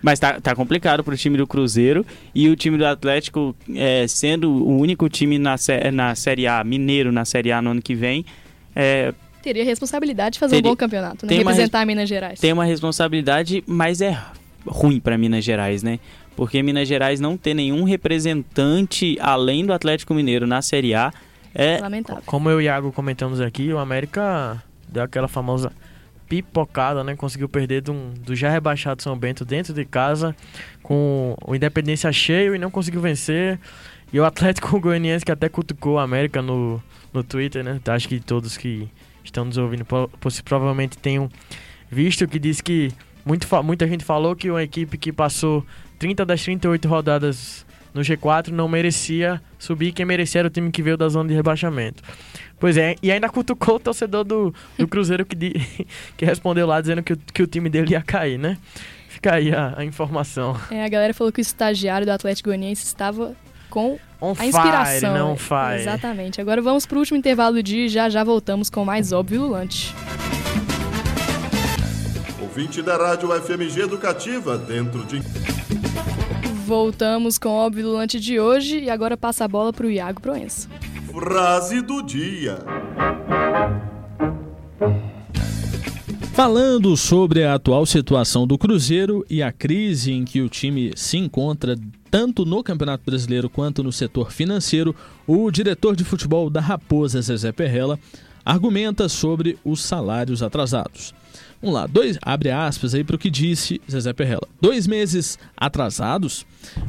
Mas 0.03 0.19
tá, 0.19 0.41
tá 0.41 0.55
complicado 0.55 1.03
pro 1.03 1.17
time 1.17 1.37
do 1.37 1.47
Cruzeiro 1.47 2.05
e 2.35 2.49
o 2.49 2.55
time 2.57 2.77
do 2.79 2.87
Atlético, 2.87 3.55
é, 3.75 4.07
sendo 4.07 4.51
o 4.51 4.79
único 4.79 5.09
time 5.09 5.39
na, 5.39 5.57
sé- 5.57 5.91
na 5.91 6.15
Série 6.15 6.47
A, 6.47 6.63
mineiro 6.63 7.11
na 7.11 7.25
Série 7.25 7.51
A 7.51 7.61
no 7.61 7.71
ano 7.71 7.83
que 7.83 7.95
vem, 7.95 8.25
é, 8.77 9.13
Teria 9.43 9.65
responsabilidade 9.65 10.35
de 10.35 10.39
fazer 10.41 10.57
Teria- 10.57 10.69
um 10.69 10.73
bom 10.73 10.77
campeonato, 10.77 11.25
né? 11.25 11.35
Representar 11.35 11.87
Minas 11.87 12.09
Gerais. 12.09 12.39
tem 12.41 12.53
uma 12.53 12.65
responsabilidade, 12.65 13.63
mas 13.67 14.01
é 14.01 14.19
ruim 14.67 14.99
pra 15.01 15.17
Minas 15.17 15.45
Gerais, 15.45 15.83
né? 15.83 15.99
Porque 16.37 16.63
Minas 16.63 16.87
Gerais 16.87 17.19
não 17.21 17.37
ter 17.37 17.55
nenhum 17.55 17.83
representante 17.85 19.17
além 19.21 19.65
do 19.65 19.73
Atlético 19.73 20.15
Mineiro 20.15 20.47
na 20.47 20.61
Série 20.63 20.95
A 20.95 21.13
é 21.55 21.79
Lamentável. 21.81 22.23
Como 22.27 22.51
eu 22.51 22.61
e 22.61 22.65
o 22.65 22.67
Iago 22.67 22.93
comentamos 22.93 23.41
aqui, 23.41 23.73
o 23.73 23.79
América 23.79 24.63
deu 24.89 25.03
aquela 25.03 25.29
famosa 25.29 25.71
pipocada, 26.29 27.03
né? 27.03 27.17
Conseguiu 27.17 27.49
perder 27.49 27.83
de 27.83 27.91
um- 27.91 28.13
do 28.15 28.37
já 28.37 28.51
rebaixado 28.51 29.03
São 29.03 29.17
Bento 29.17 29.45
dentro 29.45 29.73
de 29.73 29.85
casa, 29.85 30.37
com 30.83 31.35
o 31.47 31.55
Independência 31.55 32.13
cheio 32.13 32.55
e 32.55 32.59
não 32.59 32.71
conseguiu 32.71 33.01
vencer. 33.01 33.59
E 34.13 34.21
o 34.21 34.25
Atlético 34.25 34.69
Goianiense 34.81 35.25
que 35.25 35.33
até 35.33 35.49
cutucou 35.49 35.95
o 35.95 35.99
América 35.99 36.43
no, 36.43 36.83
no 37.13 37.23
Twitter, 37.23 37.65
né? 37.65 37.81
Acho 37.89 38.09
que 38.09 38.21
todos 38.21 38.57
que 38.57 38.89
estão 39.25 39.45
nos 39.45 39.57
ouvindo 39.57 39.87
provavelmente 40.45 40.97
tenham 40.99 41.31
visto 41.91 42.27
que 42.27 42.39
diz 42.39 42.61
que 42.61 42.93
muito, 43.25 43.47
muita 43.63 43.87
gente 43.87 44.05
falou 44.05 44.35
que 44.35 44.51
uma 44.51 44.63
equipe 44.63 44.97
que 44.97 45.13
passou 45.13 45.65
30 45.99 46.25
das 46.25 46.43
38 46.43 46.89
rodadas 46.89 47.67
no 47.99 48.05
G4 48.05 48.49
não 48.49 48.69
merecia 48.69 49.41
subir, 49.59 49.93
quem 49.93 50.07
merecia 50.07 50.41
era 50.41 50.49
o 50.49 50.51
time 50.51 50.71
que 50.71 50.83
veio 50.83 50.97
da 50.97 51.09
zona 51.09 51.29
de 51.29 51.35
rebaixamento. 51.35 52.03
Pois 52.61 52.77
é, 52.77 52.95
e 53.03 53.11
ainda 53.11 53.29
cutucou 53.29 53.77
o 53.77 53.81
torcedor 53.81 54.25
do, 54.25 54.55
do 54.79 54.87
Cruzeiro 54.89 55.27
que, 55.27 55.35
di- 55.37 55.87
que 56.17 56.25
respondeu 56.25 56.67
lá 56.67 56.81
dizendo 56.81 57.03
que, 57.03 57.13
o- 57.13 57.17
que 57.33 57.43
o 57.43 57.47
time 57.47 57.69
dele 57.69 57.93
ia 57.93 58.01
cair, 58.03 58.39
né? 58.39 58.57
Fica 59.09 59.35
aí 59.35 59.53
a, 59.53 59.75
a 59.77 59.85
informação. 59.85 60.57
É, 60.71 60.85
a 60.85 60.89
galera 60.89 61.13
falou 61.13 61.33
que 61.33 61.41
o 61.41 61.43
estagiário 61.43 62.07
do 62.07 62.11
Atlético 62.11 62.51
Goianiense 62.51 62.85
estava 62.87 63.35
com 63.69 63.99
On 64.21 64.33
a 64.33 64.35
fire, 64.37 64.49
inspiração. 64.49 65.15
não 65.15 65.37
fire. 65.37 65.81
Exatamente. 65.81 66.41
Agora 66.41 66.63
vamos 66.63 66.87
pro 66.87 66.99
último 67.01 67.19
intervalo 67.19 67.57
do 67.57 67.63
dia 67.63 67.87
e 67.87 67.89
já 67.89 68.09
já 68.09 68.23
voltamos 68.23 68.71
com 68.71 68.85
mais 68.85 69.13
óbvio 69.13 69.43
Lulante. 69.43 69.93
Ouvinte 72.41 72.81
da 72.83 72.97
Rádio 72.97 73.29
FMG 73.43 73.83
Educativa, 73.83 74.57
dentro 74.57 75.05
de. 75.05 75.21
Voltamos 76.69 77.39
com 77.39 77.49
o 77.49 77.53
óbvio 77.53 78.07
de 78.07 78.39
hoje 78.39 78.81
e 78.81 78.91
agora 78.91 79.17
passa 79.17 79.47
a 79.47 79.49
bola 79.49 79.73
pro 79.73 79.91
Iago 79.91 80.21
Proença. 80.21 80.69
Frase 81.11 81.81
do 81.81 82.03
dia. 82.03 82.59
Falando 86.35 86.95
sobre 86.95 87.43
a 87.43 87.55
atual 87.55 87.87
situação 87.87 88.47
do 88.47 88.59
Cruzeiro 88.59 89.25
e 89.31 89.43
a 89.43 89.51
crise 89.51 90.13
em 90.13 90.27
que 90.27 90.43
o 90.43 90.49
time 90.51 90.93
se 90.95 91.17
encontra, 91.17 91.75
tanto 92.11 92.45
no 92.45 92.63
Campeonato 92.63 93.03
Brasileiro 93.03 93.49
quanto 93.49 93.83
no 93.83 93.91
setor 93.91 94.31
financeiro, 94.31 94.95
o 95.27 95.51
diretor 95.51 95.97
de 95.97 96.05
futebol 96.05 96.51
da 96.51 96.61
Raposa, 96.61 97.23
Zezé 97.23 97.51
Perrella, 97.51 97.99
argumenta 98.45 99.09
sobre 99.09 99.59
os 99.65 99.81
salários 99.81 100.43
atrasados. 100.43 101.15
Vamos 101.61 101.75
lá, 101.75 101.87
dois, 101.87 102.17
abre 102.23 102.51
aspas 102.51 102.95
aí 102.95 103.03
para 103.03 103.17
o 103.17 103.19
que 103.19 103.29
disse 103.29 103.81
Zezé 103.91 104.13
Perrella. 104.13 104.47
Dois 104.61 104.87
meses 104.87 105.39
atrasados, 105.57 106.47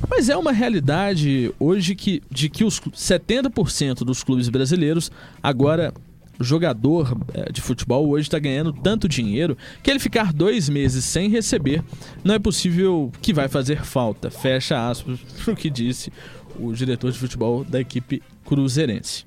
mas 0.07 0.29
é 0.29 0.37
uma 0.37 0.51
realidade 0.51 1.51
hoje 1.59 1.95
que, 1.95 2.21
de 2.29 2.49
que 2.49 2.63
os 2.63 2.79
70% 2.79 4.05
dos 4.05 4.23
clubes 4.23 4.47
brasileiros 4.47 5.11
agora 5.41 5.91
jogador 6.39 7.17
eh, 7.33 7.51
de 7.51 7.61
futebol 7.61 8.07
hoje 8.09 8.27
está 8.27 8.39
ganhando 8.39 8.71
tanto 8.71 9.09
dinheiro 9.09 9.57
que 9.83 9.91
ele 9.91 9.99
ficar 9.99 10.31
dois 10.31 10.69
meses 10.69 11.03
sem 11.03 11.29
receber 11.29 11.83
não 12.23 12.35
é 12.35 12.39
possível 12.39 13.11
que 13.21 13.33
vai 13.33 13.49
fazer 13.49 13.83
falta. 13.83 14.31
Fecha 14.31 14.87
aspas 14.89 15.19
para 15.19 15.53
o 15.53 15.57
que 15.57 15.69
disse 15.69 16.13
o 16.57 16.71
diretor 16.73 17.11
de 17.11 17.17
futebol 17.17 17.63
da 17.63 17.79
equipe 17.79 18.21
cruzeirense. 18.45 19.25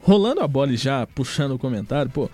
Rolando 0.00 0.40
a 0.40 0.46
bola 0.46 0.72
e 0.72 0.76
já 0.76 1.06
puxando 1.06 1.52
o 1.52 1.58
comentário, 1.58 2.10
pô, 2.10 2.30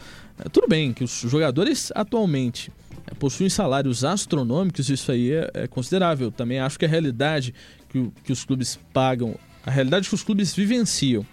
tudo 0.53 0.67
bem 0.69 0.93
que 0.93 1.05
os 1.05 1.21
jogadores 1.21 1.93
atualmente 1.95 2.71
é, 3.07 3.15
possuem 3.15 3.49
salários 3.51 4.05
astronômicos, 4.05 4.89
isso 4.89 5.11
aí 5.13 5.33
é, 5.33 5.51
é 5.55 5.67
considerável. 5.67 6.31
Também 6.31 6.59
acho 6.61 6.79
que 6.79 6.85
a 6.85 6.89
realidade 6.89 7.55
que, 7.89 8.11
que 8.25 8.33
os 8.33 8.45
clubes 8.45 8.79
pagam, 8.93 9.35
a 9.65 9.71
realidade 9.71 10.09
que 10.09 10.15
os 10.15 10.23
clubes 10.23 10.55
vivenciam 10.55 11.25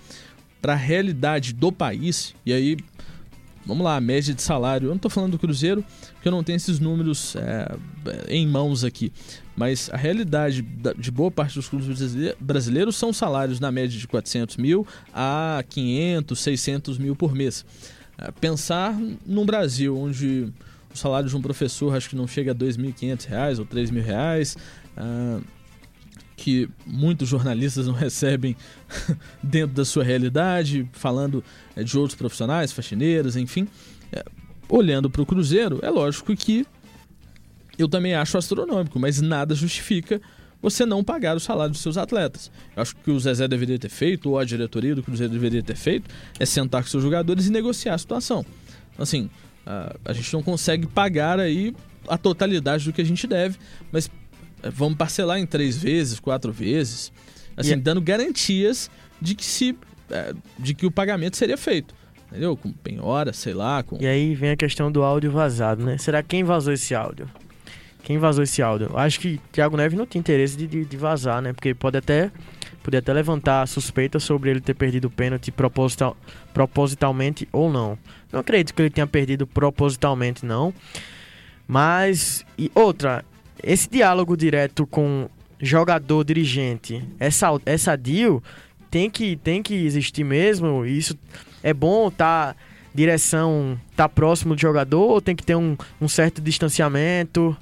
para 0.62 0.74
a 0.74 0.76
realidade 0.76 1.54
do 1.54 1.72
país, 1.72 2.36
e 2.46 2.52
aí, 2.52 2.78
vamos 3.66 3.84
lá, 3.84 3.96
a 3.96 4.02
média 4.02 4.34
de 4.34 4.42
salário. 4.42 4.86
Eu 4.88 4.90
não 4.90 4.98
estou 4.98 5.10
falando 5.10 5.32
do 5.32 5.40
Cruzeiro, 5.40 5.84
porque 6.14 6.28
eu 6.28 6.32
não 6.32 6.44
tenho 6.44 6.58
esses 6.58 6.80
números 6.80 7.36
é, 7.38 7.78
em 8.28 8.46
mãos 8.46 8.84
aqui. 8.84 9.12
Mas 9.56 9.90
a 9.92 9.98
realidade 9.98 10.62
da- 10.62 10.94
de 10.94 11.10
boa 11.12 11.32
parte 11.32 11.56
dos 11.56 11.68
clubes 11.70 11.88
brasile- 11.88 12.36
brasileiros 12.40 12.96
são 12.98 13.12
salários 13.14 13.60
na 13.60 13.72
média 13.72 13.98
de 13.98 14.08
400 14.08 14.58
mil 14.58 14.86
a 15.14 15.64
500, 15.70 16.40
600 16.40 16.98
mil 16.98 17.16
por 17.16 17.34
mês. 17.34 17.66
É, 18.20 18.32
Pensar 18.32 18.98
num 19.26 19.46
Brasil 19.46 19.98
onde 19.98 20.52
o 20.94 20.98
salário 20.98 21.30
de 21.30 21.36
um 21.36 21.42
professor 21.42 21.96
acho 21.96 22.10
que 22.10 22.16
não 22.16 22.28
chega 22.28 22.52
a 22.52 22.56
2.500 22.56 23.26
reais 23.26 23.60
ou 23.60 23.66
3.000 23.66 24.02
reais, 24.02 24.58
ah, 24.98 25.40
que 26.36 26.70
muitos 26.86 27.30
jornalistas 27.30 27.88
não 27.88 27.94
recebem 27.96 28.56
dentro 29.42 29.76
da 29.76 29.86
sua 29.86 30.04
realidade, 30.04 30.88
falando 30.94 31.44
é, 31.76 31.84
de 31.84 31.98
outros 31.98 32.18
profissionais, 32.18 32.72
faxineiros, 32.72 33.36
enfim. 33.36 33.68
É, 34.12 34.24
olhando 34.68 35.10
para 35.10 35.22
o 35.22 35.26
Cruzeiro, 35.26 35.80
é 35.82 35.90
lógico 35.90 36.36
que 36.36 36.66
eu 37.78 37.88
também 37.88 38.14
acho 38.14 38.38
astronômico, 38.38 39.00
mas 39.00 39.22
nada 39.22 39.56
justifica 39.56 40.22
você 40.62 40.86
não 40.86 41.04
pagar 41.04 41.36
o 41.36 41.40
salário 41.40 41.72
dos 41.72 41.82
seus 41.82 41.98
atletas. 41.98 42.52
Eu 42.76 42.82
acho 42.82 42.96
que 42.96 43.12
o 43.12 43.20
Zezé 43.20 43.48
deveria 43.48 43.80
ter 43.80 43.90
feito, 43.90 44.30
ou 44.30 44.40
a 44.40 44.44
diretoria 44.46 44.94
do 44.94 45.02
Cruzeiro 45.04 45.32
deveria 45.32 45.64
ter 45.64 45.76
feito, 45.76 46.10
é 46.40 46.46
sentar 46.46 46.84
com 46.84 46.90
seus 46.90 47.04
jogadores 47.04 47.48
e 47.48 47.52
negociar 47.52 47.94
a 47.94 47.98
situação. 47.98 48.46
Assim, 48.98 49.30
a, 50.06 50.14
gente 50.14 50.34
não 50.34 50.42
consegue 50.44 50.88
pagar 50.88 51.40
aí 51.40 51.74
a 52.08 52.18
totalidade 52.18 52.86
do 52.86 52.94
que 52.94 53.02
a 53.02 53.06
gente 53.06 53.28
deve, 53.28 53.58
mas 53.92 54.10
é, 54.64 54.70
vamos 54.70 54.98
parcelar 54.98 55.40
em 55.40 55.46
três 55.46 55.78
vezes, 55.78 56.20
quatro 56.20 56.52
vezes, 56.52 57.12
assim, 57.56 57.74
E- 57.74 57.76
dando 57.76 58.02
garantias 58.02 58.90
de 59.22 59.36
que 59.36 59.46
se 59.46 59.78
é, 60.10 60.34
de 60.58 60.74
que 60.74 60.86
o 60.86 60.92
pagamento 60.92 61.38
seria 61.38 61.58
feito. 61.58 61.94
Entendeu? 62.30 62.56
Com 62.56 62.72
penhora, 62.72 63.32
sei 63.34 63.54
lá, 63.54 63.82
com 63.84 63.98
E 64.00 64.06
aí 64.08 64.36
vem 64.36 64.52
a 64.52 64.56
questão 64.58 64.92
do 64.92 65.04
áudio 65.04 65.32
vazado, 65.32 65.84
né? 65.84 65.98
Será 65.98 66.22
quem 66.22 66.44
vazou 66.44 66.74
esse 66.74 66.94
áudio? 66.94 67.28
Quem 68.10 68.18
vazou 68.18 68.44
esse 68.44 68.60
áudio? 68.60 68.98
Acho 68.98 69.20
que 69.20 69.40
Thiago 69.52 69.78
Neves 69.78 69.96
não 69.96 70.04
tem 70.04 70.20
interesse 70.20 70.58
de, 70.58 70.66
de, 70.66 70.84
de 70.84 70.98
vazar, 70.98 71.44
né? 71.44 71.54
Porque 71.54 71.76
pode 71.76 71.96
até, 71.96 72.32
pode 72.82 72.98
até 72.98 73.14
levantar 73.14 73.68
suspeita 73.68 74.20
sobre 74.20 74.50
ele 74.50 74.60
ter 74.60 74.74
perdido 74.74 75.06
o 75.06 75.10
pênalti 75.12 75.52
proposital, 75.52 76.18
propositalmente 76.52 77.48
ou 77.52 77.72
não. 77.72 78.00
Não 78.32 78.40
acredito 78.40 78.74
que 78.74 78.82
ele 78.82 78.90
tenha 78.90 79.06
perdido 79.06 79.46
propositalmente, 79.46 80.44
não. 80.44 80.74
Mas, 81.68 82.44
e 82.58 82.72
outra, 82.74 83.24
esse 83.62 83.88
diálogo 83.88 84.36
direto 84.36 84.88
com 84.88 85.30
jogador, 85.60 86.24
dirigente, 86.24 87.08
sal- 87.32 87.62
é 87.64 87.78
sadio, 87.78 88.42
tem 88.90 89.08
que, 89.08 89.36
tem 89.36 89.62
que 89.62 89.76
existir 89.76 90.24
mesmo. 90.24 90.84
Isso 90.84 91.16
é 91.62 91.76
bom, 91.76 92.10
tá? 92.10 92.56
Direção 92.92 93.80
tá 93.96 94.10
próximo 94.10 94.56
do 94.56 94.60
jogador 94.62 95.12
ou 95.12 95.22
tem 95.22 95.36
que 95.36 95.44
ter 95.46 95.54
um, 95.54 95.78
um 96.02 96.08
certo 96.08 96.42
distanciamento? 96.42 97.56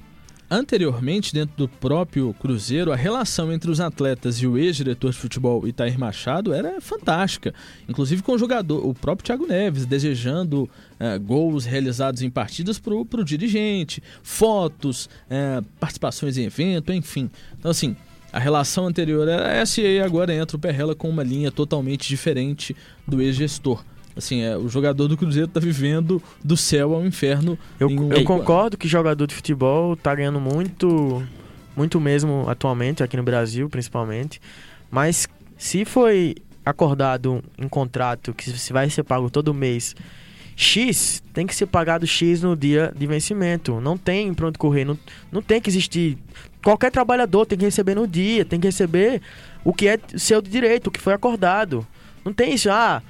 Anteriormente, 0.50 1.34
dentro 1.34 1.54
do 1.58 1.68
próprio 1.68 2.34
Cruzeiro, 2.40 2.90
a 2.90 2.96
relação 2.96 3.52
entre 3.52 3.70
os 3.70 3.80
atletas 3.80 4.36
e 4.36 4.46
o 4.46 4.56
ex-diretor 4.56 5.10
de 5.10 5.18
futebol 5.18 5.68
Itair 5.68 5.98
Machado 5.98 6.54
era 6.54 6.80
fantástica. 6.80 7.52
Inclusive 7.86 8.22
com 8.22 8.32
o 8.32 8.38
jogador, 8.38 8.86
o 8.86 8.94
próprio 8.94 9.26
Thiago 9.26 9.46
Neves, 9.46 9.84
desejando 9.84 10.68
eh, 10.98 11.18
gols 11.18 11.66
realizados 11.66 12.22
em 12.22 12.30
partidas 12.30 12.78
para 12.78 12.94
o 12.94 13.24
dirigente, 13.24 14.02
fotos, 14.22 15.10
eh, 15.28 15.60
participações 15.78 16.38
em 16.38 16.44
evento, 16.44 16.94
enfim. 16.94 17.30
Então, 17.58 17.70
assim, 17.70 17.94
a 18.32 18.38
relação 18.38 18.86
anterior 18.86 19.28
era 19.28 19.52
essa 19.52 19.82
e 19.82 20.00
agora 20.00 20.34
entra 20.34 20.56
o 20.56 20.60
Perrella 20.60 20.94
com 20.94 21.10
uma 21.10 21.22
linha 21.22 21.50
totalmente 21.50 22.08
diferente 22.08 22.74
do 23.06 23.20
ex-gestor. 23.20 23.84
Assim, 24.18 24.42
é, 24.42 24.56
o 24.56 24.68
jogador 24.68 25.06
do 25.08 25.16
Cruzeiro 25.16 25.46
está 25.48 25.60
vivendo 25.60 26.20
do 26.44 26.56
céu 26.56 26.92
ao 26.94 27.06
inferno. 27.06 27.56
Eu, 27.78 27.88
um- 27.88 28.12
eu 28.12 28.24
concordo 28.24 28.76
que 28.76 28.86
jogador 28.88 29.26
de 29.26 29.34
futebol 29.34 29.96
tá 29.96 30.12
ganhando 30.14 30.40
muito, 30.40 31.22
muito 31.76 32.00
mesmo 32.00 32.44
atualmente, 32.48 33.02
aqui 33.02 33.16
no 33.16 33.22
Brasil 33.22 33.68
principalmente. 33.70 34.40
Mas 34.90 35.28
se 35.56 35.84
foi 35.84 36.34
acordado 36.66 37.42
em 37.56 37.68
contrato 37.68 38.34
que 38.34 38.50
se 38.50 38.72
vai 38.72 38.90
ser 38.90 39.02
pago 39.04 39.30
todo 39.30 39.54
mês 39.54 39.94
X, 40.56 41.22
tem 41.32 41.46
que 41.46 41.54
ser 41.54 41.66
pagado 41.66 42.04
X 42.06 42.42
no 42.42 42.56
dia 42.56 42.92
de 42.96 43.06
vencimento. 43.06 43.80
Não 43.80 43.96
tem 43.96 44.34
pronto 44.34 44.58
correr, 44.58 44.84
não, 44.84 44.98
não 45.30 45.40
tem 45.40 45.60
que 45.60 45.70
existir. 45.70 46.18
Qualquer 46.62 46.90
trabalhador 46.90 47.46
tem 47.46 47.56
que 47.56 47.64
receber 47.64 47.94
no 47.94 48.06
dia, 48.08 48.44
tem 48.44 48.58
que 48.58 48.66
receber 48.66 49.22
o 49.64 49.72
que 49.72 49.86
é 49.86 49.98
seu 50.16 50.42
direito, 50.42 50.88
o 50.88 50.90
que 50.90 51.00
foi 51.00 51.12
acordado. 51.14 51.86
Não 52.24 52.32
tem 52.32 52.52
isso, 52.52 52.68
ah, 52.70 53.00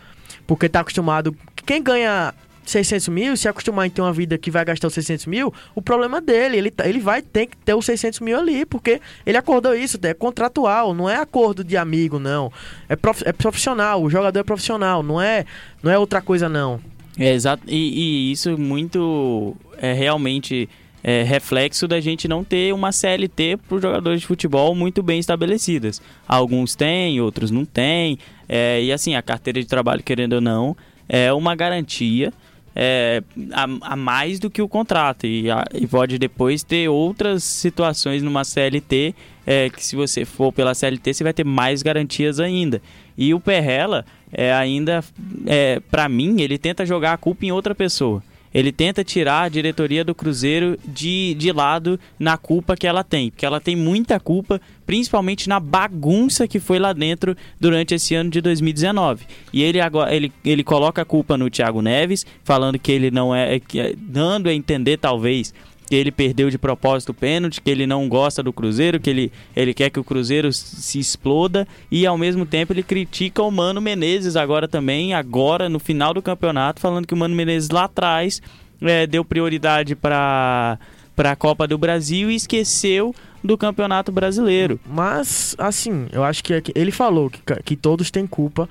porque 0.49 0.69
tá 0.69 0.81
acostumado. 0.81 1.37
Quem 1.67 1.83
ganha 1.83 2.35
600 2.65 3.09
mil, 3.09 3.37
se 3.37 3.47
acostumar 3.47 3.87
em 3.87 3.91
ter 3.91 4.01
uma 4.01 4.13
vida 4.13 4.39
que 4.39 4.51
vai 4.51 4.65
gastar 4.65 4.89
os 4.89 4.95
600 4.95 5.27
mil, 5.27 5.53
o 5.75 5.83
problema 5.83 6.23
dele, 6.23 6.57
ele, 6.57 6.71
tá, 6.71 6.89
ele 6.89 6.99
vai 6.99 7.21
ter 7.21 7.47
que 7.47 7.57
ter 7.59 7.75
os 7.75 7.85
600 7.85 8.21
mil 8.21 8.39
ali, 8.39 8.65
porque 8.65 8.99
ele 9.27 9.37
acordou 9.37 9.75
isso, 9.75 9.99
é 10.03 10.15
contratual, 10.15 10.95
não 10.95 11.09
é 11.09 11.17
acordo 11.17 11.63
de 11.63 11.77
amigo, 11.77 12.19
não. 12.19 12.51
É, 12.89 12.97
prof, 12.97 13.23
é 13.27 13.33
profissional, 13.33 14.03
o 14.03 14.09
jogador 14.09 14.41
é 14.41 14.43
profissional, 14.43 15.03
não 15.03 15.21
é, 15.21 15.45
não 15.83 15.93
é 15.93 15.99
outra 15.99 16.23
coisa, 16.23 16.49
não. 16.49 16.81
É, 17.19 17.33
exato, 17.33 17.63
e, 17.67 18.31
e 18.31 18.33
isso 18.33 18.57
muito 18.57 19.55
é 19.77 19.93
realmente 19.93 20.67
é, 21.03 21.23
reflexo 21.23 21.87
da 21.87 22.01
gente 22.01 22.27
não 22.27 22.43
ter 22.43 22.73
uma 22.73 22.93
CLT 22.93 23.59
para 23.69 23.77
os 23.77 23.83
jogadores 23.83 24.21
de 24.21 24.27
futebol 24.27 24.75
muito 24.75 25.03
bem 25.03 25.19
estabelecidas. 25.19 26.03
Alguns 26.27 26.75
têm, 26.75 27.21
outros 27.21 27.51
não 27.51 27.65
têm. 27.65 28.19
É, 28.49 28.83
e 28.83 28.93
assim, 28.93 29.15
a 29.15 29.23
carteira 29.23 29.61
de 29.61 29.67
trabalho, 29.67 30.03
querendo 30.03 30.35
ou 30.35 30.41
não, 30.41 30.77
é 31.09 31.33
uma 31.33 31.55
garantia 31.55 32.33
é, 32.81 33.23
a, 33.53 33.93
a, 33.93 33.97
mais 33.97 34.39
do 34.39 34.49
que 34.49 34.63
o 34.63 34.69
contrato. 34.69 35.27
E, 35.27 35.51
a, 35.51 35.65
e, 35.75 35.87
pode 35.87 36.19
depois 36.19 36.63
ter 36.63 36.89
outras 36.89 37.43
situações 37.43 38.23
numa 38.23 38.45
CLT 38.45 39.15
é, 39.45 39.69
que 39.69 39.85
se 39.85 39.97
você 39.97 40.25
for 40.25 40.53
pela 40.53 40.75
CLT 40.75 41.15
você 41.15 41.25
vai 41.25 41.33
ter 41.33 41.45
mais 41.45 41.83
garantias 41.83 42.39
ainda. 42.39 42.81
E 43.17 43.35
o 43.35 43.41
Perrella 43.41 44.05
é, 44.33 44.53
ainda, 44.53 45.03
é, 45.47 45.81
para 45.91 46.09
mim, 46.09 46.41
ele 46.41 46.57
tenta 46.57 46.87
jogar 46.87 47.15
a 47.15 47.17
culpa 47.17 47.45
em 47.45 47.51
outra 47.51 47.75
pessoa. 47.75 48.23
Ele 48.53 48.73
tenta 48.73 49.05
tirar 49.05 49.43
a 49.43 49.49
diretoria 49.49 50.05
do 50.05 50.15
Cruzeiro 50.15 50.79
de, 50.85 51.35
de 51.35 51.53
lado 51.53 51.99
na 52.19 52.37
culpa 52.37 52.77
que 52.77 52.87
ela 52.87 53.05
tem, 53.05 53.31
porque 53.31 53.45
ela 53.45 53.61
tem 53.61 53.77
muita 53.77 54.19
culpa, 54.19 54.61
principalmente 54.87 55.49
na 55.49 55.61
bagunça 55.61 56.49
que 56.49 56.59
foi 56.59 56.79
lá 56.79 56.93
dentro 56.93 57.37
durante 57.61 57.95
esse 57.95 58.15
ano 58.15 58.31
de 58.31 58.41
2019. 58.41 59.27
E 59.53 59.63
ele 59.63 59.81
agora 59.81 60.15
ele, 60.15 60.33
ele 60.45 60.65
coloca 60.65 61.03
a 61.03 61.05
culpa 61.05 61.37
no 61.37 61.51
Thiago 61.51 61.83
Neves, 61.83 62.25
falando 62.43 62.79
que 62.79 62.91
ele 62.91 63.11
não 63.11 63.35
é, 63.35 63.61
dando 63.97 64.49
a 64.49 64.55
entender 64.55 64.97
talvez 64.97 65.53
que 65.89 65.97
ele 65.97 66.13
perdeu 66.13 66.51
de 66.51 66.59
propósito 66.59 67.11
o 67.11 67.15
pênalti, 67.15 67.61
que 67.61 67.71
ele 67.71 67.87
não 67.87 68.09
gosta 68.09 68.43
do 68.43 68.53
Cruzeiro, 68.53 69.01
que 69.01 69.09
ele, 69.09 69.33
ele 69.57 69.73
quer 69.73 69.91
que 69.91 69.99
o 69.99 70.05
Cruzeiro 70.05 70.53
se 70.53 70.99
exploda 70.99 71.67
e 71.91 72.07
ao 72.07 72.19
mesmo 72.19 72.45
tempo 72.45 72.73
ele 72.73 72.83
critica 72.83 73.43
o 73.43 73.51
Mano 73.51 73.81
Menezes 73.81 74.37
agora 74.37 74.69
também, 74.69 75.15
agora 75.15 75.69
no 75.69 75.79
final 75.79 76.13
do 76.13 76.21
campeonato, 76.21 76.81
falando 76.81 77.07
que 77.07 77.15
o 77.15 77.17
Mano 77.17 77.35
Menezes 77.35 77.71
lá 77.71 77.85
atrás 77.85 78.43
é, 78.83 79.07
deu 79.07 79.25
prioridade 79.25 79.97
para 79.97 80.79
para 81.17 81.33
a 81.33 81.37
Copa 81.37 81.67
do 81.67 81.77
Brasil 81.77 82.31
e 82.31 82.37
esqueceu 82.37 83.13
do 83.43 83.59
Campeonato 83.59 84.13
Brasileiro. 84.13 84.79
Mas, 84.87 85.57
assim, 85.59 86.07
eu 86.13 86.23
acho 86.23 86.45
que 86.45 86.63
ele 86.77 86.93
falou 86.93 87.29
que, 87.29 87.41
que 87.65 87.75
todos 87.75 88.09
têm 88.09 88.25
culpa 88.25 88.69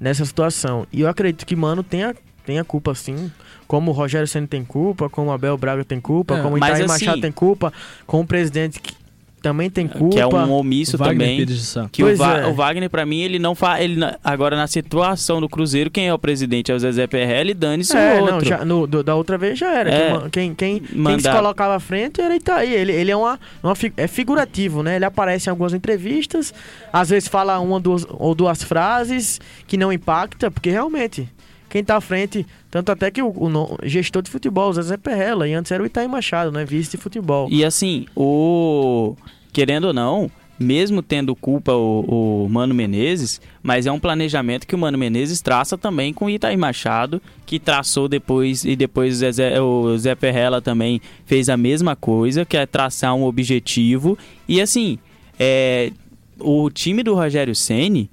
nessa 0.00 0.24
situação. 0.24 0.86
E 0.90 1.02
eu 1.02 1.08
acredito 1.08 1.44
que 1.44 1.54
Mano 1.54 1.82
tenha, 1.82 2.16
tenha 2.46 2.64
culpa, 2.64 2.94
sim 2.94 3.30
como 3.70 3.92
o 3.92 3.94
Rogério 3.94 4.26
Senna 4.26 4.48
tem 4.48 4.64
culpa, 4.64 5.08
como 5.08 5.30
o 5.30 5.32
Abel 5.32 5.56
Braga 5.56 5.84
tem 5.84 6.00
culpa, 6.00 6.36
é, 6.36 6.42
como 6.42 6.56
o 6.56 6.58
Itaí 6.58 6.72
assim, 6.72 6.86
Machado 6.88 7.20
tem 7.20 7.30
culpa, 7.30 7.72
como 8.04 8.24
o 8.24 8.26
presidente 8.26 8.80
que 8.80 8.96
também 9.40 9.70
tem 9.70 9.86
culpa. 9.86 10.16
Que 10.16 10.20
é 10.20 10.26
um 10.26 10.50
omisso 10.50 10.98
também. 10.98 11.46
Que 11.92 12.02
o, 12.02 12.16
Va 12.16 12.38
é. 12.38 12.46
o, 12.46 12.52
Wagner, 12.52 12.90
para 12.90 13.06
mim, 13.06 13.20
ele 13.20 13.38
não 13.38 13.54
faz. 13.54 13.84
Ele, 13.84 14.00
agora, 14.24 14.56
na 14.56 14.66
situação 14.66 15.40
do 15.40 15.48
Cruzeiro, 15.48 15.88
quem 15.88 16.08
é 16.08 16.12
o 16.12 16.18
presidente? 16.18 16.72
É 16.72 16.74
o 16.74 16.80
Zezé 16.80 17.06
PRL 17.06 17.52
e 17.52 17.54
dane-se 17.54 17.96
é, 17.96 18.14
o 18.14 18.22
outro. 18.22 18.34
Não, 18.34 18.44
já, 18.44 18.64
no, 18.64 18.88
do, 18.88 19.04
da 19.04 19.14
outra 19.14 19.38
vez 19.38 19.56
já 19.56 19.72
era. 19.72 19.88
É, 19.88 20.28
quem, 20.32 20.52
quem, 20.52 20.80
quem 20.80 21.20
se 21.20 21.30
colocava 21.30 21.76
à 21.76 21.80
frente 21.80 22.20
era 22.20 22.34
Itaí. 22.34 22.74
Ele, 22.74 22.90
ele 22.90 23.12
é, 23.12 23.16
uma, 23.16 23.38
uma, 23.62 23.74
é 23.96 24.08
figurativo, 24.08 24.82
né? 24.82 24.96
Ele 24.96 25.04
aparece 25.04 25.48
em 25.48 25.50
algumas 25.50 25.72
entrevistas, 25.72 26.52
às 26.92 27.08
vezes 27.08 27.28
fala 27.28 27.60
uma 27.60 27.78
duas, 27.78 28.04
ou 28.10 28.34
duas 28.34 28.64
frases 28.64 29.40
que 29.68 29.76
não 29.76 29.92
impacta, 29.92 30.50
porque 30.50 30.70
realmente 30.70 31.28
quem 31.70 31.80
está 31.80 31.96
à 31.96 32.00
frente, 32.00 32.44
tanto 32.70 32.90
até 32.92 33.10
que 33.10 33.22
o, 33.22 33.28
o, 33.28 33.78
gestor 33.84 34.22
de 34.22 34.30
futebol, 34.30 34.68
o 34.68 34.72
Zezé 34.72 34.96
Perrella, 34.96 35.48
e 35.48 35.54
antes 35.54 35.70
era 35.70 35.82
o 35.82 35.86
Itaí 35.86 36.08
Machado, 36.08 36.50
né? 36.50 36.64
Vice 36.64 36.90
de 36.90 36.96
futebol. 36.96 37.48
E 37.50 37.64
assim, 37.64 38.06
o. 38.14 39.16
Querendo 39.52 39.84
ou 39.84 39.92
não, 39.92 40.30
mesmo 40.58 41.00
tendo 41.00 41.34
culpa 41.34 41.72
o, 41.72 42.44
o, 42.44 42.48
Mano 42.48 42.74
Menezes, 42.74 43.40
mas 43.62 43.86
é 43.86 43.92
um 43.92 43.98
planejamento 43.98 44.66
que 44.66 44.74
o 44.74 44.78
Mano 44.78 44.98
Menezes 44.98 45.40
traça 45.40 45.78
também 45.78 46.12
com 46.12 46.26
o 46.26 46.30
Itaí 46.30 46.56
Machado, 46.56 47.22
que 47.46 47.58
traçou 47.58 48.08
depois, 48.08 48.64
e 48.64 48.76
depois 48.76 49.22
o 49.22 49.32
Zé, 49.32 49.60
o 49.60 49.96
Zé 49.96 50.14
Perrella 50.14 50.60
também 50.60 51.00
fez 51.24 51.48
a 51.48 51.56
mesma 51.56 51.96
coisa, 51.96 52.44
que 52.44 52.56
é 52.56 52.66
traçar 52.66 53.14
um 53.14 53.24
objetivo. 53.24 54.18
E 54.46 54.60
assim, 54.60 54.98
é, 55.38 55.92
o 56.38 56.68
time 56.68 57.02
do 57.02 57.14
Rogério 57.14 57.54
Ceni 57.54 58.10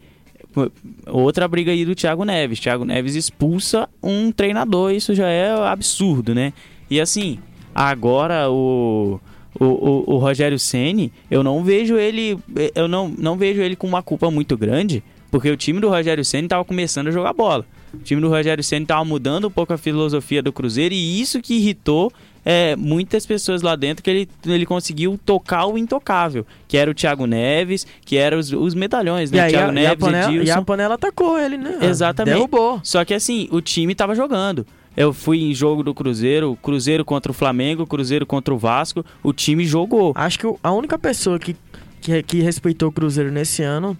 outra 1.08 1.48
briga 1.48 1.72
aí 1.72 1.86
do 1.86 1.96
Thiago 1.96 2.26
Neves. 2.26 2.60
Thiago 2.60 2.86
Neves 2.86 3.16
expulsa 3.16 3.88
um 4.02 4.32
treinador, 4.32 4.92
isso 4.92 5.14
já 5.14 5.28
é 5.28 5.52
absurdo, 5.52 6.34
né? 6.34 6.54
E 6.90 7.00
assim, 7.00 7.40
agora 7.76 8.50
o 8.50 9.20
o, 9.60 9.66
o, 9.66 10.16
o 10.16 10.18
Rogério 10.18 10.60
Ceni, 10.60 11.12
eu 11.30 11.44
não 11.44 11.64
vejo 11.64 11.98
ele, 11.98 12.38
eu 12.76 12.88
não, 12.88 13.10
não 13.10 13.38
vejo 13.38 13.62
ele 13.62 13.76
com 13.76 13.88
uma 13.88 14.04
culpa 14.04 14.30
muito 14.30 14.56
grande, 14.56 15.04
porque 15.32 15.50
o 15.50 15.58
time 15.58 15.80
do 15.80 15.90
Rogério 15.90 16.24
Ceni 16.24 16.46
estava 16.46 16.64
começando 16.64 17.08
a 17.08 17.12
jogar 17.12 17.34
bola. 17.34 17.66
O 17.94 17.98
time 17.98 18.22
do 18.22 18.30
Rogério 18.30 18.64
Ceni 18.64 18.84
estava 18.84 19.04
mudando 19.04 19.48
um 19.48 19.52
pouco 19.52 19.74
a 19.74 19.78
filosofia 19.78 20.42
do 20.42 20.54
Cruzeiro 20.54 20.94
e 20.94 21.20
isso 21.20 21.42
que 21.42 21.56
irritou 21.56 22.12
é, 22.50 22.78
muitas 22.78 23.26
pessoas 23.26 23.62
lá 23.62 23.76
dentro 23.76 24.02
que 24.02 24.10
ele, 24.10 24.30
ele 24.46 24.66
conseguiu 24.66 25.20
tocar 25.26 25.66
o 25.66 25.78
intocável, 25.78 26.48
que 26.66 26.78
era 26.78 26.90
o 26.90 26.94
Thiago 26.94 27.28
Neves, 27.28 27.86
que 28.06 28.16
eram 28.16 28.40
os, 28.40 28.54
os 28.54 28.74
medalhões, 28.74 29.30
né? 29.30 29.50
E 29.50 29.52
Thiago 29.52 29.68
a, 29.68 29.72
Neves, 29.74 29.90
e 29.90 29.92
a, 29.92 29.98
panela, 29.98 30.32
Edilson. 30.32 30.48
e 30.48 30.52
a 30.52 30.62
panela 30.62 30.96
atacou 30.96 31.38
ele, 31.38 31.58
né? 31.58 31.78
Exatamente. 31.82 32.36
Derrubou. 32.36 32.80
Só 32.84 33.04
que 33.04 33.14
assim, 33.14 33.50
o 33.52 33.60
time 33.60 33.94
tava 33.94 34.16
jogando. 34.16 34.66
Eu 34.96 35.12
fui 35.12 35.42
em 35.42 35.54
jogo 35.54 35.84
do 35.84 35.94
Cruzeiro, 35.94 36.58
Cruzeiro 36.64 37.04
contra 37.04 37.30
o 37.30 37.36
Flamengo, 37.36 37.86
Cruzeiro 37.86 38.26
contra 38.26 38.54
o 38.54 38.58
Vasco, 38.58 39.06
o 39.22 39.34
time 39.34 39.66
jogou. 39.66 40.14
Acho 40.16 40.40
que 40.40 40.48
a 40.64 40.72
única 40.72 40.98
pessoa 40.98 41.38
que, 41.38 41.54
que, 42.00 42.24
que 42.24 42.40
respeitou 42.40 42.88
o 42.88 42.92
Cruzeiro 42.94 43.30
nesse 43.30 43.62
ano 43.62 43.98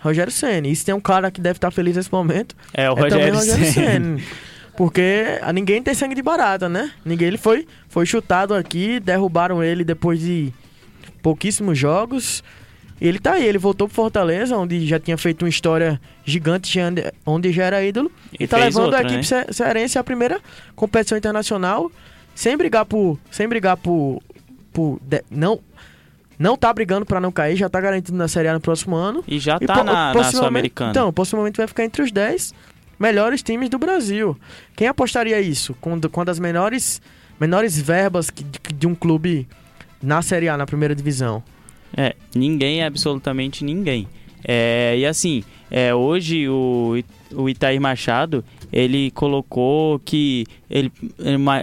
Rogério 0.00 0.32
Senna. 0.32 0.68
E 0.68 0.76
se 0.76 0.84
tem 0.84 0.94
um 0.94 1.00
cara 1.00 1.28
que 1.28 1.40
deve 1.40 1.56
estar 1.56 1.72
feliz 1.72 1.96
nesse 1.96 2.12
momento, 2.12 2.54
é 2.72 2.88
o 2.88 2.96
é 2.96 3.00
Rogério, 3.00 3.34
Rogério 3.34 3.72
Senna. 3.72 4.16
Porque 4.76 5.40
ninguém 5.52 5.82
tem 5.82 5.94
sangue 5.94 6.14
de 6.14 6.22
barata, 6.22 6.68
né? 6.68 6.92
Ninguém 7.04 7.28
ele 7.28 7.38
foi, 7.38 7.66
foi 7.88 8.06
chutado 8.06 8.54
aqui, 8.54 9.00
derrubaram 9.00 9.62
ele 9.62 9.84
depois 9.84 10.20
de 10.20 10.52
pouquíssimos 11.22 11.78
jogos. 11.78 12.42
Ele 13.00 13.18
tá 13.18 13.32
aí, 13.32 13.46
ele 13.46 13.58
voltou 13.58 13.88
pro 13.88 13.94
Fortaleza, 13.94 14.56
onde 14.56 14.86
já 14.86 15.00
tinha 15.00 15.16
feito 15.16 15.42
uma 15.42 15.48
história 15.48 15.98
gigante, 16.24 16.78
onde 17.24 17.50
já 17.50 17.64
era 17.64 17.82
ídolo. 17.82 18.12
E, 18.38 18.44
e 18.44 18.46
tá 18.46 18.58
levando 18.58 18.84
outra, 18.84 18.98
a 18.98 19.02
equipe 19.02 19.34
né? 19.34 19.46
cearense 19.50 19.98
à 19.98 20.04
primeira 20.04 20.38
competição 20.76 21.16
internacional, 21.16 21.90
sem 22.34 22.56
brigar 22.56 22.84
por. 22.84 23.18
Sem 23.30 23.48
brigar 23.48 23.76
por. 23.76 24.22
por 24.72 25.00
não. 25.30 25.60
Não 26.38 26.56
tá 26.56 26.72
brigando 26.72 27.04
para 27.04 27.20
não 27.20 27.30
cair, 27.30 27.54
já 27.54 27.68
tá 27.68 27.78
garantido 27.82 28.16
na 28.16 28.26
Série 28.26 28.48
A 28.48 28.54
no 28.54 28.60
próximo 28.60 28.96
ano. 28.96 29.22
E 29.28 29.38
já 29.38 29.58
tá 29.58 29.80
e, 29.80 29.84
na, 29.84 30.14
na 30.14 30.24
Sul-Americana. 30.24 30.90
Então, 30.90 31.12
possivelmente 31.12 31.58
vai 31.58 31.66
ficar 31.66 31.84
entre 31.84 32.02
os 32.02 32.10
10 32.10 32.54
melhores 33.00 33.42
times 33.42 33.70
do 33.70 33.78
Brasil. 33.78 34.36
Quem 34.76 34.86
apostaria 34.86 35.40
isso? 35.40 35.74
Quando, 35.80 36.10
quando 36.10 36.28
as 36.28 36.38
menores, 36.38 37.00
menores 37.40 37.80
verbas 37.80 38.26
de, 38.26 38.74
de 38.74 38.86
um 38.86 38.94
clube 38.94 39.48
na 40.02 40.20
Série 40.20 40.50
A, 40.50 40.56
na 40.58 40.66
primeira 40.66 40.94
divisão? 40.94 41.42
É, 41.96 42.14
ninguém, 42.34 42.84
absolutamente 42.84 43.64
ninguém. 43.64 44.06
É, 44.44 44.96
e 44.98 45.06
assim, 45.06 45.42
é, 45.70 45.94
hoje 45.94 46.48
o, 46.48 47.02
o 47.32 47.48
Itair 47.48 47.80
Machado, 47.80 48.44
ele 48.72 49.10
colocou 49.10 49.98
que, 49.98 50.46
ele, 50.68 50.92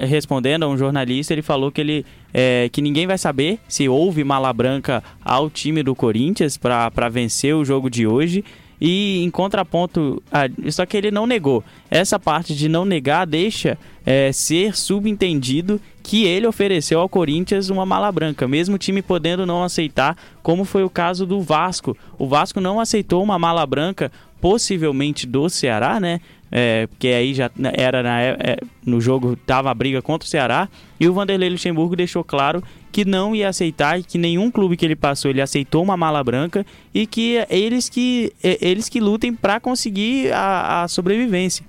respondendo 0.07 0.63
a 0.63 0.67
um 0.67 0.77
jornalista, 0.77 1.33
ele 1.33 1.41
falou 1.41 1.71
que 1.71 1.81
ele 1.81 2.05
é, 2.33 2.69
que 2.71 2.81
ninguém 2.81 3.07
vai 3.07 3.17
saber 3.17 3.59
se 3.67 3.88
houve 3.88 4.23
mala 4.23 4.51
branca 4.51 5.03
ao 5.23 5.49
time 5.49 5.81
do 5.81 5.95
Corinthians 5.95 6.57
para 6.57 7.09
vencer 7.09 7.55
o 7.55 7.65
jogo 7.65 7.89
de 7.89 8.05
hoje. 8.05 8.43
E 8.80 9.23
em 9.23 9.30
contraponto, 9.32 10.21
a, 10.32 10.47
só 10.71 10.86
que 10.86 10.95
ele 10.95 11.09
não 11.09 11.25
negou. 11.25 11.63
Essa 11.89 12.19
parte 12.19 12.55
de 12.55 12.69
não 12.69 12.86
negar 12.86 13.25
deixa 13.25 13.78
é, 14.05 14.32
ser 14.32 14.75
subentendido 14.75 15.82
que 16.03 16.25
ele 16.25 16.47
ofereceu 16.47 16.99
ao 16.99 17.09
Corinthians 17.09 17.69
uma 17.69 17.86
mala 17.86 18.11
branca, 18.11 18.47
mesmo 18.47 18.75
o 18.75 18.80
time 18.80 19.01
podendo 19.01 19.45
não 19.45 19.63
aceitar, 19.63 20.15
como 20.41 20.63
foi 20.63 20.84
o 20.84 20.89
caso 20.89 21.25
do 21.25 21.41
Vasco. 21.41 21.97
O 22.17 22.28
Vasco 22.28 22.61
não 22.61 22.80
aceitou 22.80 23.23
uma 23.23 23.38
mala 23.38 23.65
branca, 23.65 24.11
possivelmente 24.39 25.25
do 25.25 25.49
Ceará, 25.49 25.99
né? 25.99 26.21
É, 26.49 26.88
porque 26.88 27.09
aí 27.09 27.34
já 27.34 27.51
era 27.73 28.01
na, 28.01 28.21
é, 28.21 28.57
no 28.86 29.01
jogo, 29.01 29.36
tava 29.36 29.69
a 29.69 29.73
briga 29.73 30.01
contra 30.01 30.25
o 30.25 30.30
Ceará, 30.30 30.69
e 30.97 31.07
o 31.07 31.13
Vanderlei 31.13 31.49
Luxemburgo 31.49 31.95
deixou 31.95 32.23
claro 32.23 32.63
que 32.98 33.06
não 33.06 33.36
ia 33.36 33.50
aceitar 33.50 34.00
e 34.00 34.04
que 34.04 34.18
nenhum 34.18 34.50
clube 34.50 34.76
que 34.76 34.84
ele 34.84 34.95
passou 34.95 35.30
ele 35.30 35.39
aceitou 35.39 35.84
uma 35.84 35.95
mala 35.95 36.24
branca 36.24 36.66
e 36.91 37.06
que 37.06 37.45
eles 37.48 37.88
que 37.89 38.34
eles 38.41 38.89
que 38.89 39.00
lutem 39.00 39.36
para 39.36 39.60
conseguir 39.60 40.34
a, 40.34 40.82
a, 40.82 40.88
sobrevivência. 40.88 41.64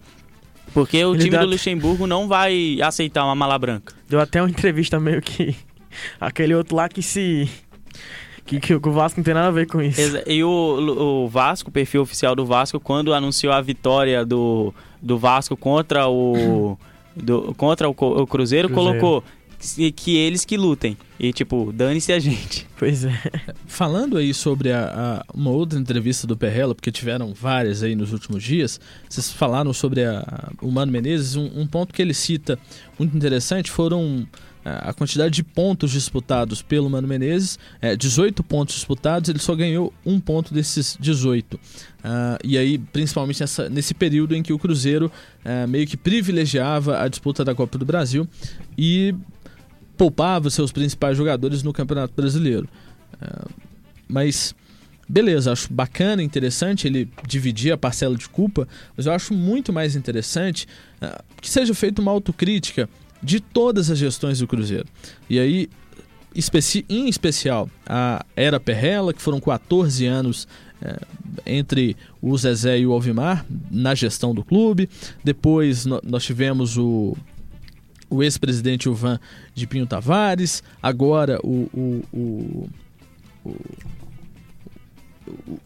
Porque 0.72 1.04
o 1.04 1.14
ele 1.14 1.24
time 1.24 1.36
do 1.36 1.44
Luxemburgo 1.44 2.06
não 2.06 2.26
vai 2.26 2.78
aceitar 2.80 3.26
uma 3.26 3.34
mala 3.34 3.58
branca. 3.58 3.94
Deu 4.08 4.18
até 4.18 4.40
uma 4.40 4.48
entrevista 4.48 4.98
meio 4.98 5.20
que 5.20 5.54
aquele 6.18 6.54
outro 6.54 6.76
lá 6.76 6.88
que 6.88 7.02
se 7.02 7.46
que, 8.46 8.58
que, 8.58 8.72
o 8.72 8.80
Vasco 8.90 9.20
não 9.20 9.24
tem 9.24 9.34
nada 9.34 9.48
a 9.48 9.50
ver 9.50 9.66
com 9.66 9.82
isso. 9.82 10.00
E 10.26 10.42
o, 10.42 11.24
o 11.26 11.28
Vasco, 11.28 11.68
o 11.68 11.72
perfil 11.72 12.00
oficial 12.00 12.34
do 12.34 12.46
Vasco, 12.46 12.80
quando 12.80 13.12
anunciou 13.12 13.52
a 13.52 13.60
vitória 13.60 14.24
do, 14.24 14.72
do 15.02 15.18
Vasco 15.18 15.54
contra 15.58 16.08
o 16.08 16.78
do, 17.14 17.54
contra 17.54 17.86
o, 17.86 17.92
o 17.92 18.26
Cruzeiro, 18.26 18.68
Cruzeiro. 18.70 18.98
colocou 18.98 19.24
que, 19.58 19.92
que 19.92 20.16
eles 20.16 20.44
que 20.44 20.56
lutem. 20.56 20.96
E 21.18 21.32
tipo, 21.32 21.72
dane-se 21.72 22.12
a 22.12 22.18
gente. 22.18 22.66
Pois 22.78 23.04
é. 23.04 23.12
Falando 23.66 24.16
aí 24.16 24.32
sobre 24.32 24.70
a, 24.70 24.84
a- 24.86 25.24
uma 25.34 25.50
outra 25.50 25.76
entrevista 25.80 26.28
do 26.28 26.36
Perrella, 26.36 26.76
porque 26.76 26.92
tiveram 26.92 27.34
várias 27.34 27.82
aí 27.82 27.96
nos 27.96 28.12
últimos 28.12 28.40
dias, 28.44 28.80
vocês 29.08 29.32
falaram 29.32 29.72
sobre 29.72 30.04
a- 30.04 30.52
o 30.62 30.70
Mano 30.70 30.92
Menezes, 30.92 31.34
um, 31.34 31.50
um 31.60 31.66
ponto 31.66 31.92
que 31.92 32.00
ele 32.00 32.14
cita 32.14 32.56
muito 32.96 33.16
interessante 33.16 33.68
foram 33.68 34.24
a 34.64 34.90
a 34.90 34.92
quantidade 34.92 35.34
de 35.34 35.42
pontos 35.42 35.90
disputados 35.92 36.60
pelo 36.60 36.90
Mano 36.90 37.08
Menezes, 37.08 37.58
é, 37.80 37.96
18 37.96 38.44
pontos 38.44 38.74
disputados, 38.74 39.30
ele 39.30 39.38
só 39.38 39.54
ganhou 39.56 39.92
um 40.04 40.20
ponto 40.20 40.52
desses 40.52 40.94
18. 41.00 41.58
Ah, 42.04 42.38
e 42.44 42.58
aí, 42.58 42.76
principalmente 42.78 43.40
nessa- 43.40 43.68
nesse 43.70 43.94
período 43.94 44.36
em 44.36 44.42
que 44.42 44.52
o 44.52 44.58
Cruzeiro 44.58 45.10
ah, 45.44 45.66
meio 45.66 45.86
que 45.86 45.96
privilegiava 45.96 47.00
a 47.02 47.08
disputa 47.08 47.44
da 47.44 47.54
Copa 47.54 47.78
do 47.78 47.84
Brasil 47.86 48.28
e 48.76 49.14
poupava 49.98 50.48
seus 50.48 50.70
principais 50.70 51.16
jogadores 51.16 51.62
no 51.62 51.72
Campeonato 51.72 52.14
Brasileiro. 52.14 52.68
Ah, 53.20 53.46
mas 54.08 54.54
beleza, 55.06 55.52
acho 55.52 55.72
bacana, 55.72 56.22
interessante 56.22 56.86
ele 56.86 57.10
dividir 57.26 57.72
a 57.72 57.76
parcela 57.76 58.16
de 58.16 58.28
culpa, 58.28 58.68
mas 58.96 59.06
eu 59.06 59.12
acho 59.12 59.34
muito 59.34 59.72
mais 59.72 59.96
interessante 59.96 60.66
ah, 61.00 61.22
que 61.40 61.50
seja 61.50 61.74
feita 61.74 62.00
uma 62.00 62.12
autocrítica 62.12 62.88
de 63.20 63.40
todas 63.40 63.90
as 63.90 63.98
gestões 63.98 64.38
do 64.38 64.46
Cruzeiro. 64.46 64.86
E 65.28 65.40
aí, 65.40 65.68
especi 66.32 66.84
em 66.88 67.08
especial, 67.08 67.68
a 67.84 68.24
Era 68.36 68.60
Perrella, 68.60 69.12
que 69.12 69.20
foram 69.20 69.40
14 69.40 70.06
anos 70.06 70.46
eh, 70.80 71.00
entre 71.44 71.96
o 72.22 72.38
Zezé 72.38 72.78
e 72.78 72.86
o 72.86 72.92
Alvimar 72.92 73.44
na 73.68 73.92
gestão 73.92 74.32
do 74.32 74.44
clube. 74.44 74.88
Depois 75.24 75.84
nós 75.84 76.22
tivemos 76.22 76.76
o, 76.78 77.16
o 78.10 78.22
ex-presidente 78.22 78.88
Ivan 78.88 79.18
de 79.54 79.66
Pinho 79.66 79.86
Tavares, 79.86 80.62
agora 80.82 81.38
o, 81.42 81.68
o, 81.72 82.04
o, 82.12 82.70
o, 83.44 83.50
o- 85.26 85.60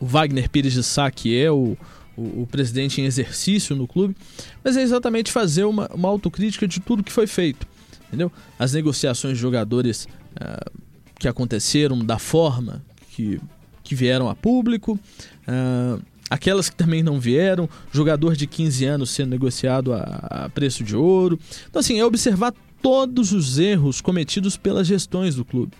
Wagner 0.00 0.48
Pires 0.50 0.72
de 0.72 0.82
Sá, 0.82 1.10
que 1.10 1.38
é 1.38 1.50
o, 1.50 1.76
o, 2.16 2.42
o 2.42 2.48
presidente 2.50 3.00
em 3.00 3.04
exercício 3.04 3.74
no 3.74 3.86
clube, 3.86 4.14
mas 4.62 4.76
é 4.76 4.82
exatamente 4.82 5.30
fazer 5.32 5.64
uma, 5.64 5.88
uma 5.94 6.08
autocrítica 6.08 6.66
de 6.68 6.80
tudo 6.80 7.02
que 7.02 7.12
foi 7.12 7.26
feito. 7.26 7.66
Entendeu? 8.08 8.30
As 8.58 8.72
negociações 8.72 9.34
de 9.34 9.40
jogadores 9.40 10.06
ah, 10.36 10.70
que 11.18 11.26
aconteceram 11.26 11.98
da 12.04 12.18
forma 12.18 12.84
que, 13.10 13.40
que 13.82 13.94
vieram 13.94 14.28
a 14.28 14.34
público, 14.34 14.98
ah, 15.46 15.98
aquelas 16.30 16.68
que 16.68 16.76
também 16.76 17.02
não 17.02 17.20
vieram, 17.20 17.68
jogador 17.92 18.36
de 18.36 18.46
15 18.46 18.84
anos 18.84 19.10
sendo 19.10 19.30
negociado 19.30 19.92
a, 19.92 20.44
a 20.44 20.48
preço 20.48 20.82
de 20.82 20.96
ouro. 20.96 21.38
Então, 21.68 21.80
assim, 21.80 21.98
é 21.98 22.04
observar 22.04 22.54
todos 22.82 23.32
os 23.32 23.58
erros 23.58 24.00
cometidos 24.00 24.56
pelas 24.56 24.86
gestões 24.86 25.34
do 25.34 25.44
clube. 25.44 25.72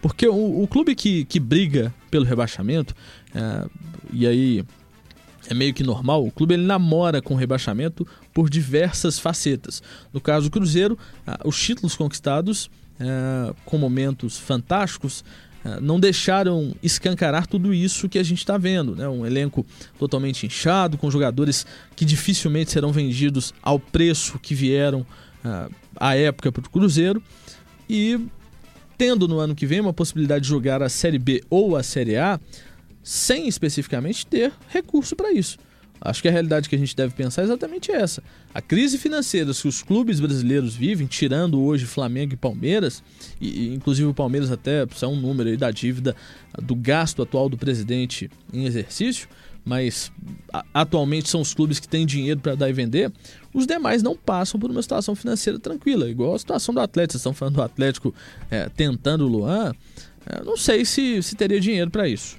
Porque 0.00 0.26
o, 0.26 0.62
o 0.62 0.66
clube 0.66 0.94
que, 0.94 1.24
que 1.24 1.40
briga 1.40 1.94
pelo 2.10 2.24
rebaixamento, 2.24 2.94
ah, 3.34 3.66
e 4.12 4.26
aí 4.26 4.64
é 5.48 5.54
meio 5.54 5.72
que 5.72 5.82
normal, 5.82 6.24
o 6.26 6.30
clube 6.30 6.54
ele 6.54 6.64
namora 6.64 7.22
com 7.22 7.34
o 7.34 7.36
rebaixamento 7.36 8.06
por 8.32 8.50
diversas 8.50 9.18
facetas. 9.18 9.82
No 10.12 10.20
caso 10.20 10.48
do 10.48 10.52
Cruzeiro, 10.52 10.98
os 11.44 11.60
títulos 11.60 11.96
conquistados, 11.96 12.70
ah, 13.00 13.54
com 13.64 13.78
momentos 13.78 14.38
fantásticos, 14.38 15.24
não 15.80 16.00
deixaram 16.00 16.74
escancarar 16.82 17.46
tudo 17.46 17.72
isso 17.72 18.08
que 18.08 18.18
a 18.18 18.22
gente 18.22 18.38
está 18.38 18.58
vendo. 18.58 18.96
Né? 18.96 19.08
Um 19.08 19.24
elenco 19.24 19.64
totalmente 19.98 20.46
inchado, 20.46 20.98
com 20.98 21.10
jogadores 21.10 21.66
que 21.94 22.04
dificilmente 22.04 22.72
serão 22.72 22.92
vendidos 22.92 23.54
ao 23.62 23.78
preço 23.78 24.38
que 24.38 24.54
vieram 24.54 25.06
ah, 25.44 25.68
à 25.96 26.16
época 26.16 26.50
para 26.50 26.66
o 26.66 26.70
Cruzeiro. 26.70 27.22
E 27.88 28.18
tendo 28.98 29.26
no 29.26 29.38
ano 29.38 29.54
que 29.54 29.66
vem 29.66 29.80
uma 29.80 29.92
possibilidade 29.92 30.44
de 30.44 30.48
jogar 30.48 30.82
a 30.82 30.88
Série 30.88 31.18
B 31.18 31.42
ou 31.50 31.76
a 31.76 31.82
Série 31.82 32.16
A, 32.16 32.40
sem 33.02 33.48
especificamente 33.48 34.26
ter 34.26 34.52
recurso 34.68 35.16
para 35.16 35.32
isso. 35.32 35.58
Acho 36.04 36.20
que 36.20 36.26
a 36.28 36.32
realidade 36.32 36.68
que 36.68 36.74
a 36.74 36.78
gente 36.78 36.96
deve 36.96 37.14
pensar 37.14 37.42
é 37.42 37.44
exatamente 37.44 37.92
essa. 37.92 38.22
A 38.52 38.60
crise 38.60 38.98
financeira 38.98 39.52
que 39.54 39.68
os 39.68 39.82
clubes 39.82 40.18
brasileiros 40.18 40.74
vivem, 40.74 41.06
tirando 41.06 41.60
hoje 41.62 41.86
Flamengo 41.86 42.34
e 42.34 42.36
Palmeiras, 42.36 43.02
e, 43.40 43.68
inclusive 43.72 44.08
o 44.08 44.12
Palmeiras 44.14 44.50
até 44.50 44.82
é 44.82 45.06
um 45.06 45.14
número 45.14 45.48
aí 45.48 45.56
da 45.56 45.70
dívida 45.70 46.16
do 46.60 46.74
gasto 46.74 47.22
atual 47.22 47.48
do 47.48 47.56
presidente 47.56 48.28
em 48.52 48.64
exercício, 48.64 49.28
mas 49.64 50.10
a- 50.52 50.64
atualmente 50.74 51.28
são 51.28 51.40
os 51.40 51.54
clubes 51.54 51.78
que 51.78 51.86
têm 51.86 52.04
dinheiro 52.04 52.40
para 52.40 52.56
dar 52.56 52.68
e 52.68 52.72
vender, 52.72 53.12
os 53.54 53.64
demais 53.64 54.02
não 54.02 54.16
passam 54.16 54.58
por 54.58 54.72
uma 54.72 54.82
situação 54.82 55.14
financeira 55.14 55.56
tranquila, 55.56 56.10
igual 56.10 56.34
a 56.34 56.38
situação 56.38 56.74
do 56.74 56.80
Atlético. 56.80 57.12
Vocês 57.12 57.20
estão 57.20 57.32
falando 57.32 57.54
do 57.54 57.62
Atlético 57.62 58.12
é, 58.50 58.68
tentando 58.68 59.24
o 59.24 59.28
Luan, 59.28 59.72
é, 60.26 60.42
não 60.42 60.56
sei 60.56 60.84
se, 60.84 61.22
se 61.22 61.36
teria 61.36 61.60
dinheiro 61.60 61.92
para 61.92 62.08
isso. 62.08 62.36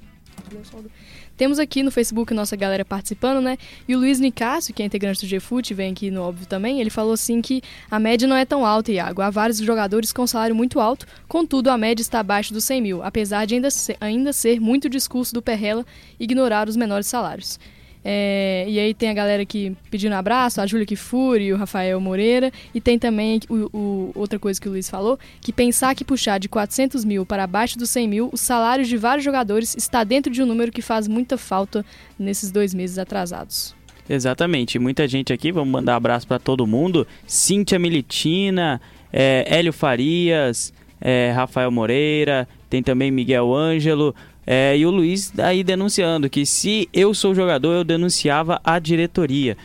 Temos 1.43 1.59
aqui 1.59 1.83
no 1.83 1.91
Facebook 1.91 2.33
nossa 2.33 2.55
galera 2.55 2.85
participando, 2.85 3.41
né? 3.41 3.57
E 3.85 3.93
o 3.93 3.99
Luiz 3.99 4.17
Nicásio, 4.17 4.73
que 4.73 4.81
é 4.81 4.85
integrante 4.85 5.27
do 5.27 5.29
GFUT, 5.29 5.73
vem 5.73 5.91
aqui 5.91 6.09
no 6.09 6.21
óbvio 6.21 6.47
também, 6.47 6.79
ele 6.79 6.89
falou 6.89 7.11
assim 7.11 7.41
que 7.41 7.61
a 7.91 7.99
média 7.99 8.25
não 8.25 8.37
é 8.37 8.45
tão 8.45 8.65
alta, 8.65 8.93
Iago. 8.93 9.21
Há 9.21 9.29
vários 9.29 9.57
jogadores 9.57 10.13
com 10.13 10.25
salário 10.25 10.55
muito 10.55 10.79
alto, 10.79 11.05
contudo 11.27 11.69
a 11.69 11.77
média 11.77 12.01
está 12.01 12.21
abaixo 12.21 12.53
dos 12.53 12.63
100 12.63 12.81
mil, 12.81 13.03
apesar 13.03 13.43
de 13.43 13.55
ainda 13.55 13.69
ser, 13.69 13.97
ainda 13.99 14.31
ser 14.31 14.61
muito 14.61 14.87
discurso 14.87 15.33
do 15.33 15.41
Perrella 15.41 15.85
ignorar 16.17 16.69
os 16.69 16.77
menores 16.77 17.07
salários. 17.07 17.59
É, 18.05 18.65
e 18.67 18.79
aí 18.79 18.93
tem 18.93 19.09
a 19.09 19.13
galera 19.13 19.41
aqui 19.43 19.75
pedindo 19.89 20.13
abraço, 20.13 20.59
a 20.59 20.65
Júlia 20.67 20.85
Kifuri 20.85 21.53
o 21.53 21.57
Rafael 21.57 21.99
Moreira. 22.01 22.51
E 22.73 22.81
tem 22.81 22.99
também 22.99 23.39
o, 23.49 23.69
o- 23.77 24.11
outra 24.15 24.37
coisa 24.37 24.59
que 24.59 24.67
o 24.67 24.71
Luiz 24.71 24.89
falou, 24.89 25.17
que 25.39 25.53
pensar 25.53 25.95
que 25.95 26.03
puxar 26.03 26.37
de 26.39 26.49
400 26.49 27.05
mil 27.05 27.25
para 27.25 27.43
abaixo 27.45 27.77
dos 27.77 27.89
100 27.89 28.07
mil, 28.07 28.29
os 28.33 28.41
salários 28.41 28.87
de 28.87 28.97
vários 28.97 29.23
jogadores 29.23 29.75
está 29.77 30.03
dentro 30.03 30.31
de 30.31 30.43
um 30.43 30.45
número 30.45 30.71
que 30.71 30.81
faz 30.81 31.07
muita 31.07 31.37
falta 31.37 31.85
nesses 32.19 32.51
dois 32.51 32.73
meses 32.73 32.97
atrasados. 32.97 33.73
Exatamente. 34.09 34.77
Muita 34.77 35.07
gente 35.07 35.31
aqui, 35.31 35.51
vamos 35.51 35.71
mandar 35.71 35.95
abraço 35.95 36.27
para 36.27 36.39
todo 36.39 36.67
mundo. 36.67 37.07
Cíntia 37.25 37.79
Militina, 37.79 38.81
é, 39.11 39.45
Hélio 39.47 39.71
Farias, 39.71 40.73
é, 40.99 41.31
Rafael 41.33 41.71
Moreira, 41.71 42.47
tem 42.69 42.83
também 42.83 43.09
Miguel 43.11 43.53
Ângelo. 43.53 44.13
É, 44.45 44.77
e 44.77 44.85
o 44.85 44.91
Luiz 44.91 45.31
aí 45.39 45.63
denunciando 45.63 46.29
que 46.29 46.45
se 46.45 46.89
eu 46.93 47.13
sou 47.13 47.33
jogador, 47.33 47.73
eu 47.73 47.83
denunciava 47.83 48.59
a 48.63 48.77
diretoria. 48.79 49.57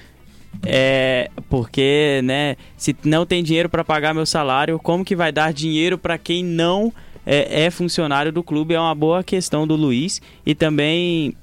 É, 0.64 1.30
porque, 1.48 2.20
né, 2.24 2.56
se 2.76 2.96
não 3.04 3.26
tem 3.26 3.42
dinheiro 3.42 3.68
para 3.68 3.84
pagar 3.84 4.14
meu 4.14 4.26
salário, 4.26 4.78
como 4.78 5.04
que 5.04 5.14
vai 5.14 5.30
dar 5.30 5.52
dinheiro 5.52 5.98
para 5.98 6.18
quem 6.18 6.44
não 6.44 6.92
é, 7.26 7.64
é 7.64 7.70
funcionário 7.70 8.32
do 8.32 8.42
clube? 8.42 8.74
É 8.74 8.80
uma 8.80 8.94
boa 8.94 9.22
questão 9.22 9.66
do 9.66 9.76
Luiz. 9.76 10.20
E 10.46 10.54
também, 10.54 11.34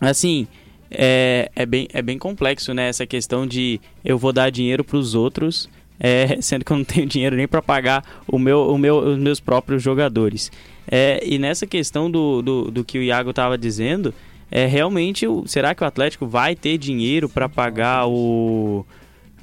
assim, 0.00 0.46
é, 0.90 1.50
é, 1.54 1.66
bem, 1.66 1.88
é 1.92 2.00
bem 2.00 2.18
complexo, 2.18 2.72
né? 2.72 2.88
Essa 2.88 3.06
questão 3.06 3.46
de 3.46 3.80
eu 4.04 4.16
vou 4.16 4.32
dar 4.32 4.50
dinheiro 4.50 4.84
para 4.84 4.96
os 4.96 5.14
outros, 5.14 5.68
é, 5.98 6.38
sendo 6.42 6.64
que 6.64 6.72
eu 6.72 6.76
não 6.76 6.84
tenho 6.84 7.06
dinheiro 7.06 7.36
nem 7.36 7.46
para 7.48 7.62
pagar 7.62 8.04
o 8.26 8.38
meu, 8.38 8.68
o 8.70 8.78
meu, 8.78 8.98
os 8.98 9.18
meus 9.18 9.40
próprios 9.40 9.82
jogadores. 9.82 10.50
É, 10.90 11.22
e 11.24 11.38
nessa 11.38 11.66
questão 11.66 12.10
do, 12.10 12.42
do, 12.42 12.70
do 12.70 12.84
que 12.84 12.98
o 12.98 13.02
Iago 13.02 13.30
estava 13.30 13.56
dizendo, 13.56 14.12
é 14.50 14.66
realmente, 14.66 15.26
será 15.46 15.74
que 15.74 15.82
o 15.82 15.86
Atlético 15.86 16.26
vai 16.26 16.54
ter 16.54 16.76
dinheiro 16.78 17.28
para 17.28 17.48
pagar 17.48 18.06
o, 18.06 18.84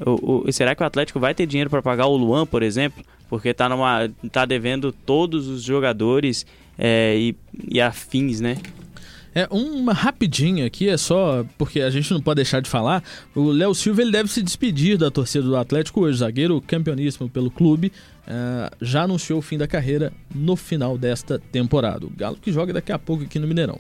o, 0.06 0.44
o- 0.48 0.52
Será 0.52 0.76
que 0.76 0.84
o 0.84 0.86
Atlético 0.86 1.20
vai 1.20 1.34
ter 1.34 1.46
dinheiro 1.46 1.70
para 1.70 1.82
pagar 1.82 2.06
o 2.08 2.16
Luan, 2.16 2.46
por 2.46 2.62
exemplo? 2.64 3.04
Porque 3.30 3.54
tá, 3.54 3.68
numa, 3.68 4.10
tá 4.32 4.46
devendo 4.46 4.92
todos 4.92 5.48
os 5.48 5.64
jogadores 5.64 6.46
é, 6.78 7.16
e, 7.18 7.36
e 7.70 7.82
afins, 7.82 8.40
né? 8.40 8.58
É 9.34 9.48
uma 9.50 9.94
rapidinha 9.94 10.66
aqui, 10.66 10.90
é 10.90 10.98
só 10.98 11.46
porque 11.58 11.80
a 11.82 11.90
gente 11.90 12.12
não 12.12 12.22
pode 12.22 12.36
deixar 12.36 12.62
de 12.62 12.70
falar. 12.70 13.02
O 13.34 13.50
Léo 13.52 13.74
Silva 13.74 14.02
ele 14.02 14.12
deve 14.12 14.30
se 14.30 14.42
despedir 14.44 14.98
da 14.98 15.10
torcida 15.10 15.46
do 15.46 15.56
Atlético 15.56 16.02
hoje, 16.02 16.18
zagueiro 16.18 16.62
campeoníssimo 16.62 17.30
pelo 17.30 17.50
clube, 17.50 17.94
eh, 18.28 18.70
já 18.82 19.04
anunciou 19.04 19.40
o 19.40 19.42
fim 19.42 19.58
da 19.58 19.68
carreira 19.68 20.12
no 20.36 20.58
final 20.58 20.98
desta 20.98 21.40
temporada. 21.40 22.06
O 22.06 22.10
Galo 22.10 22.38
que 22.42 22.52
joga 22.52 22.74
daqui 22.74 22.92
a 22.92 23.00
pouco 23.00 23.24
aqui 23.24 23.40
no 23.40 23.48
Mineirão. 23.48 23.80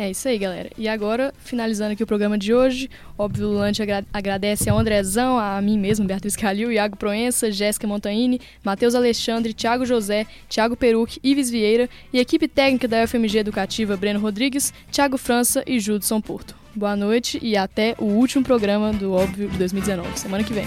É 0.00 0.10
isso 0.10 0.26
aí, 0.28 0.38
galera. 0.38 0.70
E 0.78 0.88
agora, 0.88 1.30
finalizando 1.44 1.92
aqui 1.92 2.02
o 2.02 2.06
programa 2.06 2.38
de 2.38 2.54
hoje, 2.54 2.88
óbvio, 3.18 3.48
o 3.48 3.52
Lante 3.52 3.82
agra- 3.82 4.02
agradece 4.10 4.70
ao 4.70 4.78
Andrezão, 4.78 5.38
a 5.38 5.60
mim 5.60 5.78
mesmo, 5.78 6.06
Beatriz 6.06 6.34
Calil, 6.34 6.72
Iago 6.72 6.96
Proença, 6.96 7.52
Jéssica 7.52 7.86
Montaini, 7.86 8.40
Matheus 8.64 8.94
Alexandre, 8.94 9.52
Thiago 9.52 9.84
José, 9.84 10.26
Thiago 10.48 10.74
Peruc, 10.74 11.20
Ives 11.22 11.50
Vieira 11.50 11.86
e 12.14 12.18
equipe 12.18 12.48
técnica 12.48 12.88
da 12.88 13.04
UFMG 13.04 13.40
Educativa, 13.40 13.94
Breno 13.94 14.20
Rodrigues, 14.20 14.72
Thiago 14.90 15.18
França 15.18 15.62
e 15.66 15.78
Judson 15.78 16.18
Porto. 16.22 16.54
Boa 16.74 16.96
noite 16.96 17.38
e 17.42 17.54
até 17.54 17.94
o 17.98 18.06
último 18.06 18.42
programa 18.42 18.94
do 18.94 19.12
Óbvio 19.12 19.50
de 19.50 19.58
2019, 19.58 20.18
semana 20.18 20.42
que 20.42 20.54
vem. 20.54 20.66